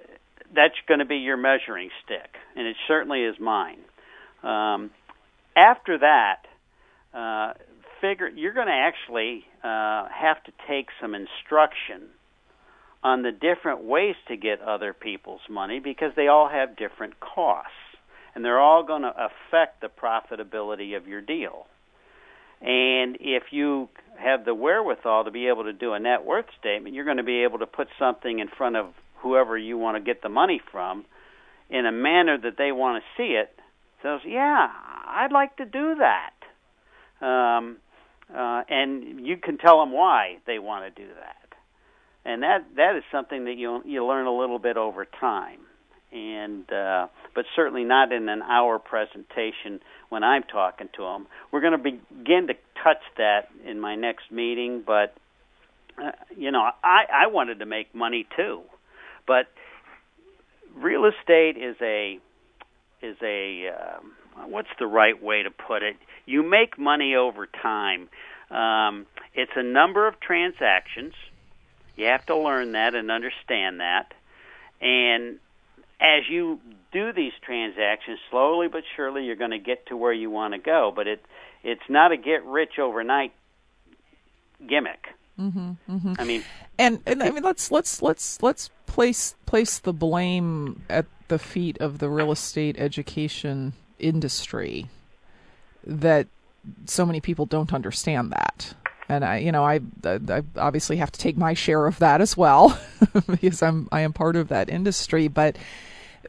that's 0.54 0.76
going 0.88 1.00
to 1.00 1.06
be 1.06 1.18
your 1.18 1.38
measuring 1.38 1.90
stick, 2.04 2.36
and 2.56 2.68
it 2.68 2.76
certainly 2.88 3.24
is 3.24 3.36
mine. 3.40 3.80
Um, 4.44 4.92
after 5.56 6.00
that, 6.00 6.42
uh, 7.14 7.54
figure 8.02 8.28
you're 8.28 8.54
going 8.54 8.68
to 8.68 8.74
actually 8.74 9.46
uh, 9.64 10.08
have 10.10 10.44
to 10.44 10.52
take 10.68 10.88
some 11.00 11.16
instruction 11.16 12.10
on 13.04 13.24
the 13.24 13.32
different 13.32 13.84
ways 13.84 14.16
to 14.28 14.38
get 14.38 14.62
other 14.62 14.94
people's 14.94 15.42
money 15.50 15.80
because 15.80 16.12
they 16.16 16.28
all 16.28 16.50
have 16.50 16.78
different 16.78 17.20
costs 17.20 17.72
and 18.36 18.46
they're 18.46 18.60
all 18.60 18.84
going 18.84 19.02
to 19.02 19.10
affect 19.10 19.82
the 19.82 19.90
profitability 19.90 20.96
of 20.96 21.08
your 21.08 21.22
deal. 21.22 21.66
And 22.62 23.18
if 23.20 23.44
you 23.52 23.90
have 24.18 24.46
the 24.46 24.54
wherewithal 24.54 25.26
to 25.26 25.32
be 25.32 25.48
able 25.48 25.64
to 25.64 25.74
do 25.74 25.94
a 25.94 26.00
net 26.00 26.24
worth 26.24 26.46
statement, 26.60 26.94
you're 26.94 27.06
going 27.06 27.18
to 27.18 27.24
be 27.24 27.44
able 27.44 27.60
to 27.60 27.66
put 27.66 27.88
something 27.98 28.40
in 28.40 28.48
front 28.56 28.76
of 28.76 28.94
whoever 29.18 29.58
you 29.58 29.78
want 29.78 29.98
to 29.98 30.02
get 30.02 30.22
the 30.22 30.30
money 30.30 30.62
from 30.72 31.06
in 31.70 31.86
a 31.86 31.92
manner 31.92 32.38
that 32.38 32.58
they 32.58 32.72
want 32.72 33.04
to 33.04 33.22
see 33.22 33.34
it. 33.34 33.50
Says, 34.04 34.20
yeah, 34.26 34.68
I'd 35.08 35.32
like 35.32 35.58
to 35.58 35.66
do 35.66 35.96
that. 35.96 37.26
Um, 37.26 37.78
uh, 38.34 38.64
and 38.70 39.26
you 39.26 39.38
can 39.38 39.58
tell 39.58 39.80
them 39.80 39.92
why 39.92 40.38
they 40.48 40.60
want 40.60 40.96
to 40.96 41.02
do 41.02 41.08
that 41.08 41.41
and 42.26 42.44
that 42.44 42.66
that 42.76 42.96
is 42.96 43.04
something 43.12 43.46
that 43.46 43.58
you 43.58 43.82
you 43.86 44.06
learn 44.06 44.28
a 44.28 44.36
little 44.36 44.60
bit 44.60 44.78
over 44.78 45.06
time 45.06 45.60
and 46.12 46.72
uh, 46.72 47.08
but 47.34 47.46
certainly 47.56 47.84
not 47.84 48.12
in 48.12 48.28
an 48.28 48.42
hour 48.42 48.80
presentation 48.80 49.80
when 50.10 50.24
I'm 50.24 50.44
talking 50.44 50.90
to 50.98 51.04
them. 51.04 51.28
We're 51.52 51.62
going 51.62 51.72
to 51.72 51.78
begin 51.78 52.48
to 52.48 52.54
touch 52.84 53.02
that 53.18 53.48
in 53.66 53.80
my 53.80 53.96
next 53.96 54.32
meeting, 54.32 54.84
but 54.86 55.16
uh, 56.02 56.12
you 56.36 56.52
know, 56.52 56.70
I 56.84 57.04
I 57.14 57.28
wanted 57.28 57.60
to 57.60 57.66
make 57.66 57.96
money 57.96 58.28
too, 58.36 58.62
but 59.26 59.48
real 60.76 61.06
estate 61.06 61.58
is 61.58 61.76
a 61.82 62.20
is 63.02 63.16
a 63.24 63.70
um, 63.70 64.52
what's 64.52 64.70
the 64.80 64.88
right 64.88 65.22
way 65.22 65.44
to 65.44 65.52
put 65.52 65.82
it? 65.82 65.96
You 66.26 66.44
make 66.44 66.78
money 66.78 67.16
over 67.16 67.48
time. 67.48 68.10
Um, 68.50 69.06
it's 69.34 69.52
a 69.56 69.64
number 69.64 70.08
of 70.08 70.20
transactions. 70.20 71.14
You 71.96 72.06
have 72.06 72.26
to 72.28 72.38
learn 72.38 72.72
that 72.74 72.96
and 72.96 73.12
understand 73.12 73.80
that, 73.80 74.14
and 74.82 75.40
as 76.02 76.24
you 76.28 76.60
do 76.92 77.14
these 77.14 77.32
transactions 77.42 78.20
slowly 78.30 78.68
but 78.68 78.84
surely 78.96 79.24
you're 79.24 79.36
going 79.36 79.52
to 79.52 79.60
get 79.60 79.86
to 79.86 79.96
where 79.96 80.12
you 80.12 80.30
want 80.30 80.54
to 80.54 80.60
go 80.60 80.92
but 80.94 81.08
it 81.08 81.24
it's 81.64 81.88
not 81.88 82.12
a 82.12 82.18
get 82.18 82.44
rich 82.46 82.80
overnight 82.80 83.32
gimmick. 84.68 85.08
Mm-hmm, 85.40 85.72
mm-hmm. 85.90 86.14
i 86.20 86.24
mean 86.24 86.44
and 86.78 87.00
and 87.06 87.24
i 87.24 87.30
mean 87.32 87.42
let's 87.42 87.72
let's 87.72 88.02
let's 88.02 88.42
let's 88.44 88.70
place 88.86 89.36
place 89.46 89.80
the 89.80 89.94
blame 89.94 90.84
at 90.90 91.06
the 91.30 91.40
feet 91.40 91.78
of 91.80 92.00
the 92.00 92.10
real 92.10 92.32
estate 92.32 92.76
education 92.78 93.74
industry 93.98 94.88
that 95.86 96.28
so 96.86 97.06
many 97.06 97.22
people 97.22 97.46
don't 97.46 97.74
understand 97.74 98.32
that 98.32 98.76
and 99.12 99.26
I, 99.26 99.38
you 99.40 99.52
know, 99.52 99.66
I, 99.66 99.82
I 100.06 100.42
obviously 100.56 100.96
have 100.98 101.12
to 101.12 101.20
take 101.20 101.36
my 101.36 101.54
share 101.54 101.86
of 101.86 102.00
that 102.00 102.22
as 102.22 102.38
well 102.38 102.80
because 103.28 103.62
I'm 103.62 103.90
I 103.92 104.02
am 104.02 104.14
part 104.14 104.38
of 104.38 104.48
that 104.48 104.70
industry. 104.70 105.28
But 105.28 105.58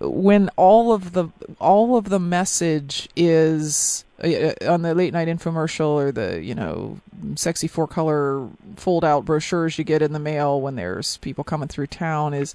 when 0.01 0.49
all 0.57 0.93
of 0.93 1.13
the 1.13 1.29
all 1.61 1.97
of 1.97 2.09
the 2.09 2.19
message 2.19 3.09
is 3.15 4.05
uh, 4.25 4.53
on 4.67 4.83
the 4.83 4.97
late 4.97 5.13
night 5.13 5.29
infomercial 5.29 5.91
or 5.91 6.11
the 6.11 6.43
you 6.43 6.57
know 6.57 6.99
sexy 7.37 7.69
four 7.69 7.87
color 7.87 8.49
fold 8.75 9.05
out 9.05 9.25
brochures 9.25 9.79
you 9.79 9.85
get 9.85 10.03
in 10.03 10.13
the 10.13 10.19
mail 10.19 10.61
when 10.61 10.75
there's 10.75 11.19
people 11.19 11.45
coming 11.45 11.69
through 11.69 11.87
town 11.87 12.35
is 12.35 12.53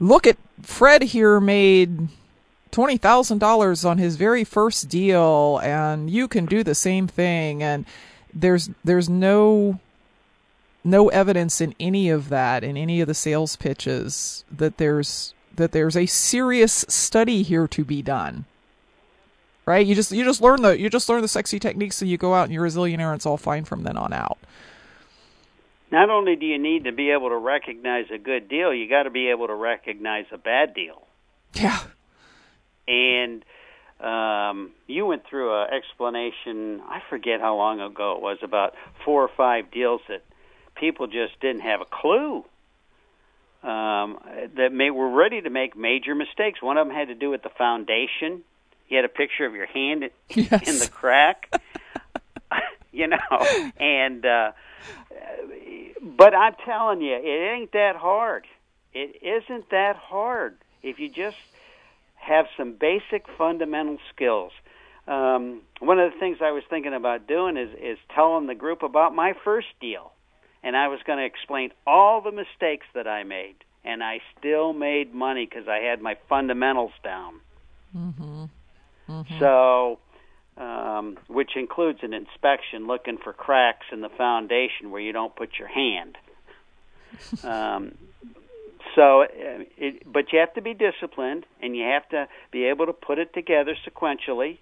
look 0.00 0.26
at 0.26 0.38
Fred 0.62 1.02
here 1.02 1.40
made 1.40 2.08
twenty 2.70 2.96
thousand 2.96 3.36
dollars 3.36 3.84
on 3.84 3.98
his 3.98 4.16
very 4.16 4.44
first 4.44 4.88
deal 4.88 5.60
and 5.62 6.08
you 6.08 6.26
can 6.26 6.46
do 6.46 6.62
the 6.62 6.74
same 6.74 7.06
thing 7.06 7.62
and 7.62 7.84
there's 8.40 8.70
there's 8.84 9.08
no 9.08 9.80
no 10.84 11.08
evidence 11.08 11.60
in 11.60 11.74
any 11.78 12.08
of 12.08 12.28
that 12.28 12.64
in 12.64 12.76
any 12.76 13.00
of 13.00 13.08
the 13.08 13.14
sales 13.14 13.56
pitches 13.56 14.44
that 14.50 14.78
there's 14.78 15.34
that 15.56 15.72
there's 15.72 15.96
a 15.96 16.06
serious 16.06 16.84
study 16.88 17.42
here 17.42 17.68
to 17.68 17.84
be 17.84 18.00
done. 18.00 18.44
Right? 19.66 19.86
You 19.86 19.94
just 19.94 20.12
you 20.12 20.24
just 20.24 20.40
learn 20.40 20.62
the 20.62 20.78
you 20.78 20.88
just 20.88 21.08
learn 21.08 21.20
the 21.20 21.28
sexy 21.28 21.58
techniques 21.58 22.00
and 22.00 22.10
you 22.10 22.16
go 22.16 22.34
out 22.34 22.44
and 22.44 22.52
you're 22.52 22.64
a 22.64 22.70
zillionaire 22.70 23.08
and 23.08 23.16
it's 23.16 23.26
all 23.26 23.36
fine 23.36 23.64
from 23.64 23.82
then 23.82 23.98
on 23.98 24.12
out. 24.12 24.38
Not 25.90 26.10
only 26.10 26.36
do 26.36 26.46
you 26.46 26.58
need 26.58 26.84
to 26.84 26.92
be 26.92 27.10
able 27.10 27.28
to 27.30 27.36
recognize 27.36 28.06
a 28.10 28.18
good 28.18 28.48
deal 28.48 28.72
you 28.72 28.88
got 28.88 29.02
to 29.04 29.10
be 29.10 29.28
able 29.28 29.46
to 29.46 29.54
recognize 29.54 30.26
a 30.32 30.38
bad 30.38 30.74
deal. 30.74 31.06
Yeah. 31.54 31.80
And 32.86 33.44
um, 34.00 34.70
you 34.86 35.06
went 35.06 35.26
through 35.26 35.62
an 35.62 35.68
explanation. 35.72 36.80
I 36.88 37.02
forget 37.10 37.40
how 37.40 37.56
long 37.56 37.80
ago 37.80 38.16
it 38.16 38.22
was 38.22 38.38
about 38.42 38.74
four 39.04 39.22
or 39.22 39.30
five 39.36 39.70
deals 39.70 40.00
that 40.08 40.22
people 40.76 41.06
just 41.06 41.38
didn't 41.40 41.62
have 41.62 41.80
a 41.80 41.84
clue 41.84 42.44
um, 43.62 44.18
that 44.56 44.72
may, 44.72 44.90
were 44.90 45.10
ready 45.10 45.40
to 45.40 45.50
make 45.50 45.76
major 45.76 46.14
mistakes. 46.14 46.62
One 46.62 46.76
of 46.76 46.86
them 46.86 46.94
had 46.94 47.08
to 47.08 47.14
do 47.14 47.30
with 47.30 47.42
the 47.42 47.48
foundation. 47.48 48.44
You 48.88 48.96
had 48.96 49.04
a 49.04 49.08
picture 49.08 49.44
of 49.44 49.54
your 49.54 49.66
hand 49.66 50.10
yes. 50.28 50.68
in 50.68 50.78
the 50.78 50.88
crack, 50.90 51.60
you 52.92 53.08
know, 53.08 53.18
and 53.78 54.24
uh, 54.24 54.52
but 56.00 56.34
I'm 56.34 56.54
telling 56.64 57.02
you, 57.02 57.14
it 57.14 57.52
ain't 57.52 57.72
that 57.72 57.96
hard. 57.96 58.46
It 58.94 59.22
isn't 59.22 59.70
that 59.70 59.96
hard 59.96 60.56
if 60.82 60.98
you 60.98 61.08
just 61.08 61.36
have 62.28 62.46
some 62.56 62.74
basic 62.74 63.26
fundamental 63.36 63.98
skills. 64.14 64.52
Um, 65.06 65.62
one 65.80 65.98
of 65.98 66.12
the 66.12 66.18
things 66.18 66.38
I 66.42 66.52
was 66.52 66.62
thinking 66.68 66.94
about 66.94 67.26
doing 67.26 67.56
is 67.56 67.70
is 67.80 67.98
telling 68.14 68.46
the 68.46 68.54
group 68.54 68.82
about 68.82 69.14
my 69.14 69.32
first 69.44 69.68
deal, 69.80 70.12
and 70.62 70.76
I 70.76 70.88
was 70.88 71.00
going 71.06 71.18
to 71.18 71.24
explain 71.24 71.70
all 71.86 72.20
the 72.20 72.30
mistakes 72.30 72.86
that 72.94 73.08
I 73.08 73.24
made, 73.24 73.56
and 73.84 74.02
I 74.02 74.20
still 74.38 74.72
made 74.74 75.14
money 75.14 75.46
because 75.46 75.66
I 75.66 75.78
had 75.78 76.02
my 76.02 76.16
fundamentals 76.28 76.92
down. 77.02 77.40
Mm-hmm. 77.96 78.44
Mm-hmm. 79.08 79.38
So, 79.38 79.98
um, 80.58 81.16
which 81.28 81.52
includes 81.56 82.00
an 82.02 82.12
inspection, 82.12 82.86
looking 82.86 83.16
for 83.16 83.32
cracks 83.32 83.86
in 83.90 84.02
the 84.02 84.10
foundation 84.10 84.90
where 84.90 85.00
you 85.00 85.12
don't 85.12 85.34
put 85.34 85.58
your 85.58 85.68
hand. 85.68 86.18
um, 87.42 87.94
so, 88.94 89.22
uh, 89.22 89.26
it, 89.76 90.10
but 90.10 90.32
you 90.32 90.38
have 90.40 90.54
to 90.54 90.62
be 90.62 90.74
disciplined, 90.74 91.44
and 91.62 91.76
you 91.76 91.84
have 91.84 92.08
to 92.10 92.28
be 92.50 92.64
able 92.64 92.86
to 92.86 92.92
put 92.92 93.18
it 93.18 93.32
together 93.34 93.74
sequentially. 93.88 94.58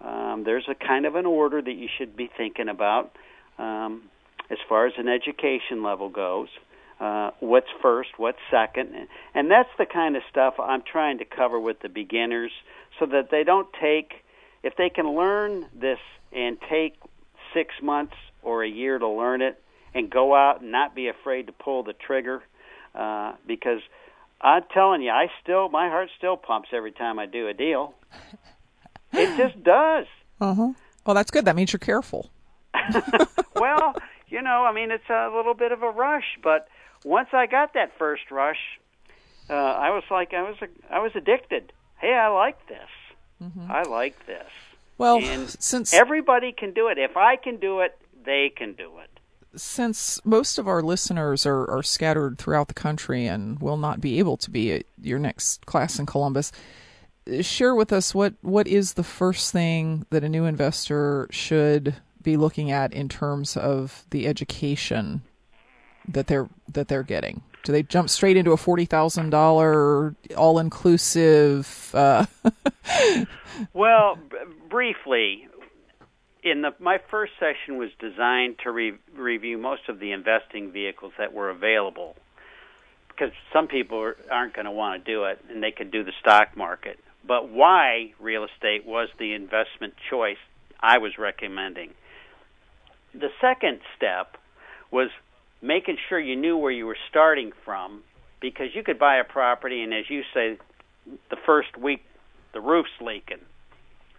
Um, 0.00 0.42
there's 0.44 0.66
a 0.68 0.74
kind 0.74 1.06
of 1.06 1.14
an 1.14 1.26
order 1.26 1.62
that 1.62 1.72
you 1.72 1.88
should 1.98 2.16
be 2.16 2.28
thinking 2.36 2.68
about 2.68 3.12
um, 3.58 4.02
as 4.50 4.58
far 4.68 4.86
as 4.86 4.94
an 4.98 5.08
education 5.08 5.82
level 5.82 6.08
goes. 6.08 6.48
Uh, 7.00 7.30
what's 7.40 7.68
first, 7.80 8.10
what's 8.16 8.38
second, 8.50 9.08
and 9.34 9.50
that's 9.50 9.68
the 9.76 9.86
kind 9.86 10.16
of 10.16 10.22
stuff 10.30 10.54
I'm 10.60 10.82
trying 10.82 11.18
to 11.18 11.24
cover 11.24 11.58
with 11.58 11.80
the 11.80 11.88
beginners, 11.88 12.52
so 12.98 13.06
that 13.06 13.28
they 13.30 13.42
don't 13.42 13.68
take, 13.80 14.12
if 14.62 14.76
they 14.76 14.88
can 14.88 15.16
learn 15.16 15.66
this 15.74 15.98
and 16.32 16.58
take 16.70 16.94
six 17.52 17.74
months 17.82 18.14
or 18.42 18.62
a 18.62 18.68
year 18.68 18.98
to 18.98 19.08
learn 19.08 19.42
it, 19.42 19.60
and 19.94 20.10
go 20.10 20.34
out 20.34 20.60
and 20.62 20.70
not 20.70 20.94
be 20.94 21.08
afraid 21.08 21.46
to 21.46 21.52
pull 21.52 21.82
the 21.82 21.92
trigger 21.92 22.42
uh, 22.94 23.32
because 23.46 23.80
I'm 24.40 24.64
telling 24.72 25.02
you, 25.02 25.10
I 25.10 25.28
still 25.42 25.68
my 25.68 25.88
heart 25.88 26.10
still 26.16 26.36
pumps 26.36 26.70
every 26.72 26.92
time 26.92 27.18
I 27.18 27.26
do 27.26 27.48
a 27.48 27.54
deal. 27.54 27.94
It 29.12 29.36
just 29.36 29.62
does. 29.62 30.06
Uh 30.40 30.54
huh. 30.54 30.72
Well, 31.06 31.14
that's 31.14 31.30
good. 31.30 31.44
That 31.44 31.56
means 31.56 31.72
you're 31.72 31.78
careful. 31.80 32.30
well, 33.56 33.94
you 34.28 34.42
know, 34.42 34.64
I 34.64 34.72
mean, 34.72 34.90
it's 34.90 35.08
a 35.08 35.30
little 35.34 35.54
bit 35.54 35.72
of 35.72 35.82
a 35.82 35.90
rush, 35.90 36.38
but 36.42 36.68
once 37.04 37.28
I 37.32 37.46
got 37.46 37.74
that 37.74 37.92
first 37.98 38.30
rush, 38.30 38.58
uh, 39.50 39.54
I 39.54 39.90
was 39.90 40.04
like, 40.10 40.32
I 40.32 40.42
was, 40.42 40.56
a, 40.62 40.94
I 40.94 41.00
was 41.00 41.12
addicted. 41.14 41.72
Hey, 41.98 42.14
I 42.14 42.28
like 42.28 42.66
this. 42.68 42.88
Mm-hmm. 43.42 43.70
I 43.70 43.82
like 43.82 44.26
this. 44.26 44.46
Well, 44.98 45.18
and 45.18 45.50
since 45.50 45.92
everybody 45.92 46.52
can 46.52 46.72
do 46.72 46.88
it, 46.88 46.98
if 46.98 47.16
I 47.16 47.36
can 47.36 47.56
do 47.56 47.80
it, 47.80 47.98
they 48.24 48.52
can 48.54 48.74
do 48.74 48.98
it 48.98 49.10
since 49.54 50.20
most 50.24 50.58
of 50.58 50.66
our 50.66 50.82
listeners 50.82 51.46
are, 51.46 51.68
are 51.70 51.82
scattered 51.82 52.38
throughout 52.38 52.68
the 52.68 52.74
country 52.74 53.26
and 53.26 53.60
will 53.60 53.76
not 53.76 54.00
be 54.00 54.18
able 54.18 54.36
to 54.38 54.50
be 54.50 54.72
at 54.72 54.86
your 55.00 55.18
next 55.18 55.66
class 55.66 55.98
in 55.98 56.06
Columbus, 56.06 56.52
share 57.40 57.74
with 57.74 57.92
us 57.92 58.14
what, 58.14 58.34
what 58.40 58.66
is 58.66 58.94
the 58.94 59.04
first 59.04 59.52
thing 59.52 60.06
that 60.10 60.24
a 60.24 60.28
new 60.28 60.44
investor 60.44 61.28
should 61.30 61.96
be 62.22 62.36
looking 62.36 62.70
at 62.70 62.92
in 62.92 63.08
terms 63.08 63.56
of 63.56 64.04
the 64.10 64.26
education 64.26 65.22
that 66.08 66.26
they're 66.26 66.48
that 66.72 66.88
they're 66.88 67.02
getting. 67.02 67.42
Do 67.64 67.72
they 67.72 67.82
jump 67.82 68.10
straight 68.10 68.36
into 68.36 68.52
a 68.52 68.56
forty 68.56 68.84
thousand 68.84 69.30
dollar 69.30 70.14
all 70.36 70.58
inclusive? 70.58 71.90
Uh... 71.94 72.26
well, 73.72 74.18
b- 74.30 74.36
briefly, 74.68 75.46
in 76.42 76.62
the 76.62 76.74
my 76.78 76.98
first 77.10 77.32
session 77.38 77.78
was 77.78 77.90
designed 77.98 78.56
to 78.64 78.70
re- 78.70 78.98
review 79.16 79.58
most 79.58 79.88
of 79.88 80.00
the 80.00 80.12
investing 80.12 80.72
vehicles 80.72 81.12
that 81.18 81.32
were 81.32 81.50
available 81.50 82.16
because 83.08 83.32
some 83.52 83.68
people 83.68 84.12
aren't 84.30 84.54
going 84.54 84.64
to 84.64 84.70
want 84.70 85.04
to 85.04 85.10
do 85.10 85.24
it 85.24 85.38
and 85.50 85.62
they 85.62 85.70
could 85.70 85.90
do 85.90 86.02
the 86.02 86.12
stock 86.20 86.56
market. 86.56 86.98
But 87.26 87.50
why 87.50 88.14
real 88.18 88.44
estate 88.44 88.84
was 88.84 89.08
the 89.18 89.34
investment 89.34 89.94
choice 90.10 90.38
I 90.80 90.98
was 90.98 91.18
recommending. 91.18 91.90
The 93.14 93.28
second 93.40 93.80
step 93.96 94.36
was 94.90 95.10
making 95.60 95.98
sure 96.08 96.18
you 96.18 96.34
knew 96.34 96.56
where 96.56 96.72
you 96.72 96.86
were 96.86 96.96
starting 97.08 97.52
from 97.64 98.02
because 98.40 98.74
you 98.74 98.82
could 98.82 98.98
buy 98.98 99.18
a 99.18 99.24
property 99.24 99.82
and 99.82 99.94
as 99.94 100.10
you 100.10 100.22
say 100.34 100.58
the 101.30 101.36
first 101.46 101.76
week 101.76 102.02
the 102.52 102.60
roof's 102.60 102.90
leaking 103.00 103.38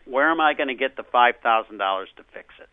where 0.06 0.30
am 0.30 0.42
I 0.42 0.54
going 0.54 0.68
to 0.70 0.76
get 0.76 0.96
the 0.96 1.04
$5,000 1.04 1.36
to 1.40 2.24
fix 2.34 2.48
it? 2.60 2.70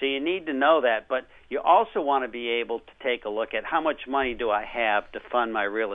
So 0.00 0.06
you 0.06 0.20
need 0.20 0.46
to 0.46 0.52
know 0.52 0.80
that, 0.82 1.08
but 1.08 1.26
you 1.48 1.60
also 1.60 2.00
want 2.00 2.24
to 2.24 2.28
be 2.28 2.48
able 2.48 2.80
to 2.80 2.92
take 3.02 3.24
a 3.24 3.28
look 3.28 3.54
at 3.54 3.64
how 3.64 3.80
much 3.80 4.08
money 4.08 4.34
do 4.34 4.50
I 4.50 4.64
have 4.64 5.10
to 5.12 5.20
fund 5.30 5.52
my 5.52 5.64
real 5.64 5.94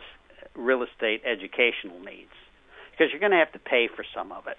real 0.56 0.84
estate 0.84 1.22
educational 1.26 2.00
needs, 2.00 2.32
because 2.92 3.12
you're 3.12 3.20
going 3.20 3.32
to 3.32 3.38
have 3.38 3.52
to 3.54 3.60
pay 3.60 3.88
for 3.94 4.04
some 4.16 4.32
of 4.32 4.48
it. 4.48 4.58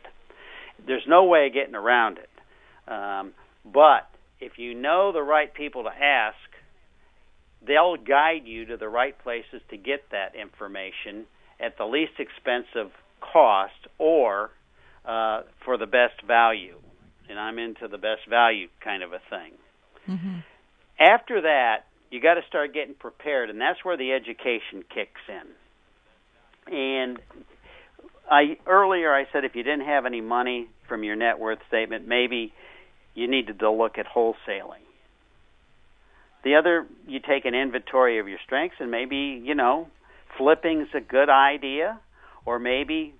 There's 0.86 1.02
no 1.06 1.24
way 1.24 1.46
of 1.46 1.52
getting 1.52 1.74
around 1.74 2.18
it. 2.18 2.30
Um, 2.90 3.32
but 3.64 4.08
if 4.40 4.52
you 4.58 4.74
know 4.74 5.12
the 5.12 5.22
right 5.22 5.52
people 5.52 5.84
to 5.84 5.90
ask, 5.90 6.36
they'll 7.66 7.96
guide 7.96 8.46
you 8.46 8.66
to 8.66 8.76
the 8.76 8.88
right 8.88 9.18
places 9.22 9.60
to 9.70 9.76
get 9.76 10.10
that 10.12 10.34
information 10.34 11.26
at 11.58 11.76
the 11.76 11.84
least 11.84 12.12
expensive 12.18 12.92
cost 13.20 13.88
or 13.98 14.50
uh, 15.04 15.42
for 15.64 15.76
the 15.78 15.86
best 15.86 16.22
value, 16.26 16.76
and 17.28 17.38
I'm 17.38 17.58
into 17.58 17.88
the 17.88 17.98
best 17.98 18.28
value 18.28 18.68
kind 18.82 19.02
of 19.02 19.12
a 19.12 19.20
thing. 19.30 19.52
Mm-hmm. 20.08 20.38
After 20.98 21.42
that, 21.42 21.86
you 22.10 22.20
got 22.20 22.34
to 22.34 22.42
start 22.48 22.74
getting 22.74 22.94
prepared, 22.94 23.50
and 23.50 23.60
that's 23.60 23.84
where 23.84 23.96
the 23.96 24.12
education 24.12 24.84
kicks 24.92 25.20
in. 25.28 26.74
And 26.74 27.18
I 28.30 28.58
earlier 28.66 29.12
I 29.12 29.24
said 29.32 29.44
if 29.44 29.54
you 29.54 29.62
didn't 29.62 29.86
have 29.86 30.06
any 30.06 30.20
money 30.20 30.68
from 30.88 31.04
your 31.04 31.16
net 31.16 31.38
worth 31.38 31.60
statement, 31.68 32.06
maybe 32.06 32.52
you 33.14 33.28
needed 33.28 33.58
to 33.60 33.70
look 33.70 33.98
at 33.98 34.06
wholesaling. 34.06 34.84
The 36.42 36.54
other, 36.54 36.86
you 37.06 37.20
take 37.20 37.44
an 37.44 37.54
inventory 37.54 38.18
of 38.18 38.28
your 38.28 38.38
strengths, 38.44 38.76
and 38.80 38.90
maybe 38.90 39.42
you 39.44 39.54
know, 39.54 39.88
flipping's 40.38 40.88
a 40.94 41.00
good 41.00 41.28
idea 41.28 42.00
or 42.46 42.58
maybe 42.58 43.14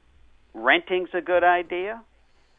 renting's 0.55 1.11
a 1.15 1.21
good 1.21 1.45
idea, 1.45 2.03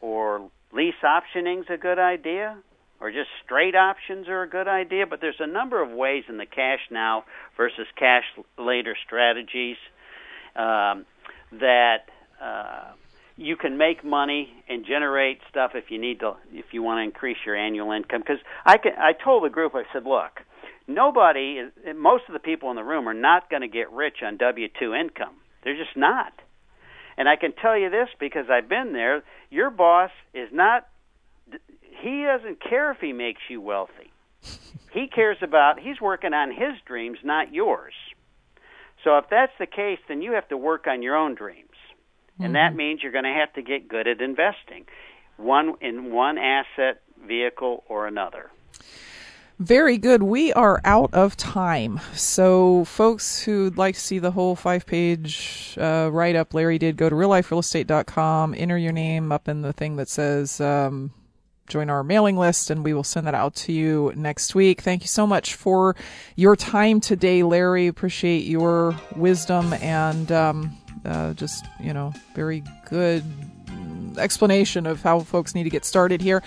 or 0.00 0.50
lease 0.72 0.94
optioning's 1.02 1.66
a 1.68 1.76
good 1.76 1.98
idea, 1.98 2.58
or 3.00 3.10
just 3.10 3.28
straight 3.44 3.74
options 3.74 4.28
are 4.28 4.42
a 4.42 4.48
good 4.48 4.68
idea. 4.68 5.06
But 5.06 5.20
there's 5.20 5.40
a 5.40 5.46
number 5.46 5.82
of 5.82 5.90
ways 5.90 6.24
in 6.28 6.38
the 6.38 6.46
cash 6.46 6.80
now 6.90 7.24
versus 7.56 7.86
cash 7.98 8.24
later 8.58 8.96
strategies 9.06 9.76
um, 10.56 11.04
that 11.52 12.08
uh, 12.42 12.92
you 13.36 13.56
can 13.56 13.76
make 13.76 14.04
money 14.04 14.50
and 14.68 14.84
generate 14.86 15.38
stuff 15.50 15.72
if 15.74 15.90
you 15.90 15.98
need 15.98 16.20
to 16.20 16.34
if 16.52 16.66
you 16.72 16.82
want 16.82 16.98
to 16.98 17.02
increase 17.02 17.38
your 17.44 17.56
annual 17.56 17.92
income. 17.92 18.20
Because 18.20 18.42
I 18.64 18.78
can, 18.78 18.92
I 18.98 19.12
told 19.12 19.44
the 19.44 19.50
group 19.50 19.74
I 19.74 19.82
said, 19.92 20.04
look, 20.04 20.40
nobody, 20.86 21.62
most 21.96 22.24
of 22.28 22.34
the 22.34 22.40
people 22.40 22.70
in 22.70 22.76
the 22.76 22.84
room 22.84 23.08
are 23.08 23.14
not 23.14 23.50
going 23.50 23.62
to 23.62 23.68
get 23.68 23.90
rich 23.90 24.18
on 24.22 24.36
W 24.36 24.68
two 24.78 24.94
income. 24.94 25.34
They're 25.64 25.76
just 25.76 25.96
not. 25.96 26.32
And 27.16 27.28
I 27.28 27.36
can 27.36 27.52
tell 27.52 27.76
you 27.76 27.90
this 27.90 28.08
because 28.18 28.46
I've 28.50 28.68
been 28.68 28.92
there. 28.92 29.22
Your 29.50 29.70
boss 29.70 30.10
is 30.34 30.48
not. 30.52 30.88
He 32.02 32.24
doesn't 32.24 32.60
care 32.60 32.90
if 32.90 32.98
he 32.98 33.12
makes 33.12 33.42
you 33.48 33.60
wealthy. 33.60 34.10
He 34.92 35.06
cares 35.08 35.38
about. 35.40 35.80
He's 35.80 36.02
working 36.02 36.34
on 36.34 36.50
his 36.50 36.74
dreams, 36.84 37.16
not 37.24 37.50
yours. 37.50 37.94
So 39.04 39.16
if 39.16 39.24
that's 39.30 39.52
the 39.58 39.66
case, 39.66 39.98
then 40.06 40.20
you 40.20 40.32
have 40.32 40.46
to 40.48 40.56
work 40.58 40.86
on 40.86 41.02
your 41.02 41.16
own 41.16 41.34
dreams. 41.34 41.70
And 42.38 42.48
mm-hmm. 42.48 42.52
that 42.54 42.74
means 42.74 43.02
you're 43.02 43.12
going 43.12 43.24
to 43.24 43.30
have 43.32 43.52
to 43.54 43.62
get 43.62 43.88
good 43.88 44.06
at 44.06 44.20
investing, 44.20 44.84
one 45.38 45.74
in 45.80 46.12
one 46.12 46.36
asset, 46.36 47.00
vehicle, 47.26 47.84
or 47.88 48.06
another. 48.06 48.50
Very 49.62 49.96
good. 49.96 50.24
We 50.24 50.52
are 50.54 50.80
out 50.84 51.14
of 51.14 51.36
time. 51.36 52.00
So, 52.14 52.84
folks 52.84 53.40
who'd 53.40 53.78
like 53.78 53.94
to 53.94 54.00
see 54.00 54.18
the 54.18 54.32
whole 54.32 54.56
five 54.56 54.84
page 54.86 55.78
uh, 55.80 56.10
write 56.12 56.34
up 56.34 56.52
Larry 56.52 56.78
did, 56.78 56.96
go 56.96 57.08
to 57.08 57.14
realliferealestate.com, 57.14 58.56
enter 58.58 58.76
your 58.76 58.90
name 58.90 59.30
up 59.30 59.46
in 59.46 59.62
the 59.62 59.72
thing 59.72 59.94
that 59.96 60.08
says 60.08 60.60
um, 60.60 61.12
join 61.68 61.90
our 61.90 62.02
mailing 62.02 62.36
list, 62.36 62.70
and 62.70 62.82
we 62.82 62.92
will 62.92 63.04
send 63.04 63.24
that 63.28 63.34
out 63.34 63.54
to 63.54 63.72
you 63.72 64.12
next 64.16 64.56
week. 64.56 64.80
Thank 64.80 65.02
you 65.02 65.08
so 65.08 65.28
much 65.28 65.54
for 65.54 65.94
your 66.34 66.56
time 66.56 67.00
today, 67.00 67.44
Larry. 67.44 67.86
Appreciate 67.86 68.44
your 68.44 68.96
wisdom 69.14 69.74
and 69.74 70.32
um, 70.32 70.76
uh, 71.04 71.34
just, 71.34 71.66
you 71.78 71.94
know, 71.94 72.12
very 72.34 72.64
good 72.90 73.22
explanation 74.18 74.86
of 74.86 75.02
how 75.02 75.20
folks 75.20 75.54
need 75.54 75.64
to 75.64 75.70
get 75.70 75.84
started 75.84 76.20
here. 76.20 76.42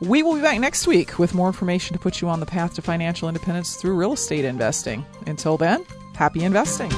We 0.00 0.22
will 0.22 0.34
be 0.34 0.40
back 0.40 0.58
next 0.58 0.86
week 0.86 1.18
with 1.18 1.34
more 1.34 1.46
information 1.46 1.92
to 1.92 2.00
put 2.00 2.22
you 2.22 2.28
on 2.30 2.40
the 2.40 2.46
path 2.46 2.72
to 2.74 2.82
financial 2.82 3.28
independence 3.28 3.76
through 3.76 3.96
real 3.96 4.14
estate 4.14 4.46
investing. 4.46 5.04
Until 5.26 5.58
then, 5.58 5.84
happy 6.14 6.42
investing. 6.42 6.90